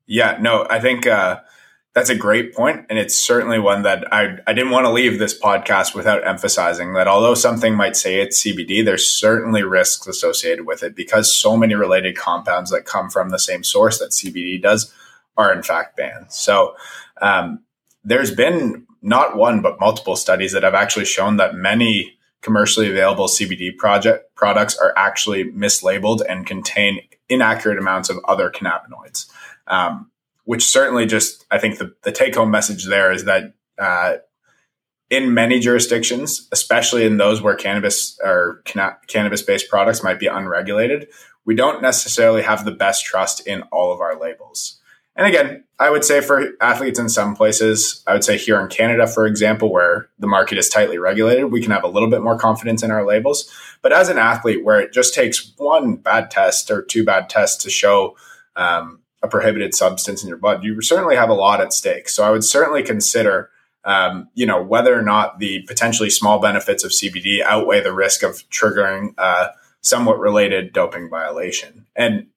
Yeah, 0.06 0.38
no, 0.40 0.66
I 0.70 0.80
think 0.80 1.06
uh, 1.06 1.40
that's 1.98 2.10
a 2.10 2.14
great 2.14 2.54
point, 2.54 2.86
and 2.88 2.96
it's 2.96 3.16
certainly 3.16 3.58
one 3.58 3.82
that 3.82 4.12
I 4.12 4.38
I 4.46 4.52
didn't 4.52 4.70
want 4.70 4.86
to 4.86 4.92
leave 4.92 5.18
this 5.18 5.36
podcast 5.36 5.96
without 5.96 6.24
emphasizing 6.24 6.92
that 6.92 7.08
although 7.08 7.34
something 7.34 7.74
might 7.74 7.96
say 7.96 8.20
it's 8.20 8.40
CBD, 8.40 8.84
there's 8.84 9.10
certainly 9.10 9.64
risks 9.64 10.06
associated 10.06 10.64
with 10.64 10.84
it 10.84 10.94
because 10.94 11.34
so 11.34 11.56
many 11.56 11.74
related 11.74 12.16
compounds 12.16 12.70
that 12.70 12.84
come 12.84 13.10
from 13.10 13.30
the 13.30 13.38
same 13.38 13.64
source 13.64 13.98
that 13.98 14.10
CBD 14.10 14.62
does 14.62 14.94
are 15.36 15.52
in 15.52 15.64
fact 15.64 15.96
banned. 15.96 16.30
So 16.30 16.76
um, 17.20 17.64
there's 18.04 18.30
been 18.30 18.86
not 19.02 19.36
one, 19.36 19.60
but 19.60 19.80
multiple 19.80 20.14
studies 20.14 20.52
that 20.52 20.62
have 20.62 20.74
actually 20.74 21.04
shown 21.04 21.36
that 21.38 21.56
many 21.56 22.16
commercially 22.42 22.88
available 22.88 23.26
CBD 23.26 23.76
project 23.76 24.32
products 24.36 24.78
are 24.78 24.94
actually 24.96 25.50
mislabeled 25.50 26.22
and 26.28 26.46
contain 26.46 27.00
inaccurate 27.28 27.78
amounts 27.78 28.08
of 28.08 28.18
other 28.28 28.50
cannabinoids. 28.50 29.26
Um, 29.66 30.12
which 30.48 30.64
certainly 30.64 31.04
just, 31.04 31.44
I 31.50 31.58
think 31.58 31.76
the, 31.76 31.94
the 32.04 32.10
take 32.10 32.34
home 32.34 32.50
message 32.50 32.86
there 32.86 33.12
is 33.12 33.26
that 33.26 33.52
uh, 33.78 34.14
in 35.10 35.34
many 35.34 35.60
jurisdictions, 35.60 36.48
especially 36.50 37.04
in 37.04 37.18
those 37.18 37.42
where 37.42 37.54
cannabis 37.54 38.18
or 38.24 38.62
canna- 38.64 38.96
cannabis 39.08 39.42
based 39.42 39.68
products 39.68 40.02
might 40.02 40.18
be 40.18 40.26
unregulated, 40.26 41.08
we 41.44 41.54
don't 41.54 41.82
necessarily 41.82 42.40
have 42.40 42.64
the 42.64 42.70
best 42.70 43.04
trust 43.04 43.46
in 43.46 43.60
all 43.64 43.92
of 43.92 44.00
our 44.00 44.18
labels. 44.18 44.80
And 45.16 45.26
again, 45.26 45.64
I 45.78 45.90
would 45.90 46.02
say 46.02 46.22
for 46.22 46.52
athletes 46.62 46.98
in 46.98 47.10
some 47.10 47.36
places, 47.36 48.02
I 48.06 48.14
would 48.14 48.24
say 48.24 48.38
here 48.38 48.58
in 48.58 48.68
Canada, 48.68 49.06
for 49.06 49.26
example, 49.26 49.70
where 49.70 50.08
the 50.18 50.26
market 50.26 50.56
is 50.56 50.70
tightly 50.70 50.96
regulated, 50.96 51.52
we 51.52 51.60
can 51.60 51.72
have 51.72 51.84
a 51.84 51.88
little 51.88 52.08
bit 52.08 52.22
more 52.22 52.38
confidence 52.38 52.82
in 52.82 52.90
our 52.90 53.04
labels. 53.04 53.52
But 53.82 53.92
as 53.92 54.08
an 54.08 54.16
athlete, 54.16 54.64
where 54.64 54.80
it 54.80 54.94
just 54.94 55.12
takes 55.12 55.52
one 55.58 55.96
bad 55.96 56.30
test 56.30 56.70
or 56.70 56.80
two 56.80 57.04
bad 57.04 57.28
tests 57.28 57.62
to 57.64 57.70
show 57.70 58.16
um, 58.56 59.00
a 59.22 59.28
prohibited 59.28 59.74
substance 59.74 60.22
in 60.22 60.28
your 60.28 60.38
blood, 60.38 60.62
you 60.62 60.80
certainly 60.82 61.16
have 61.16 61.28
a 61.28 61.34
lot 61.34 61.60
at 61.60 61.72
stake. 61.72 62.08
So 62.08 62.24
I 62.24 62.30
would 62.30 62.44
certainly 62.44 62.82
consider, 62.82 63.50
um, 63.84 64.28
you 64.34 64.46
know, 64.46 64.62
whether 64.62 64.96
or 64.96 65.02
not 65.02 65.38
the 65.38 65.62
potentially 65.62 66.10
small 66.10 66.38
benefits 66.40 66.84
of 66.84 66.92
CBD 66.92 67.42
outweigh 67.42 67.80
the 67.80 67.92
risk 67.92 68.22
of 68.22 68.48
triggering 68.50 69.14
somewhat 69.80 70.18
related 70.18 70.72
doping 70.72 71.08
violation. 71.08 71.86
And 71.96 72.28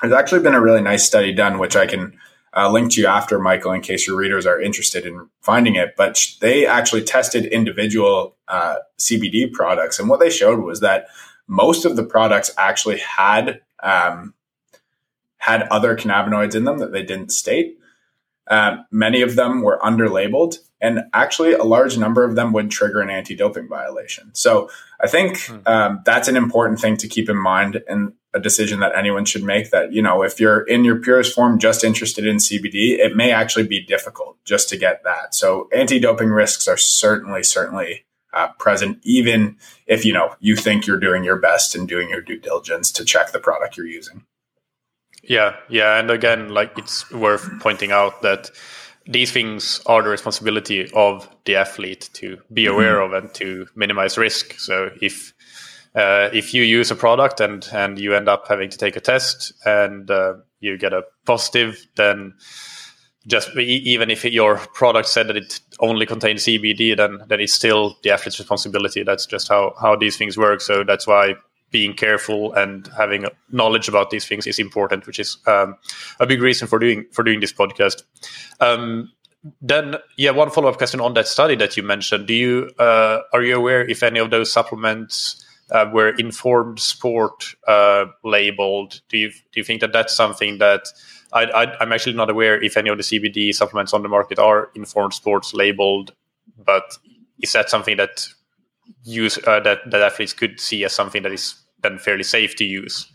there's 0.00 0.14
actually 0.14 0.42
been 0.42 0.54
a 0.54 0.60
really 0.60 0.82
nice 0.82 1.04
study 1.04 1.32
done, 1.32 1.58
which 1.58 1.76
I 1.76 1.86
can 1.86 2.18
uh, 2.56 2.70
link 2.70 2.92
to 2.92 3.00
you 3.00 3.06
after, 3.06 3.38
Michael, 3.38 3.72
in 3.72 3.80
case 3.80 4.06
your 4.06 4.16
readers 4.16 4.46
are 4.46 4.60
interested 4.60 5.06
in 5.06 5.28
finding 5.40 5.76
it. 5.76 5.94
But 5.96 6.24
they 6.40 6.66
actually 6.66 7.02
tested 7.02 7.46
individual 7.46 8.36
uh, 8.48 8.76
CBD 8.98 9.52
products, 9.52 9.98
and 9.98 10.08
what 10.08 10.20
they 10.20 10.30
showed 10.30 10.60
was 10.60 10.80
that 10.80 11.06
most 11.46 11.84
of 11.84 11.96
the 11.96 12.04
products 12.04 12.50
actually 12.56 12.98
had 12.98 13.60
um, 13.82 14.34
had 15.44 15.62
other 15.64 15.94
cannabinoids 15.94 16.54
in 16.54 16.64
them 16.64 16.78
that 16.78 16.90
they 16.90 17.02
didn't 17.02 17.30
state. 17.30 17.78
Um, 18.48 18.86
many 18.90 19.20
of 19.20 19.36
them 19.36 19.60
were 19.60 19.78
underlabeled, 19.82 20.56
and 20.80 21.04
actually, 21.12 21.52
a 21.52 21.64
large 21.64 21.98
number 21.98 22.24
of 22.24 22.34
them 22.34 22.52
would 22.54 22.70
trigger 22.70 23.00
an 23.00 23.10
anti-doping 23.10 23.68
violation. 23.68 24.30
So, 24.34 24.70
I 25.02 25.06
think 25.06 25.44
hmm. 25.44 25.58
um, 25.66 26.00
that's 26.04 26.28
an 26.28 26.36
important 26.36 26.80
thing 26.80 26.96
to 26.98 27.08
keep 27.08 27.28
in 27.28 27.36
mind, 27.36 27.82
and 27.88 28.12
a 28.32 28.40
decision 28.40 28.80
that 28.80 28.96
anyone 28.96 29.24
should 29.26 29.42
make. 29.42 29.70
That 29.70 29.92
you 29.92 30.00
know, 30.00 30.22
if 30.22 30.40
you're 30.40 30.62
in 30.62 30.84
your 30.84 30.96
purest 30.96 31.34
form, 31.34 31.58
just 31.58 31.84
interested 31.84 32.26
in 32.26 32.36
CBD, 32.36 32.98
it 32.98 33.16
may 33.16 33.30
actually 33.30 33.66
be 33.66 33.84
difficult 33.84 34.36
just 34.44 34.68
to 34.70 34.78
get 34.78 35.04
that. 35.04 35.34
So, 35.34 35.68
anti-doping 35.74 36.30
risks 36.30 36.68
are 36.68 36.78
certainly, 36.78 37.42
certainly 37.42 38.04
uh, 38.34 38.48
present, 38.58 38.98
even 39.04 39.56
if 39.86 40.04
you 40.04 40.12
know 40.12 40.34
you 40.40 40.56
think 40.56 40.86
you're 40.86 41.00
doing 41.00 41.24
your 41.24 41.38
best 41.38 41.74
and 41.74 41.88
doing 41.88 42.10
your 42.10 42.20
due 42.20 42.38
diligence 42.38 42.90
to 42.92 43.04
check 43.04 43.32
the 43.32 43.38
product 43.38 43.76
you're 43.76 43.86
using. 43.86 44.24
Yeah, 45.28 45.56
yeah, 45.68 45.98
and 45.98 46.10
again, 46.10 46.48
like 46.48 46.76
it's 46.78 47.10
worth 47.10 47.48
pointing 47.60 47.92
out 47.92 48.22
that 48.22 48.50
these 49.06 49.30
things 49.30 49.80
are 49.86 50.02
the 50.02 50.08
responsibility 50.08 50.90
of 50.92 51.28
the 51.44 51.56
athlete 51.56 52.08
to 52.14 52.38
be 52.52 52.64
mm-hmm. 52.64 52.74
aware 52.74 52.96
mm-hmm. 52.96 53.14
of 53.14 53.24
and 53.24 53.34
to 53.34 53.66
minimize 53.74 54.16
risk. 54.16 54.58
So 54.58 54.90
if 55.00 55.32
uh, 55.94 56.28
if 56.32 56.52
you 56.54 56.62
use 56.62 56.90
a 56.90 56.96
product 56.96 57.40
and 57.40 57.68
and 57.72 57.98
you 57.98 58.14
end 58.14 58.28
up 58.28 58.48
having 58.48 58.70
to 58.70 58.78
take 58.78 58.96
a 58.96 59.00
test 59.00 59.52
and 59.64 60.10
uh, 60.10 60.34
you 60.60 60.76
get 60.78 60.92
a 60.92 61.02
positive, 61.26 61.86
then 61.96 62.34
just 63.26 63.56
even 63.56 64.10
if 64.10 64.24
your 64.24 64.56
product 64.74 65.08
said 65.08 65.28
that 65.28 65.36
it 65.36 65.60
only 65.80 66.06
contains 66.06 66.44
CBD, 66.44 66.96
then 66.96 67.18
then 67.28 67.40
it's 67.40 67.54
still 67.54 67.96
the 68.02 68.10
athlete's 68.10 68.38
responsibility. 68.38 69.02
That's 69.02 69.26
just 69.26 69.48
how 69.48 69.74
how 69.80 69.96
these 69.96 70.16
things 70.16 70.36
work. 70.36 70.60
So 70.60 70.84
that's 70.84 71.06
why 71.06 71.34
being 71.74 71.92
careful 71.92 72.52
and 72.54 72.88
having 72.96 73.26
knowledge 73.50 73.88
about 73.88 74.10
these 74.10 74.24
things 74.24 74.46
is 74.46 74.60
important, 74.60 75.08
which 75.08 75.18
is 75.18 75.38
um, 75.48 75.74
a 76.20 76.26
big 76.26 76.40
reason 76.40 76.68
for 76.68 76.78
doing 76.78 77.04
for 77.10 77.24
doing 77.24 77.40
this 77.40 77.52
podcast. 77.52 78.04
Um, 78.60 79.10
then, 79.60 79.96
yeah, 80.16 80.30
one 80.30 80.50
follow 80.50 80.68
up 80.68 80.78
question 80.78 81.00
on 81.00 81.14
that 81.14 81.26
study 81.26 81.56
that 81.56 81.76
you 81.76 81.82
mentioned. 81.82 82.28
Do 82.28 82.34
you 82.34 82.70
uh, 82.78 83.22
are 83.32 83.42
you 83.42 83.56
aware 83.56 83.82
if 83.90 84.04
any 84.04 84.20
of 84.20 84.30
those 84.30 84.52
supplements 84.52 85.44
uh, 85.72 85.86
were 85.92 86.10
informed 86.10 86.78
sport 86.78 87.56
uh, 87.66 88.04
labeled? 88.22 89.00
Do 89.08 89.18
you 89.18 89.30
do 89.30 89.56
you 89.60 89.64
think 89.64 89.80
that 89.80 89.92
that's 89.92 90.14
something 90.14 90.58
that 90.58 90.86
I, 91.32 91.74
am 91.80 91.92
actually 91.92 92.14
not 92.14 92.30
aware 92.30 92.62
if 92.62 92.76
any 92.76 92.90
of 92.90 92.98
the 92.98 93.02
CBD 93.02 93.52
supplements 93.52 93.92
on 93.92 94.02
the 94.02 94.08
market 94.08 94.38
are 94.38 94.70
informed 94.76 95.14
sports 95.14 95.52
labeled, 95.52 96.14
but 96.56 96.96
is 97.42 97.50
that 97.52 97.68
something 97.68 97.96
that 97.96 98.28
use 99.02 99.38
uh, 99.46 99.58
that 99.60 99.78
that 99.90 100.02
athletes 100.02 100.32
could 100.32 100.60
see 100.60 100.84
as 100.84 100.92
something 100.92 101.24
that 101.24 101.32
is 101.32 101.63
then 101.84 101.98
fairly 101.98 102.24
safe 102.24 102.56
to 102.56 102.64
use? 102.64 103.06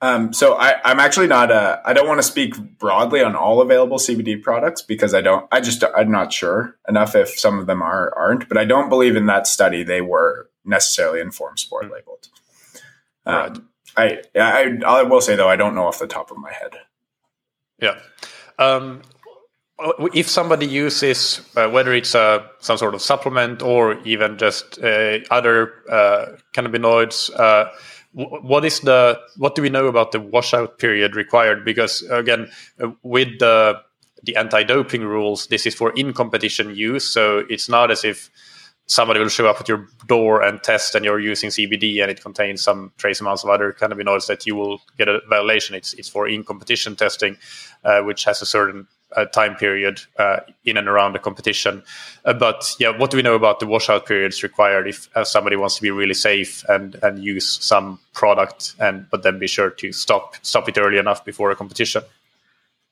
Um, 0.00 0.32
so 0.32 0.54
I, 0.54 0.90
am 0.90 1.00
actually 1.00 1.26
not. 1.26 1.50
Uh, 1.50 1.78
I 1.84 1.92
don't 1.92 2.06
want 2.06 2.18
to 2.18 2.26
speak 2.26 2.56
broadly 2.78 3.22
on 3.22 3.34
all 3.34 3.60
available 3.60 3.98
CBD 3.98 4.40
products 4.42 4.82
because 4.82 5.14
I 5.14 5.20
don't. 5.20 5.46
I 5.52 5.60
just 5.60 5.84
I'm 5.96 6.10
not 6.10 6.32
sure 6.32 6.76
enough 6.88 7.14
if 7.14 7.38
some 7.38 7.58
of 7.58 7.66
them 7.66 7.82
are 7.82 8.12
aren't. 8.16 8.48
But 8.48 8.58
I 8.58 8.64
don't 8.64 8.88
believe 8.88 9.16
in 9.16 9.26
that 9.26 9.46
study 9.46 9.82
they 9.82 10.00
were 10.00 10.50
necessarily 10.64 11.20
informed 11.20 11.60
sport 11.60 11.86
hmm. 11.86 11.92
labeled. 11.92 12.28
Um. 13.26 13.68
I, 13.96 14.22
I 14.36 14.78
I 14.86 15.02
will 15.02 15.20
say 15.20 15.34
though 15.34 15.48
I 15.48 15.56
don't 15.56 15.74
know 15.74 15.86
off 15.86 15.98
the 15.98 16.06
top 16.06 16.30
of 16.30 16.36
my 16.36 16.52
head. 16.52 16.78
Yeah. 17.80 17.98
Um, 18.58 19.02
if 20.14 20.28
somebody 20.28 20.66
uses 20.66 21.40
uh, 21.56 21.68
whether 21.68 21.92
it's 21.92 22.14
uh, 22.14 22.44
some 22.60 22.76
sort 22.76 22.94
of 22.94 23.02
supplement 23.02 23.62
or 23.62 23.98
even 24.04 24.36
just 24.38 24.78
uh, 24.82 25.18
other 25.30 25.72
uh, 25.90 26.26
cannabinoids, 26.52 27.30
uh, 27.38 27.70
what 28.12 28.64
is 28.64 28.80
the 28.80 29.18
what 29.36 29.54
do 29.54 29.62
we 29.62 29.68
know 29.68 29.86
about 29.86 30.12
the 30.12 30.20
washout 30.20 30.78
period 30.78 31.14
required? 31.14 31.64
Because 31.64 32.02
again, 32.10 32.50
with 33.02 33.38
the 33.38 33.80
the 34.24 34.34
anti-doping 34.34 35.02
rules, 35.04 35.46
this 35.46 35.66
is 35.66 35.74
for 35.74 35.92
in 35.92 36.12
competition 36.12 36.74
use, 36.74 37.06
so 37.06 37.44
it's 37.48 37.68
not 37.68 37.90
as 37.90 38.04
if 38.04 38.30
somebody 38.86 39.20
will 39.20 39.28
show 39.28 39.46
up 39.46 39.60
at 39.60 39.68
your 39.68 39.86
door 40.06 40.42
and 40.42 40.62
test 40.62 40.94
and 40.94 41.04
you're 41.04 41.20
using 41.20 41.50
CBD 41.50 42.00
and 42.00 42.10
it 42.10 42.22
contains 42.22 42.62
some 42.62 42.90
trace 42.96 43.20
amounts 43.20 43.44
of 43.44 43.50
other 43.50 43.72
cannabinoids 43.72 44.26
that 44.26 44.46
you 44.46 44.56
will 44.56 44.80
get 44.96 45.08
a 45.08 45.20
violation. 45.28 45.76
It's 45.76 45.92
it's 45.92 46.08
for 46.08 46.26
in 46.26 46.42
competition 46.42 46.96
testing, 46.96 47.36
uh, 47.84 48.00
which 48.00 48.24
has 48.24 48.42
a 48.42 48.46
certain 48.46 48.88
uh, 49.16 49.24
time 49.26 49.54
period 49.54 50.00
uh, 50.18 50.40
in 50.64 50.76
and 50.76 50.88
around 50.88 51.12
the 51.12 51.18
competition. 51.18 51.82
Uh, 52.24 52.32
but 52.32 52.74
yeah, 52.78 52.96
what 52.96 53.10
do 53.10 53.16
we 53.16 53.22
know 53.22 53.34
about 53.34 53.60
the 53.60 53.66
washout 53.66 54.06
periods 54.06 54.42
required 54.42 54.86
if 54.86 55.08
uh, 55.16 55.24
somebody 55.24 55.56
wants 55.56 55.76
to 55.76 55.82
be 55.82 55.90
really 55.90 56.14
safe 56.14 56.64
and 56.68 56.96
and 57.02 57.22
use 57.22 57.58
some 57.64 57.98
product 58.12 58.74
and 58.78 59.06
but 59.10 59.22
then 59.22 59.38
be 59.38 59.46
sure 59.46 59.70
to 59.70 59.92
stop 59.92 60.36
stop 60.42 60.68
it 60.68 60.78
early 60.78 60.98
enough 60.98 61.24
before 61.24 61.50
a 61.50 61.56
competition? 61.56 62.02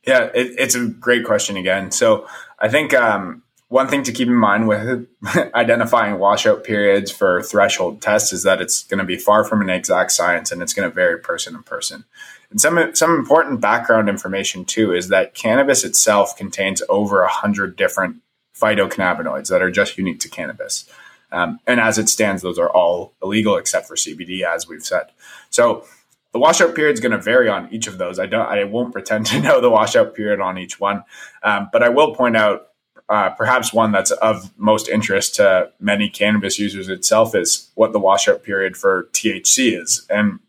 Yeah, 0.07 0.31
it, 0.35 0.55
it's 0.59 0.75
a 0.75 0.87
great 0.87 1.25
question 1.25 1.57
again. 1.57 1.91
So 1.91 2.27
I 2.61 2.69
think 2.69 2.95
um, 2.95 3.43
one 3.69 3.89
thing 3.89 4.05
to 4.05 4.12
keep 4.12 4.29
in 4.29 4.35
mind 4.35 4.69
with 4.69 5.09
identifying 5.55 6.19
washout 6.19 6.62
periods 6.62 7.11
for 7.11 7.43
threshold 7.43 8.01
tests 8.01 8.33
is 8.33 8.45
that 8.45 8.61
it's 8.61 8.85
going 8.85 8.99
to 8.99 9.05
be 9.05 9.17
far 9.17 9.45
from 9.45 9.61
an 9.61 9.71
exact 9.71 10.12
science 10.12 10.53
and 10.53 10.62
it's 10.62 10.73
going 10.73 10.89
to 10.89 10.95
vary 10.95 11.19
person 11.19 11.55
to 11.55 11.62
person. 11.62 12.05
And 12.51 12.61
some 12.61 12.95
some 12.95 13.14
important 13.14 13.61
background 13.61 14.09
information 14.09 14.64
too 14.64 14.95
is 14.95 15.09
that 15.09 15.35
cannabis 15.35 15.83
itself 15.83 16.37
contains 16.37 16.83
over 16.89 17.23
a 17.23 17.29
hundred 17.29 17.77
different 17.77 18.17
phytocannabinoids 18.55 19.49
that 19.49 19.62
are 19.62 19.71
just 19.71 19.99
unique 19.99 20.21
to 20.21 20.29
cannabis. 20.29 20.89
Um, 21.33 21.59
and 21.67 21.81
as 21.81 21.99
it 21.99 22.09
stands, 22.09 22.43
those 22.43 22.59
are 22.59 22.71
all 22.71 23.14
illegal 23.21 23.57
except 23.57 23.89
for 23.89 23.97
CBD, 23.97 24.43
as 24.43 24.69
we've 24.69 24.85
said. 24.85 25.07
So 25.51 25.85
the 26.33 26.39
washout 26.39 26.75
period 26.77 26.95
is 26.95 27.01
going 27.01 27.12
to 27.12 27.19
vary 27.19 27.49
on 27.49 27.69
each 27.73 27.89
of 27.89 27.99
those. 27.99 28.21
I 28.21 28.27
don't, 28.27 28.47
I 28.47 28.62
won't 28.62 28.93
pretend 28.93 29.27
to 29.27 29.41
know 29.41 29.61
the 29.61 29.71
washout 29.71 30.14
period 30.14 30.41
on 30.41 30.57
each 30.57 30.79
one, 30.79 31.03
um, 31.43 31.69
but 31.73 31.83
I 31.83 31.89
will 31.89 32.14
point 32.14 32.37
out 32.37 32.69
uh, 33.09 33.31
perhaps 33.31 33.73
one 33.73 33.93
that's 33.93 34.11
of 34.11 34.51
most 34.59 34.89
interest 34.89 35.37
to 35.37 35.71
many 35.79 36.09
cannabis 36.09 36.59
users 36.59 36.89
itself 36.89 37.35
is 37.35 37.71
what 37.75 37.93
the 37.93 38.01
washout 38.01 38.43
period 38.43 38.77
for 38.77 39.09
THC 39.13 39.81
is. 39.81 40.05
And 40.11 40.41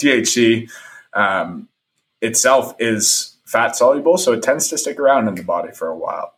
THC 0.00 0.68
um, 1.12 1.68
itself 2.20 2.74
is 2.78 3.36
fat 3.44 3.76
soluble, 3.76 4.18
so 4.18 4.32
it 4.32 4.42
tends 4.42 4.68
to 4.68 4.78
stick 4.78 4.98
around 4.98 5.28
in 5.28 5.36
the 5.36 5.44
body 5.44 5.70
for 5.72 5.88
a 5.88 5.96
while. 5.96 6.34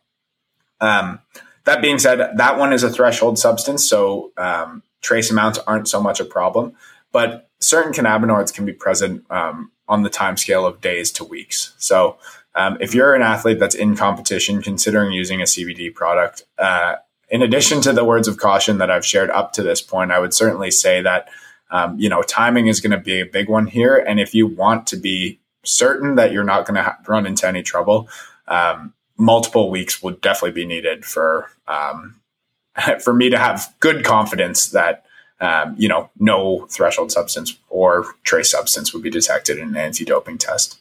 Um, 0.80 1.20
that 1.64 1.80
being 1.80 1.98
said, 1.98 2.36
that 2.36 2.58
one 2.58 2.72
is 2.72 2.82
a 2.82 2.90
threshold 2.90 3.38
substance, 3.38 3.88
so 3.88 4.32
um, 4.36 4.82
trace 5.00 5.30
amounts 5.30 5.58
aren't 5.66 5.88
so 5.88 6.02
much 6.02 6.20
a 6.20 6.24
problem. 6.24 6.74
But 7.12 7.48
certain 7.60 7.92
cannabinoids 7.92 8.52
can 8.52 8.66
be 8.66 8.74
present 8.74 9.24
um, 9.30 9.72
on 9.88 10.02
the 10.02 10.10
time 10.10 10.36
scale 10.36 10.66
of 10.66 10.82
days 10.82 11.10
to 11.12 11.24
weeks. 11.24 11.74
So 11.78 12.18
um, 12.56 12.78
if 12.80 12.94
you're 12.94 13.14
an 13.14 13.22
athlete 13.22 13.58
that's 13.58 13.74
in 13.74 13.94
competition, 13.94 14.62
considering 14.62 15.12
using 15.12 15.40
a 15.40 15.44
CBD 15.44 15.94
product, 15.94 16.44
uh, 16.58 16.96
in 17.28 17.42
addition 17.42 17.82
to 17.82 17.92
the 17.92 18.04
words 18.04 18.28
of 18.28 18.38
caution 18.38 18.78
that 18.78 18.90
I've 18.90 19.04
shared 19.04 19.30
up 19.30 19.52
to 19.54 19.62
this 19.62 19.82
point, 19.82 20.10
I 20.10 20.18
would 20.18 20.32
certainly 20.32 20.70
say 20.70 21.02
that 21.02 21.28
um, 21.70 21.98
you 21.98 22.08
know 22.08 22.22
timing 22.22 22.68
is 22.68 22.80
going 22.80 22.92
to 22.92 22.98
be 22.98 23.20
a 23.20 23.26
big 23.26 23.48
one 23.48 23.66
here. 23.66 23.96
And 23.96 24.18
if 24.18 24.34
you 24.34 24.46
want 24.46 24.86
to 24.88 24.96
be 24.96 25.38
certain 25.64 26.14
that 26.14 26.32
you're 26.32 26.44
not 26.44 26.64
going 26.64 26.76
to 26.76 26.82
ha- 26.82 26.98
run 27.06 27.26
into 27.26 27.46
any 27.46 27.62
trouble, 27.62 28.08
um, 28.48 28.94
multiple 29.18 29.70
weeks 29.70 30.02
would 30.02 30.20
definitely 30.20 30.52
be 30.52 30.66
needed 30.66 31.04
for 31.04 31.50
um, 31.68 32.20
for 33.02 33.12
me 33.12 33.28
to 33.28 33.38
have 33.38 33.74
good 33.80 34.04
confidence 34.04 34.66
that 34.68 35.04
um, 35.40 35.74
you 35.76 35.88
know 35.88 36.08
no 36.18 36.66
threshold 36.70 37.12
substance 37.12 37.58
or 37.68 38.06
trace 38.22 38.50
substance 38.50 38.94
would 38.94 39.02
be 39.02 39.10
detected 39.10 39.58
in 39.58 39.68
an 39.68 39.76
anti-doping 39.76 40.38
test. 40.38 40.80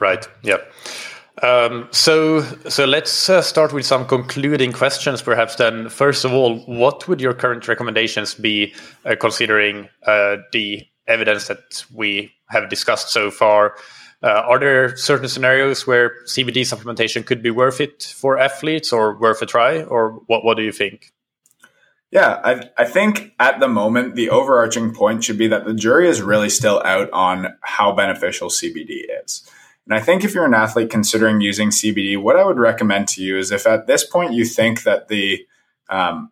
Right. 0.00 0.26
Yeah. 0.42 0.58
Um, 1.42 1.88
so, 1.90 2.42
so 2.68 2.84
let's 2.84 3.30
uh, 3.30 3.40
start 3.42 3.72
with 3.72 3.86
some 3.86 4.06
concluding 4.06 4.72
questions, 4.72 5.22
perhaps. 5.22 5.56
Then, 5.56 5.88
first 5.88 6.24
of 6.24 6.32
all, 6.32 6.58
what 6.60 7.06
would 7.06 7.20
your 7.20 7.34
current 7.34 7.68
recommendations 7.68 8.34
be, 8.34 8.74
uh, 9.04 9.16
considering 9.18 9.88
uh, 10.06 10.36
the 10.52 10.86
evidence 11.06 11.48
that 11.48 11.84
we 11.94 12.32
have 12.48 12.68
discussed 12.68 13.10
so 13.10 13.30
far? 13.30 13.76
Uh, 14.22 14.28
are 14.28 14.58
there 14.58 14.96
certain 14.96 15.28
scenarios 15.28 15.86
where 15.86 16.12
CBD 16.26 16.60
supplementation 16.60 17.24
could 17.24 17.42
be 17.42 17.50
worth 17.50 17.80
it 17.80 18.14
for 18.16 18.38
athletes, 18.38 18.92
or 18.92 19.18
worth 19.18 19.40
a 19.40 19.46
try, 19.46 19.82
or 19.82 20.20
what? 20.26 20.44
What 20.44 20.58
do 20.58 20.62
you 20.62 20.72
think? 20.72 21.12
Yeah, 22.10 22.40
I, 22.44 22.68
I 22.76 22.84
think 22.84 23.32
at 23.38 23.60
the 23.60 23.68
moment 23.68 24.16
the 24.16 24.30
overarching 24.30 24.92
point 24.92 25.24
should 25.24 25.38
be 25.38 25.46
that 25.48 25.64
the 25.64 25.72
jury 25.72 26.08
is 26.08 26.20
really 26.20 26.50
still 26.50 26.82
out 26.84 27.08
on 27.12 27.54
how 27.62 27.92
beneficial 27.92 28.48
CBD 28.48 29.04
is. 29.24 29.48
And 29.90 29.98
I 29.98 30.00
think 30.00 30.22
if 30.22 30.34
you're 30.34 30.46
an 30.46 30.54
athlete 30.54 30.88
considering 30.88 31.40
using 31.40 31.70
CBD, 31.70 32.16
what 32.16 32.36
I 32.36 32.44
would 32.44 32.60
recommend 32.60 33.08
to 33.08 33.22
you 33.24 33.36
is 33.36 33.50
if 33.50 33.66
at 33.66 33.88
this 33.88 34.06
point 34.06 34.32
you 34.32 34.44
think 34.44 34.84
that 34.84 35.08
the 35.08 35.44
um, 35.88 36.30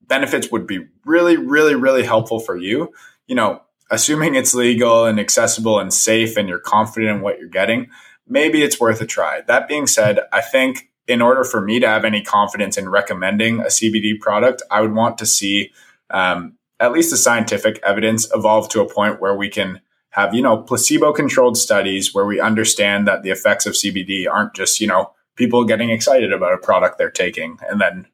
benefits 0.00 0.50
would 0.50 0.66
be 0.66 0.86
really, 1.04 1.36
really, 1.36 1.74
really 1.74 2.04
helpful 2.04 2.40
for 2.40 2.56
you, 2.56 2.90
you 3.26 3.34
know, 3.34 3.60
assuming 3.90 4.34
it's 4.34 4.54
legal 4.54 5.04
and 5.04 5.20
accessible 5.20 5.78
and 5.78 5.92
safe 5.92 6.38
and 6.38 6.48
you're 6.48 6.58
confident 6.58 7.16
in 7.16 7.20
what 7.20 7.38
you're 7.38 7.50
getting, 7.50 7.90
maybe 8.26 8.62
it's 8.62 8.80
worth 8.80 9.02
a 9.02 9.06
try. 9.06 9.42
That 9.42 9.68
being 9.68 9.86
said, 9.86 10.20
I 10.32 10.40
think 10.40 10.88
in 11.06 11.20
order 11.20 11.44
for 11.44 11.60
me 11.60 11.80
to 11.80 11.86
have 11.86 12.06
any 12.06 12.22
confidence 12.22 12.78
in 12.78 12.88
recommending 12.88 13.60
a 13.60 13.64
CBD 13.64 14.18
product, 14.18 14.62
I 14.70 14.80
would 14.80 14.94
want 14.94 15.18
to 15.18 15.26
see 15.26 15.70
um, 16.08 16.56
at 16.78 16.92
least 16.92 17.10
the 17.10 17.18
scientific 17.18 17.78
evidence 17.82 18.26
evolve 18.34 18.70
to 18.70 18.80
a 18.80 18.88
point 18.88 19.20
where 19.20 19.34
we 19.34 19.50
can 19.50 19.82
have, 20.10 20.34
you 20.34 20.42
know, 20.42 20.58
placebo 20.58 21.12
controlled 21.12 21.56
studies 21.56 22.14
where 22.14 22.26
we 22.26 22.40
understand 22.40 23.06
that 23.06 23.22
the 23.22 23.30
effects 23.30 23.66
of 23.66 23.74
CBD 23.74 24.28
aren't 24.30 24.54
just, 24.54 24.80
you 24.80 24.86
know, 24.86 25.12
people 25.36 25.64
getting 25.64 25.90
excited 25.90 26.32
about 26.32 26.52
a 26.52 26.58
product 26.58 26.98
they're 26.98 27.10
taking 27.10 27.58
and 27.68 27.80
then 27.80 28.06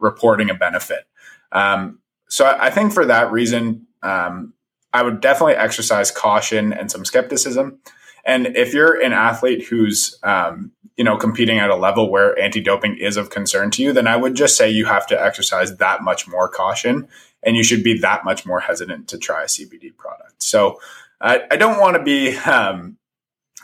reporting 0.00 0.50
a 0.50 0.54
benefit. 0.54 1.06
Um, 1.52 2.00
so 2.28 2.56
I 2.58 2.70
think 2.70 2.92
for 2.92 3.04
that 3.06 3.30
reason, 3.30 3.86
um, 4.02 4.54
I 4.92 5.02
would 5.02 5.20
definitely 5.20 5.54
exercise 5.54 6.10
caution 6.10 6.72
and 6.72 6.90
some 6.90 7.04
skepticism. 7.04 7.78
And 8.24 8.56
if 8.56 8.74
you're 8.74 9.00
an 9.00 9.12
athlete 9.12 9.66
who's, 9.66 10.18
um, 10.22 10.72
you 10.96 11.04
know, 11.04 11.16
competing 11.16 11.58
at 11.58 11.70
a 11.70 11.76
level 11.76 12.10
where 12.10 12.36
anti-doping 12.38 12.98
is 12.98 13.16
of 13.16 13.30
concern 13.30 13.70
to 13.72 13.82
you, 13.82 13.92
then 13.92 14.06
I 14.06 14.16
would 14.16 14.34
just 14.34 14.56
say 14.56 14.70
you 14.70 14.86
have 14.86 15.06
to 15.08 15.22
exercise 15.22 15.76
that 15.76 16.02
much 16.02 16.26
more 16.26 16.48
caution 16.48 17.08
and 17.42 17.56
you 17.56 17.62
should 17.62 17.84
be 17.84 17.98
that 17.98 18.24
much 18.24 18.46
more 18.46 18.60
hesitant 18.60 19.06
to 19.08 19.18
try 19.18 19.42
a 19.42 19.46
CBD 19.46 19.96
product. 19.96 20.42
So 20.42 20.80
I, 21.20 21.42
I 21.50 21.56
don't 21.56 21.80
want 21.80 21.96
to 21.96 22.02
be 22.02 22.36
um, 22.36 22.98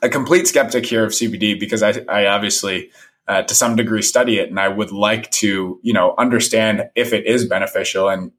a 0.02 0.08
complete 0.08 0.46
skeptic 0.46 0.86
here 0.86 1.04
of 1.04 1.12
CBD 1.12 1.58
because 1.58 1.82
I, 1.82 2.04
I 2.08 2.26
obviously, 2.26 2.90
uh, 3.28 3.42
to 3.42 3.54
some 3.54 3.76
degree, 3.76 4.02
study 4.02 4.38
it, 4.38 4.48
and 4.50 4.58
I 4.58 4.68
would 4.68 4.92
like 4.92 5.30
to, 5.32 5.78
you 5.82 5.92
know, 5.92 6.14
understand 6.18 6.90
if 6.94 7.12
it 7.12 7.26
is 7.26 7.46
beneficial 7.46 8.08
and 8.08 8.32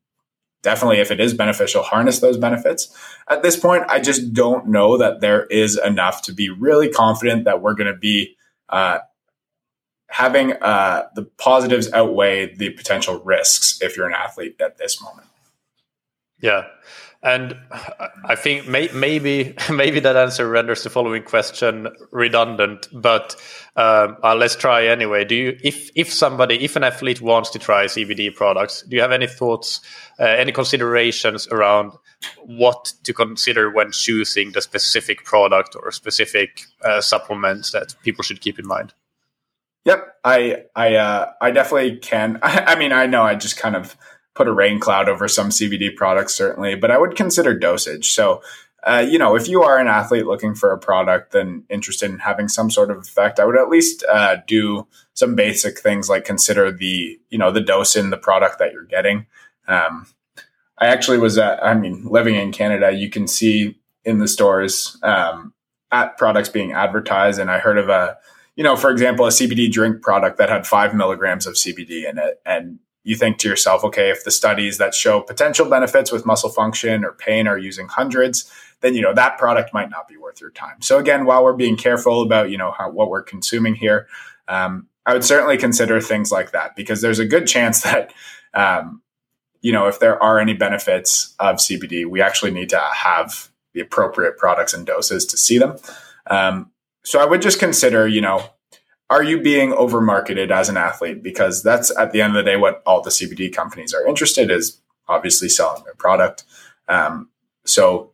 definitely 0.63 0.99
if 0.99 1.11
it 1.11 1.19
is 1.19 1.33
beneficial, 1.33 1.83
harness 1.83 2.19
those 2.19 2.37
benefits. 2.37 2.95
At 3.29 3.43
this 3.43 3.57
point, 3.57 3.83
I 3.89 3.99
just 3.99 4.33
don't 4.33 4.67
know 4.67 4.97
that 4.97 5.21
there 5.21 5.45
is 5.45 5.77
enough 5.77 6.23
to 6.23 6.33
be 6.33 6.49
really 6.49 6.89
confident 6.89 7.43
that 7.43 7.61
we're 7.61 7.75
going 7.75 7.93
to 7.93 7.99
be 7.99 8.35
uh, 8.69 8.99
having 10.07 10.53
uh, 10.53 11.03
the 11.15 11.23
positives 11.23 11.91
outweigh 11.91 12.55
the 12.55 12.69
potential 12.71 13.21
risks 13.23 13.81
if 13.81 13.97
you're 13.97 14.07
an 14.07 14.13
athlete 14.13 14.55
at 14.59 14.77
this 14.77 15.01
moment. 15.01 15.27
Yeah. 16.39 16.67
And 17.23 17.55
I 18.25 18.35
think 18.35 18.67
may, 18.67 18.89
maybe 18.93 19.55
maybe 19.71 20.01
that 20.01 20.17
answer 20.17 20.47
renders 20.47 20.83
the 20.83 20.89
following 20.89 21.23
question 21.23 21.87
redundant, 22.11 22.89
but 22.91 23.35
um, 23.77 24.17
uh, 24.23 24.35
let's 24.35 24.57
try 24.57 24.85
anyway. 24.87 25.23
Do 25.23 25.35
you, 25.35 25.57
if 25.63 25.89
if 25.95 26.11
somebody, 26.11 26.63
if 26.63 26.75
an 26.75 26.83
athlete 26.83 27.21
wants 27.21 27.49
to 27.51 27.59
try 27.59 27.85
CBD 27.85 28.35
products, 28.35 28.81
do 28.83 28.97
you 28.97 29.01
have 29.01 29.13
any 29.13 29.27
thoughts, 29.27 29.79
uh, 30.19 30.25
any 30.25 30.51
considerations 30.51 31.47
around 31.47 31.93
what 32.45 32.93
to 33.03 33.13
consider 33.13 33.71
when 33.71 33.91
choosing 33.91 34.51
the 34.51 34.61
specific 34.61 35.23
product 35.23 35.77
or 35.81 35.91
specific 35.91 36.63
uh, 36.83 36.99
supplements 36.99 37.71
that 37.71 37.95
people 38.03 38.23
should 38.23 38.41
keep 38.41 38.59
in 38.59 38.67
mind? 38.67 38.93
Yep, 39.85 40.15
I 40.23 40.63
I 40.75 40.95
uh, 40.95 41.31
I 41.41 41.51
definitely 41.51 41.97
can. 41.97 42.39
I, 42.41 42.63
I 42.67 42.75
mean, 42.75 42.91
I 42.91 43.05
know 43.05 43.23
I 43.23 43.35
just 43.35 43.57
kind 43.57 43.75
of 43.75 43.95
put 44.35 44.47
a 44.47 44.53
rain 44.53 44.79
cloud 44.79 45.09
over 45.09 45.27
some 45.27 45.49
CBD 45.49 45.95
products, 45.95 46.35
certainly, 46.35 46.75
but 46.75 46.91
I 46.91 46.97
would 46.97 47.15
consider 47.15 47.57
dosage. 47.57 48.11
So, 48.11 48.41
uh, 48.85 49.05
you 49.07 49.17
know, 49.17 49.35
if 49.35 49.47
you 49.47 49.63
are 49.63 49.77
an 49.77 49.87
athlete 49.87 50.25
looking 50.25 50.55
for 50.55 50.71
a 50.71 50.77
product 50.77 51.35
and 51.35 51.63
interested 51.69 52.09
in 52.09 52.19
having 52.19 52.47
some 52.47 52.69
sort 52.69 52.91
of 52.91 52.97
effect, 52.97 53.39
I 53.39 53.45
would 53.45 53.57
at 53.57 53.69
least 53.69 54.03
uh, 54.11 54.37
do 54.47 54.87
some 55.13 55.35
basic 55.35 55.79
things 55.79 56.09
like 56.09 56.25
consider 56.25 56.71
the, 56.71 57.19
you 57.29 57.37
know, 57.37 57.51
the 57.51 57.61
dose 57.61 57.95
in 57.95 58.09
the 58.09 58.17
product 58.17 58.59
that 58.59 58.73
you're 58.73 58.83
getting. 58.83 59.27
Um, 59.67 60.07
I 60.77 60.87
actually 60.87 61.19
was 61.19 61.37
at, 61.37 61.63
I 61.63 61.75
mean, 61.75 62.05
living 62.05 62.35
in 62.35 62.51
Canada, 62.51 62.91
you 62.91 63.09
can 63.09 63.27
see 63.27 63.79
in 64.03 64.17
the 64.17 64.27
stores 64.27 64.97
um, 65.03 65.53
at 65.91 66.17
products 66.17 66.49
being 66.49 66.73
advertised, 66.73 67.39
and 67.39 67.49
I 67.49 67.59
heard 67.59 67.77
of 67.77 67.87
a, 67.87 68.17
you 68.55 68.63
know, 68.63 68.75
for 68.75 68.91
example, 68.91 69.25
a 69.25 69.29
CBD 69.29 69.71
drink 69.71 70.01
product 70.01 70.37
that 70.39 70.49
had 70.49 70.67
five 70.67 70.93
milligrams 70.93 71.47
of 71.47 71.53
CBD 71.53 72.09
in 72.09 72.17
it, 72.17 72.41
and 72.45 72.79
you 73.03 73.15
think 73.15 73.37
to 73.39 73.49
yourself, 73.49 73.83
okay, 73.83 74.09
if 74.09 74.23
the 74.23 74.31
studies 74.31 74.77
that 74.77 74.93
show 74.93 75.21
potential 75.21 75.69
benefits 75.69 76.11
with 76.11 76.25
muscle 76.25 76.49
function 76.49 77.03
or 77.03 77.11
pain 77.11 77.47
are 77.47 77.57
using 77.57 77.87
hundreds, 77.87 78.51
then 78.83 78.95
you 78.95 79.01
know 79.01 79.13
that 79.13 79.37
product 79.37 79.73
might 79.73 79.89
not 79.89 80.07
be 80.07 80.17
worth 80.17 80.39
your 80.41 80.51
time. 80.51 80.81
So 80.81 80.99
again, 80.99 81.25
while 81.25 81.43
we're 81.43 81.53
being 81.53 81.77
careful 81.77 82.21
about 82.21 82.49
you 82.49 82.57
know 82.57 82.71
how, 82.71 82.89
what 82.89 83.09
we're 83.09 83.23
consuming 83.23 83.75
here, 83.75 84.07
um, 84.47 84.87
I 85.05 85.13
would 85.13 85.23
certainly 85.23 85.57
consider 85.57 85.99
things 85.99 86.31
like 86.31 86.51
that 86.51 86.75
because 86.75 87.01
there's 87.01 87.19
a 87.19 87.25
good 87.25 87.47
chance 87.47 87.81
that 87.83 88.13
um, 88.53 89.01
you 89.61 89.71
know 89.71 89.87
if 89.87 89.99
there 89.99 90.21
are 90.21 90.39
any 90.39 90.53
benefits 90.53 91.33
of 91.39 91.57
CBD, 91.57 92.05
we 92.05 92.21
actually 92.21 92.51
need 92.51 92.69
to 92.69 92.79
have 92.79 93.49
the 93.73 93.81
appropriate 93.81 94.37
products 94.37 94.73
and 94.73 94.85
doses 94.85 95.25
to 95.25 95.37
see 95.37 95.57
them. 95.57 95.77
Um, 96.27 96.71
so 97.03 97.19
I 97.19 97.25
would 97.25 97.41
just 97.41 97.59
consider 97.59 98.07
you 98.07 98.21
know 98.21 98.45
are 99.13 99.21
you 99.21 99.39
being 99.39 99.73
over 99.73 100.01
marketed 100.01 100.51
as 100.51 100.69
an 100.69 100.77
athlete? 100.77 101.21
Because 101.21 101.61
that's 101.61 101.95
at 101.95 102.13
the 102.13 102.21
end 102.21 102.35
of 102.35 102.43
the 102.43 102.49
day 102.49 102.57
what 102.57 102.81
all 102.83 103.03
the 103.03 103.11
CBD 103.11 103.53
companies 103.53 103.93
are 103.93 104.07
interested 104.07 104.49
is 104.49 104.81
obviously 105.07 105.49
selling 105.49 105.83
their 105.83 105.93
product. 105.93 106.43
Um, 106.87 107.29
so 107.63 108.11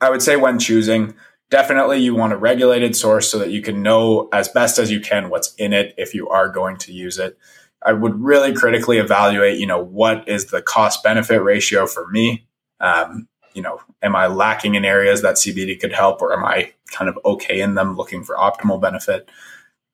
I 0.00 0.08
would 0.08 0.22
say 0.22 0.36
when 0.36 0.58
choosing, 0.58 1.14
definitely 1.50 1.98
you 1.98 2.14
want 2.14 2.32
a 2.32 2.38
regulated 2.38 2.96
source 2.96 3.30
so 3.30 3.38
that 3.38 3.50
you 3.50 3.60
can 3.60 3.82
know 3.82 4.30
as 4.32 4.48
best 4.48 4.78
as 4.78 4.90
you 4.90 4.98
can 4.98 5.28
what's 5.28 5.54
in 5.56 5.74
it 5.74 5.94
if 5.98 6.14
you 6.14 6.26
are 6.30 6.48
going 6.48 6.78
to 6.78 6.92
use 6.92 7.18
it. 7.18 7.36
I 7.82 7.92
would 7.92 8.18
really 8.18 8.54
critically 8.54 8.96
evaluate, 8.96 9.58
you 9.58 9.66
know, 9.66 9.84
what 9.84 10.26
is 10.26 10.46
the 10.46 10.62
cost 10.62 11.02
benefit 11.02 11.42
ratio 11.42 11.86
for 11.86 12.08
me? 12.08 12.46
Um, 12.80 13.28
you 13.52 13.60
know, 13.60 13.78
am 14.00 14.16
I 14.16 14.28
lacking 14.28 14.74
in 14.74 14.86
areas 14.86 15.20
that 15.20 15.34
CBD 15.34 15.78
could 15.78 15.92
help 15.92 16.22
or 16.22 16.32
am 16.32 16.46
I 16.46 16.72
kind 16.92 17.10
of 17.10 17.18
okay 17.26 17.60
in 17.60 17.74
them 17.74 17.94
looking 17.94 18.24
for 18.24 18.36
optimal 18.36 18.80
benefit? 18.80 19.28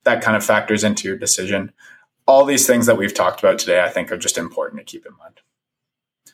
That 0.04 0.22
kind 0.22 0.36
of 0.36 0.44
factors 0.44 0.84
into 0.84 1.08
your 1.08 1.16
decision. 1.16 1.72
All 2.26 2.44
these 2.44 2.66
things 2.66 2.86
that 2.86 2.96
we've 2.96 3.14
talked 3.14 3.40
about 3.40 3.58
today, 3.58 3.82
I 3.82 3.88
think, 3.88 4.12
are 4.12 4.16
just 4.16 4.38
important 4.38 4.80
to 4.80 4.84
keep 4.84 5.06
in 5.06 5.16
mind. 5.18 5.40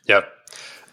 Yeah. 0.07 0.23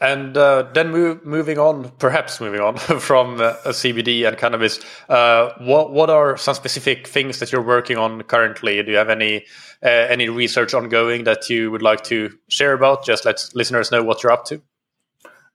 And 0.02 0.36
uh, 0.36 0.64
then 0.74 0.92
move, 0.92 1.26
moving 1.26 1.58
on, 1.58 1.90
perhaps 1.98 2.42
moving 2.42 2.60
on 2.60 2.78
from 3.00 3.40
uh, 3.40 3.56
CBD 3.68 4.28
and 4.28 4.38
cannabis, 4.38 4.80
uh, 5.08 5.54
what 5.60 5.92
what 5.92 6.10
are 6.10 6.36
some 6.36 6.56
specific 6.56 7.08
things 7.08 7.40
that 7.40 7.52
you're 7.52 7.62
working 7.62 7.98
on 7.98 8.22
currently? 8.24 8.84
Do 8.84 8.92
you 8.92 8.98
have 8.98 9.10
any 9.10 9.46
uh, 9.82 9.88
any 9.88 10.28
research 10.28 10.74
ongoing 10.74 11.24
that 11.24 11.50
you 11.50 11.72
would 11.72 11.82
like 11.82 12.04
to 12.06 12.38
share 12.50 12.74
about? 12.74 13.06
Just 13.06 13.24
let 13.24 13.46
listeners 13.54 13.92
know 13.92 14.04
what 14.04 14.24
you're 14.24 14.32
up 14.32 14.46
to. 14.48 14.62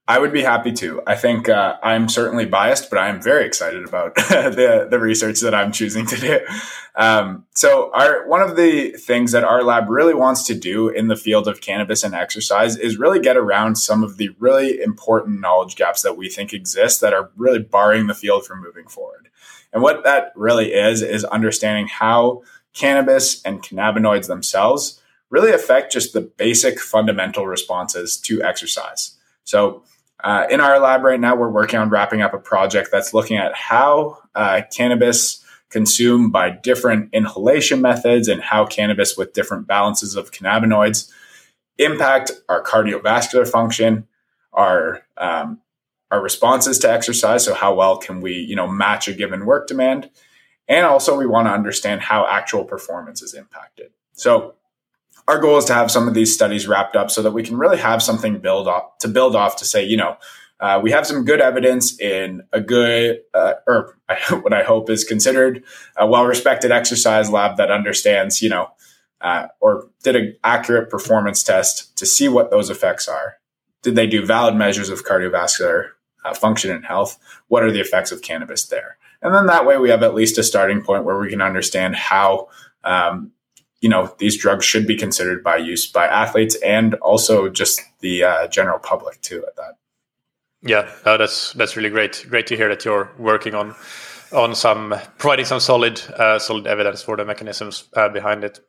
I 0.08 0.18
would 0.18 0.32
be 0.32 0.40
happy 0.42 0.72
to. 0.72 1.02
I 1.06 1.16
think 1.16 1.50
uh, 1.50 1.76
I'm 1.82 2.08
certainly 2.08 2.46
biased, 2.46 2.88
but 2.88 2.98
I 2.98 3.08
am 3.08 3.20
very 3.20 3.44
excited 3.44 3.86
about 3.86 4.14
the 4.16 4.88
the 4.90 4.98
research 4.98 5.40
that 5.40 5.54
I'm 5.54 5.70
choosing 5.70 6.06
to 6.06 6.16
do. 6.16 6.40
Um, 6.96 7.44
so, 7.54 7.90
our 7.92 8.26
one 8.26 8.40
of 8.40 8.56
the 8.56 8.92
things 8.92 9.32
that 9.32 9.44
our 9.44 9.62
lab 9.62 9.90
really 9.90 10.14
wants 10.14 10.44
to 10.46 10.54
do 10.54 10.88
in 10.88 11.08
the 11.08 11.14
field 11.14 11.46
of 11.46 11.60
cannabis 11.60 12.02
and 12.02 12.14
exercise 12.14 12.74
is 12.78 12.98
really 12.98 13.20
get 13.20 13.36
around 13.36 13.76
some 13.76 14.02
of 14.02 14.16
the 14.16 14.30
really 14.38 14.80
important 14.80 15.40
knowledge 15.40 15.76
gaps 15.76 16.00
that 16.00 16.16
we 16.16 16.30
think 16.30 16.54
exist 16.54 17.02
that 17.02 17.12
are 17.12 17.30
really 17.36 17.58
barring 17.58 18.06
the 18.06 18.14
field 18.14 18.46
from 18.46 18.62
moving 18.62 18.88
forward. 18.88 19.28
And 19.74 19.82
what 19.82 20.04
that 20.04 20.32
really 20.34 20.72
is 20.72 21.02
is 21.02 21.24
understanding 21.24 21.86
how 21.86 22.44
cannabis 22.72 23.42
and 23.42 23.62
cannabinoids 23.62 24.26
themselves 24.26 25.02
really 25.28 25.52
affect 25.52 25.92
just 25.92 26.14
the 26.14 26.22
basic 26.22 26.80
fundamental 26.80 27.46
responses 27.46 28.16
to 28.16 28.42
exercise. 28.42 29.14
So 29.44 29.82
uh, 30.24 30.46
in 30.50 30.60
our 30.60 30.80
lab 30.80 31.02
right 31.02 31.20
now, 31.20 31.36
we're 31.36 31.48
working 31.48 31.78
on 31.78 31.90
wrapping 31.90 32.22
up 32.22 32.34
a 32.34 32.38
project 32.38 32.90
that's 32.90 33.14
looking 33.14 33.36
at 33.36 33.54
how 33.54 34.18
uh, 34.34 34.62
cannabis 34.74 35.44
consumed 35.70 36.32
by 36.32 36.50
different 36.50 37.10
inhalation 37.12 37.80
methods 37.80 38.26
and 38.26 38.40
how 38.40 38.66
cannabis 38.66 39.16
with 39.16 39.32
different 39.32 39.66
balances 39.66 40.16
of 40.16 40.30
cannabinoids 40.30 41.10
impact 41.76 42.32
our 42.48 42.62
cardiovascular 42.62 43.48
function, 43.48 44.06
our 44.52 45.02
um, 45.16 45.60
our 46.10 46.22
responses 46.22 46.78
to 46.78 46.90
exercise. 46.90 47.44
So 47.44 47.54
how 47.54 47.74
well 47.74 47.98
can 47.98 48.20
we, 48.20 48.32
you 48.32 48.56
know, 48.56 48.66
match 48.66 49.08
a 49.08 49.12
given 49.12 49.44
work 49.44 49.68
demand? 49.68 50.10
And 50.66 50.86
also 50.86 51.16
we 51.16 51.26
want 51.26 51.48
to 51.48 51.52
understand 51.52 52.00
how 52.00 52.26
actual 52.26 52.64
performance 52.64 53.22
is 53.22 53.34
impacted. 53.34 53.90
So 54.12 54.54
our 55.28 55.38
goal 55.38 55.58
is 55.58 55.66
to 55.66 55.74
have 55.74 55.90
some 55.90 56.08
of 56.08 56.14
these 56.14 56.32
studies 56.32 56.66
wrapped 56.66 56.96
up 56.96 57.10
so 57.10 57.22
that 57.22 57.32
we 57.32 57.42
can 57.42 57.58
really 57.58 57.76
have 57.76 58.02
something 58.02 58.40
build 58.40 58.66
off 58.66 58.96
to 58.98 59.08
build 59.08 59.36
off 59.36 59.56
to 59.56 59.64
say, 59.66 59.84
you 59.84 59.96
know, 59.96 60.16
uh, 60.58 60.80
we 60.82 60.90
have 60.90 61.06
some 61.06 61.24
good 61.24 61.40
evidence 61.40 62.00
in 62.00 62.42
a 62.52 62.60
good, 62.60 63.20
uh, 63.34 63.52
or 63.66 63.96
what 64.40 64.52
I 64.54 64.64
hope 64.64 64.90
is 64.90 65.04
considered 65.04 65.62
a 65.96 66.06
well-respected 66.06 66.72
exercise 66.72 67.30
lab 67.30 67.58
that 67.58 67.70
understands, 67.70 68.42
you 68.42 68.48
know, 68.48 68.68
uh, 69.20 69.48
or 69.60 69.90
did 70.02 70.16
an 70.16 70.36
accurate 70.42 70.90
performance 70.90 71.42
test 71.42 71.96
to 71.98 72.06
see 72.06 72.28
what 72.28 72.50
those 72.50 72.70
effects 72.70 73.06
are. 73.06 73.34
Did 73.82 73.94
they 73.94 74.06
do 74.06 74.24
valid 74.24 74.56
measures 74.56 74.88
of 74.88 75.04
cardiovascular 75.04 75.90
uh, 76.24 76.34
function 76.34 76.70
and 76.70 76.84
health? 76.84 77.18
What 77.48 77.62
are 77.62 77.70
the 77.70 77.80
effects 77.80 78.10
of 78.10 78.22
cannabis 78.22 78.66
there? 78.66 78.96
And 79.20 79.34
then 79.34 79.46
that 79.46 79.66
way 79.66 79.76
we 79.76 79.90
have 79.90 80.02
at 80.02 80.14
least 80.14 80.38
a 80.38 80.42
starting 80.42 80.82
point 80.82 81.04
where 81.04 81.18
we 81.18 81.28
can 81.28 81.42
understand 81.42 81.96
how 81.96 82.48
um, 82.82 83.32
you 83.80 83.88
know 83.88 84.14
these 84.18 84.36
drugs 84.36 84.64
should 84.64 84.86
be 84.86 84.96
considered 84.96 85.42
by 85.42 85.56
use 85.56 85.86
by 85.86 86.06
athletes 86.06 86.56
and 86.64 86.94
also 86.94 87.48
just 87.48 87.80
the 88.00 88.24
uh, 88.24 88.48
general 88.48 88.78
public 88.78 89.20
too 89.20 89.44
at 89.46 89.56
that. 89.56 89.74
Yeah 90.62 90.90
no, 91.06 91.16
that's 91.16 91.52
that's 91.54 91.76
really 91.76 91.90
great. 91.90 92.24
Great 92.28 92.46
to 92.48 92.56
hear 92.56 92.68
that 92.68 92.84
you're 92.84 93.10
working 93.18 93.54
on 93.54 93.74
on 94.32 94.54
some 94.54 94.94
providing 95.16 95.46
some 95.46 95.60
solid 95.60 96.00
uh, 96.16 96.38
solid 96.38 96.66
evidence 96.66 97.02
for 97.02 97.16
the 97.16 97.24
mechanisms 97.24 97.88
uh, 97.94 98.08
behind 98.08 98.44
it. 98.44 98.60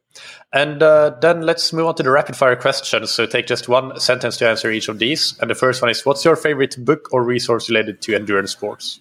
And 0.53 0.81
uh, 0.81 1.15
then 1.21 1.41
let's 1.41 1.71
move 1.73 1.85
on 1.85 1.95
to 1.95 2.03
the 2.03 2.09
rapid 2.09 2.35
fire 2.35 2.55
questions. 2.55 3.11
So 3.11 3.25
take 3.25 3.45
just 3.45 3.69
one 3.69 3.99
sentence 3.99 4.37
to 4.37 4.47
answer 4.47 4.71
each 4.71 4.87
of 4.87 4.97
these. 4.97 5.37
And 5.39 5.49
the 5.49 5.55
first 5.55 5.81
one 5.81 5.91
is 5.91 6.05
what's 6.05 6.25
your 6.25 6.35
favorite 6.35 6.83
book 6.83 7.09
or 7.11 7.23
resource 7.23 7.69
related 7.69 8.01
to 8.03 8.15
endurance 8.15 8.51
sports? 8.51 8.99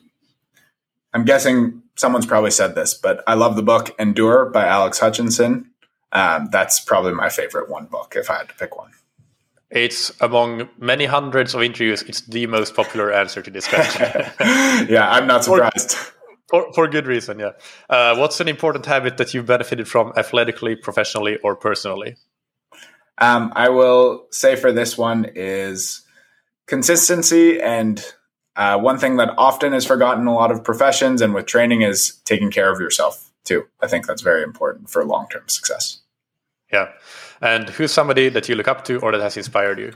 I'm 1.15 1.25
guessing 1.25 1.83
someone's 1.99 2.27
probably 2.27 2.51
said 2.51 2.75
this 2.75 2.95
but 2.95 3.23
i 3.27 3.35
love 3.35 3.57
the 3.57 3.63
book 3.63 3.95
endure 3.99 4.47
by 4.47 4.67
alex 4.67 4.99
hutchinson 4.99 5.68
um, 6.13 6.49
that's 6.51 6.81
probably 6.81 7.13
my 7.13 7.29
favorite 7.29 7.69
one 7.71 7.87
book 7.87 8.15
if 8.17 8.31
I 8.31 8.39
had 8.39 8.49
to 8.49 8.55
pick 8.55 8.77
one. 8.77 8.93
It's 9.71 10.13
among 10.21 10.69
many 10.79 11.05
hundreds 11.05 11.55
of 11.55 11.63
interviews. 11.63 12.03
It's 12.03 12.23
the 12.23 12.47
most 12.47 12.75
popular 12.75 13.13
answer 13.13 13.43
to 13.43 13.51
this 13.51 13.69
question. 13.69 14.07
yeah, 14.89 15.09
I'm 15.11 15.27
not 15.27 15.45
surprised. 15.45 15.93
For, 15.93 16.13
for, 16.49 16.73
for 16.73 16.89
good 16.89 17.07
reason, 17.07 17.39
yeah. 17.39 17.53
Uh, 17.91 18.17
what's 18.17 18.41
an 18.41 18.49
important 18.49 18.87
habit 18.87 19.19
that 19.19 19.35
you've 19.35 19.45
benefited 19.45 19.87
from 19.87 20.15
athletically, 20.17 20.75
professionally, 20.77 21.37
or 21.45 21.55
personally? 21.55 22.17
Um, 23.19 23.53
I 23.55 23.69
will 23.69 24.27
say 24.31 24.57
for 24.57 24.73
this 24.73 24.97
one 24.97 25.27
is 25.35 26.03
consistency 26.67 27.61
and 27.61 28.03
uh, 28.57 28.79
one 28.79 28.99
thing 28.99 29.17
that 29.17 29.35
often 29.37 29.75
is 29.75 29.85
forgotten 29.85 30.23
in 30.23 30.29
a 30.29 30.35
lot 30.35 30.51
of 30.51 30.65
professions 30.65 31.21
and 31.21 31.35
with 31.35 31.47
training 31.47 31.83
is 31.83 32.21
taking 32.25 32.51
care 32.51 32.73
of 32.73 32.81
yourself 32.81 33.28
too. 33.49 33.67
I 33.83 33.87
think 33.87 34.07
that's 34.07 34.23
very 34.23 34.43
important 34.43 34.91
for 34.91 35.05
long 35.05 35.27
term 35.33 35.49
success. 35.49 36.01
Yeah. 36.73 36.89
And 37.41 37.69
who's 37.71 37.93
somebody 37.93 38.29
that 38.29 38.49
you 38.49 38.55
look 38.55 38.69
up 38.69 38.85
to 38.85 39.01
or 39.01 39.13
that 39.13 39.21
has 39.21 39.37
inspired 39.37 39.79
you? 39.79 39.93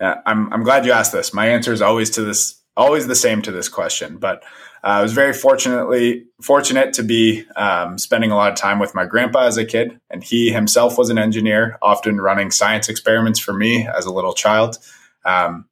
Yeah, 0.00 0.20
I'm, 0.26 0.52
I'm 0.52 0.64
glad 0.64 0.84
you 0.84 0.92
asked 0.92 1.12
this. 1.12 1.32
My 1.32 1.46
answer 1.46 1.72
is 1.72 1.80
always 1.80 2.10
to 2.10 2.22
this, 2.22 2.60
always 2.76 3.06
the 3.06 3.14
same 3.14 3.42
to 3.42 3.52
this 3.52 3.68
question. 3.68 4.16
But 4.18 4.42
uh, 4.82 4.98
I 4.98 5.02
was 5.02 5.12
very 5.12 5.32
fortunately 5.32 6.26
fortunate 6.42 6.92
to 6.94 7.02
be 7.02 7.44
um, 7.54 7.96
spending 7.96 8.32
a 8.32 8.36
lot 8.36 8.50
of 8.50 8.58
time 8.58 8.80
with 8.80 8.94
my 8.94 9.06
grandpa 9.06 9.46
as 9.46 9.56
a 9.56 9.64
kid, 9.64 10.00
and 10.10 10.24
he 10.24 10.52
himself 10.52 10.98
was 10.98 11.10
an 11.10 11.18
engineer, 11.18 11.78
often 11.80 12.20
running 12.20 12.50
science 12.50 12.88
experiments 12.88 13.38
for 13.38 13.54
me 13.54 13.86
as 13.86 14.04
a 14.04 14.12
little 14.12 14.34
child. 14.34 14.78
Um, 15.24 15.66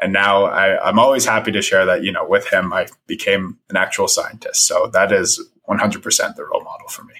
and 0.00 0.12
now 0.12 0.46
I, 0.46 0.86
I'm 0.86 0.98
always 0.98 1.24
happy 1.24 1.52
to 1.52 1.62
share 1.62 1.86
that, 1.86 2.02
you 2.02 2.10
know, 2.10 2.26
with 2.26 2.48
him, 2.48 2.72
I 2.72 2.88
became 3.06 3.58
an 3.70 3.76
actual 3.76 4.08
scientist. 4.08 4.66
So 4.66 4.88
that 4.88 5.12
is 5.12 5.40
100% 5.68 6.36
the 6.36 6.44
role 6.44 6.62
model 6.62 6.88
for 6.88 7.04
me. 7.04 7.14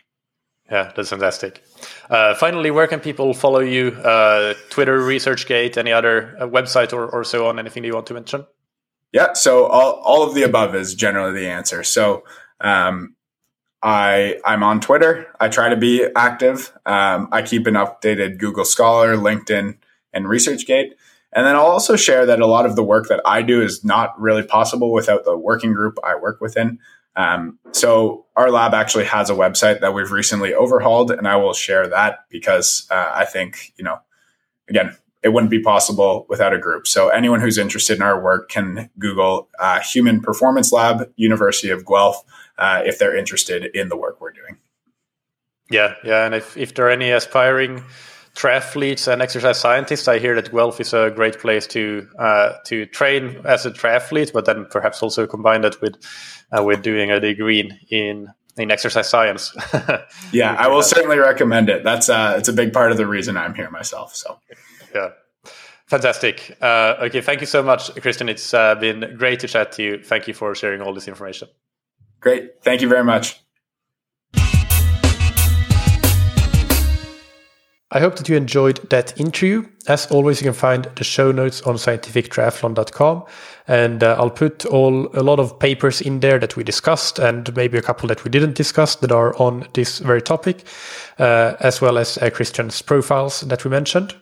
Yeah, 0.71 0.91
that's 0.97 1.11
fantastic. 1.11 1.63
Uh, 2.09 2.35
finally, 2.35 2.71
where 2.71 2.87
can 2.87 3.01
people 3.01 3.35
follow 3.35 3.59
you? 3.59 3.89
Uh, 3.89 4.55
Twitter, 4.71 5.01
ResearchGate, 5.01 5.77
any 5.77 5.93
other 5.93 6.37
uh, 6.41 6.47
website 6.47 6.93
or, 6.93 7.07
or 7.07 7.25
so 7.25 7.47
on? 7.47 7.59
Anything 7.59 7.83
that 7.83 7.89
you 7.89 7.95
want 7.95 8.07
to 8.07 8.15
mention? 8.15 8.47
Yeah, 9.13 9.35
so 9.35 9.67
all, 9.67 9.95
all 10.03 10.27
of 10.27 10.35
the 10.35 10.43
above 10.43 10.75
is 10.75 10.95
generally 10.95 11.39
the 11.39 11.47
answer. 11.47 11.83
So 11.83 12.25
um, 12.61 13.15
I 13.83 14.41
I'm 14.45 14.63
on 14.63 14.81
Twitter. 14.81 15.27
I 15.39 15.49
try 15.49 15.69
to 15.69 15.77
be 15.77 16.07
active. 16.17 16.73
Um, 16.87 17.29
I 17.33 17.43
keep 17.43 17.67
an 17.67 17.75
updated 17.75 18.39
Google 18.39 18.65
Scholar, 18.65 19.17
LinkedIn, 19.17 19.77
and 20.13 20.27
ResearchGate. 20.27 20.93
And 21.35 21.47
then 21.47 21.57
I'll 21.57 21.63
also 21.63 21.97
share 21.97 22.27
that 22.27 22.41
a 22.41 22.47
lot 22.47 22.67
of 22.67 22.77
the 22.77 22.85
work 22.85 23.09
that 23.09 23.21
I 23.25 23.43
do 23.43 23.63
is 23.63 23.85
not 23.85 24.19
really 24.21 24.43
possible 24.43 24.93
without 24.93 25.25
the 25.25 25.37
working 25.37 25.73
group 25.73 25.99
I 26.05 26.15
work 26.15 26.41
within. 26.41 26.79
Um, 27.15 27.59
so 27.73 28.27
our 28.37 28.51
lab 28.51 28.75
actually 28.75 29.05
has 29.05 29.29
a 29.29 29.35
website 29.35 29.81
that 29.81 29.95
we've 29.95 30.11
recently 30.11 30.55
overhauled, 30.55 31.11
and 31.11 31.29
I 31.29 31.37
will 31.37 31.53
share 31.53 31.87
that 31.89 32.21
because 32.31 32.87
uh, 32.91 33.11
I 33.13 33.25
think 33.25 33.73
you 33.77 33.85
know, 33.85 33.99
again, 34.69 34.97
it 35.23 35.29
wouldn't 35.29 35.51
be 35.51 35.61
possible 35.61 36.27
without 36.29 36.53
a 36.53 36.59
group. 36.59 36.87
So 36.87 37.09
anyone 37.09 37.41
who's 37.41 37.59
interested 37.59 37.97
in 37.97 38.03
our 38.03 38.21
work 38.21 38.49
can 38.49 38.91
Google 38.99 39.49
uh, 39.59 39.81
Human 39.81 40.21
Performance 40.21 40.73
Lab, 40.73 41.11
University 41.17 41.71
of 41.71 41.87
Guelph, 41.87 42.25
uh, 42.59 42.83
if 42.85 42.99
they're 42.99 43.17
interested 43.17 43.67
in 43.75 43.89
the 43.89 43.97
work 43.97 44.21
we're 44.21 44.33
doing. 44.33 44.57
Yeah, 45.71 45.95
yeah, 46.05 46.27
and 46.27 46.35
if 46.35 46.57
if 46.57 46.75
there 46.75 46.87
are 46.87 46.91
any 46.91 47.11
aspiring 47.11 47.83
triathletes 48.35 49.13
and 49.13 49.21
exercise 49.21 49.59
scientists, 49.61 50.09
I 50.09 50.19
hear 50.19 50.35
that 50.35 50.51
Guelph 50.51 50.81
is 50.81 50.93
a 50.93 51.11
great 51.11 51.39
place 51.39 51.67
to 51.69 52.09
uh, 52.19 52.55
to 52.67 52.87
train 52.87 53.41
as 53.45 53.67
a 53.67 53.71
triathlete, 53.71 54.33
but 54.33 54.45
then 54.45 54.67
perhaps 54.71 55.03
also 55.03 55.27
combine 55.27 55.63
that 55.63 55.81
with 55.81 55.97
uh, 56.57 56.63
with 56.63 56.83
doing 56.83 57.11
a 57.11 57.21
degree 57.21 57.71
in 57.91 58.29
in 58.57 58.71
exercise 58.71 59.09
science. 59.09 59.55
yeah, 60.33 60.55
I 60.59 60.69
will 60.69 60.83
certainly 60.83 61.19
recommend 61.19 61.69
it. 61.69 61.85
That's 61.85 62.09
uh, 62.09 62.35
it's 62.39 62.49
a 62.49 62.53
big 62.53 62.73
part 62.73 62.91
of 62.91 62.97
the 62.97 63.07
reason 63.07 63.37
I'm 63.37 63.55
here 63.55 63.71
myself. 63.71 64.15
So 64.15 64.39
yeah. 64.95 65.11
Fantastic. 65.87 66.57
Uh, 66.63 66.95
okay, 67.03 67.21
thank 67.21 67.43
you 67.43 67.47
so 67.47 67.63
much, 67.63 67.95
Christian. 68.01 68.31
It's 68.31 68.55
uh, 68.55 68.75
been 68.77 69.15
great 69.19 69.41
to 69.41 69.49
chat 69.49 69.73
to 69.73 69.83
you. 69.83 70.03
Thank 70.03 70.27
you 70.27 70.33
for 70.33 70.55
sharing 70.55 70.81
all 70.81 70.95
this 70.95 71.07
information. 71.07 71.49
Great. 72.21 72.63
Thank 72.63 72.81
you 72.81 72.89
very 72.89 73.05
much. 73.05 73.42
I 77.95 78.01
hope 78.01 78.17
that 78.17 78.29
you 78.29 78.37
enjoyed 78.37 78.89
that 78.89 79.21
interview. 79.21 79.67
As 79.87 80.07
always, 80.07 80.41
you 80.41 80.47
can 80.47 80.55
find 80.55 80.85
the 80.97 81.05
show 81.05 81.31
notes 81.31 81.61
on 81.63 81.75
scientifictriathlon.com, 81.75 83.25
and 83.69 84.03
uh, 84.03 84.17
I'll 84.19 84.31
put 84.31 84.65
all 84.65 85.09
a 85.15 85.23
lot 85.23 85.39
of 85.39 85.59
papers 85.59 86.01
in 86.01 86.21
there 86.21 86.39
that 86.39 86.57
we 86.57 86.65
discussed, 86.65 87.19
and 87.19 87.55
maybe 87.55 87.77
a 87.77 87.83
couple 87.83 88.09
that 88.09 88.25
we 88.25 88.31
didn't 88.31 88.55
discuss 88.55 88.97
that 88.97 89.13
are 89.13 89.37
on 89.37 89.69
this 89.75 89.99
very 89.99 90.23
topic, 90.23 90.65
uh, 91.19 91.55
as 91.61 91.83
well 91.83 91.99
as 91.99 92.17
uh, 92.17 92.31
Christian's 92.31 92.81
profiles 92.81 93.43
that 93.43 93.63
we 93.63 93.71
mentioned. 93.71 94.15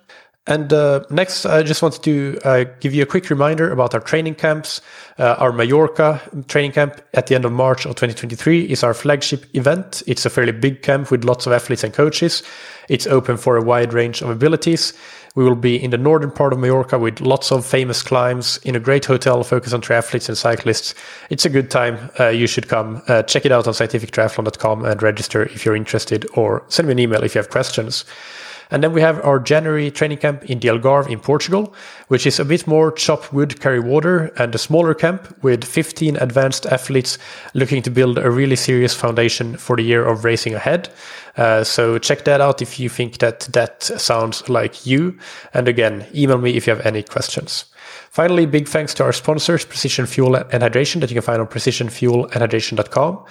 And 0.47 0.73
uh, 0.73 1.05
next, 1.11 1.45
I 1.45 1.63
just 1.63 1.83
wanted 1.83 2.03
to 2.05 2.41
uh, 2.45 2.65
give 2.81 2.95
you 2.95 3.03
a 3.03 3.07
quick 3.07 3.29
reminder 3.29 3.71
about 3.71 3.95
our 3.95 4.01
training 4.01 4.37
camps. 4.37 4.81
Uh, 5.19 5.37
our 5.39 5.53
Mallorca 5.53 6.21
training 6.49 6.73
camp 6.73 7.03
at 7.13 7.27
the 7.27 7.35
end 7.35 7.45
of 7.45 7.53
March 7.53 7.85
of 7.85 7.91
2023 7.95 8.65
is 8.65 8.83
our 8.83 8.95
flagship 8.95 9.45
event. 9.55 10.03
It's 10.07 10.25
a 10.25 10.31
fairly 10.31 10.53
big 10.53 10.83
camp 10.83 11.11
with 11.11 11.25
lots 11.25 11.47
of 11.47 11.53
athletes 11.53 11.85
and 11.85 11.93
coaches. 11.93 12.43
It's 12.89 13.07
open 13.07 13.37
for 13.37 13.57
a 13.57 13.63
wide 13.63 13.93
range 13.93 14.23
of 14.23 14.31
abilities. 14.31 14.95
We 15.37 15.45
will 15.45 15.55
be 15.55 15.81
in 15.81 15.91
the 15.91 15.99
northern 15.99 16.33
part 16.33 16.53
of 16.53 16.59
Mallorca 16.59 16.99
with 16.99 17.21
lots 17.21 17.53
of 17.53 17.65
famous 17.65 18.03
climbs 18.03 18.57
in 18.65 18.75
a 18.75 18.81
great 18.81 19.05
hotel 19.05 19.45
focused 19.45 19.75
on 19.75 19.83
triathletes 19.83 20.29
and 20.29 20.37
cyclists. 20.37 20.95
It's 21.29 21.45
a 21.45 21.51
good 21.51 21.71
time. 21.71 22.11
Uh, 22.19 22.29
you 22.29 22.47
should 22.47 22.67
come. 22.67 23.03
Uh, 23.07 23.23
check 23.23 23.45
it 23.45 23.53
out 23.53 23.69
on 23.69 23.75
scientifictriathlon.com 23.75 24.85
and 24.87 25.03
register 25.03 25.45
if 25.45 25.65
you're 25.65 25.77
interested 25.77 26.27
or 26.35 26.65
send 26.69 26.89
me 26.89 26.93
an 26.93 26.99
email 26.99 27.23
if 27.23 27.35
you 27.35 27.39
have 27.39 27.51
questions. 27.51 28.05
And 28.71 28.83
then 28.83 28.93
we 28.93 29.01
have 29.01 29.25
our 29.25 29.39
January 29.39 29.91
training 29.91 30.19
camp 30.19 30.45
in 30.45 30.61
the 30.61 30.69
Algarve 30.69 31.09
in 31.09 31.21
Portugal, 31.21 31.75
which 32.09 32.27
is 32.27 32.39
a 32.39 32.45
bit 32.45 32.67
more 32.67 32.93
chop 32.93 33.33
wood, 33.33 33.61
carry 33.61 33.81
water, 33.81 34.33
and 34.37 34.55
a 34.55 34.59
smaller 34.59 34.95
camp 34.95 35.37
with 35.43 35.65
15 35.65 36.17
advanced 36.17 36.67
athletes 36.67 37.19
looking 37.55 37.83
to 37.83 37.91
build 37.91 38.19
a 38.19 38.31
really 38.31 38.57
serious 38.57 38.95
foundation 38.95 39.57
for 39.57 39.77
the 39.77 39.83
year 39.83 40.05
of 40.05 40.25
racing 40.25 40.55
ahead. 40.55 40.89
Uh, 41.37 41.65
so 41.65 41.99
check 41.99 42.25
that 42.25 42.41
out 42.41 42.61
if 42.61 42.79
you 42.79 42.89
think 42.89 43.19
that 43.19 43.41
that 43.53 43.83
sounds 43.83 44.49
like 44.49 44.87
you. 44.87 45.19
And 45.55 45.69
again, 45.69 46.07
email 46.15 46.39
me 46.39 46.57
if 46.57 46.67
you 46.67 46.75
have 46.75 46.85
any 46.85 47.03
questions. 47.03 47.65
Finally, 48.11 48.47
big 48.47 48.67
thanks 48.67 48.93
to 48.95 49.05
our 49.05 49.13
sponsors, 49.13 49.65
Precision 49.65 50.05
Fuel 50.05 50.35
and 50.35 50.63
Hydration, 50.63 51.01
that 51.01 51.11
you 51.11 51.15
can 51.15 51.23
find 51.23 51.41
on 51.41 51.47
precisionfuelandhydration.com. 51.47 53.25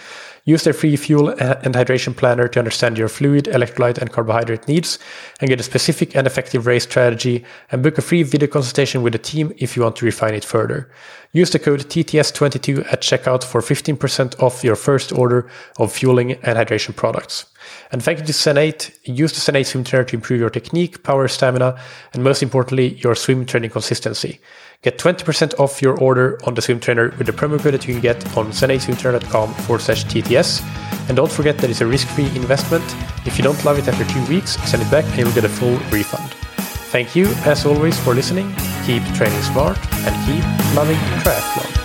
Use 0.45 0.63
their 0.63 0.73
free 0.73 0.95
fuel 0.95 1.29
and 1.29 1.75
hydration 1.75 2.15
planner 2.15 2.47
to 2.47 2.59
understand 2.59 2.97
your 2.97 3.09
fluid, 3.09 3.45
electrolyte, 3.45 3.97
and 3.97 4.11
carbohydrate 4.11 4.67
needs 4.67 4.99
and 5.39 5.49
get 5.49 5.59
a 5.59 5.63
specific 5.63 6.15
and 6.15 6.25
effective 6.25 6.65
race 6.65 6.83
strategy 6.83 7.45
and 7.71 7.83
book 7.83 7.97
a 7.97 8.01
free 8.01 8.23
video 8.23 8.47
consultation 8.47 9.03
with 9.03 9.13
the 9.13 9.19
team 9.19 9.53
if 9.57 9.75
you 9.75 9.83
want 9.83 9.95
to 9.97 10.05
refine 10.05 10.33
it 10.33 10.45
further. 10.45 10.89
Use 11.31 11.51
the 11.51 11.59
code 11.59 11.81
TTS22 11.81 12.91
at 12.91 13.01
checkout 13.01 13.43
for 13.43 13.61
15% 13.61 14.41
off 14.41 14.63
your 14.63 14.75
first 14.75 15.11
order 15.11 15.47
of 15.77 15.91
fueling 15.91 16.31
and 16.31 16.57
hydration 16.57 16.95
products. 16.95 17.45
And 17.91 18.01
thank 18.01 18.19
you 18.19 18.25
to 18.25 18.33
Zen8. 18.33 18.97
Use 19.03 19.33
the 19.33 19.51
Zen8 19.51 19.65
swim 19.65 19.83
trainer 19.83 20.05
to 20.05 20.15
improve 20.15 20.39
your 20.39 20.49
technique, 20.49 21.03
power, 21.03 21.27
stamina, 21.27 21.79
and 22.13 22.23
most 22.23 22.41
importantly, 22.41 22.95
your 22.95 23.13
swim 23.13 23.45
training 23.45 23.69
consistency. 23.69 24.39
Get 24.81 24.97
20% 24.97 25.59
off 25.59 25.81
your 25.81 25.99
order 25.99 26.39
on 26.45 26.53
the 26.53 26.61
swim 26.61 26.79
trainer 26.79 27.13
with 27.17 27.27
the 27.27 27.33
promo 27.33 27.59
code 27.59 27.73
that 27.73 27.85
you 27.85 27.93
can 27.93 28.01
get 28.01 28.15
on 28.37 28.47
zen8swimtrainer.com 28.47 29.53
forward 29.65 29.81
slash 29.81 30.05
TTS. 30.05 30.63
And 31.09 31.17
don't 31.17 31.29
forget 31.29 31.57
that 31.57 31.69
it's 31.69 31.81
a 31.81 31.85
risk 31.85 32.07
free 32.07 32.27
investment. 32.27 32.85
If 33.25 33.37
you 33.37 33.43
don't 33.43 33.61
love 33.65 33.77
it 33.77 33.89
after 33.89 34.05
two 34.05 34.25
weeks, 34.33 34.51
send 34.69 34.81
it 34.81 34.89
back 34.89 35.03
and 35.03 35.19
you'll 35.19 35.33
get 35.33 35.43
a 35.43 35.49
full 35.49 35.77
refund. 35.91 36.31
Thank 36.91 37.13
you, 37.13 37.25
as 37.43 37.65
always, 37.65 37.99
for 37.99 38.13
listening. 38.13 38.55
Keep 38.85 39.03
training 39.15 39.41
smart 39.41 39.77
and 40.05 40.15
keep 40.25 40.45
loving 40.75 40.97
triathlon. 41.23 41.78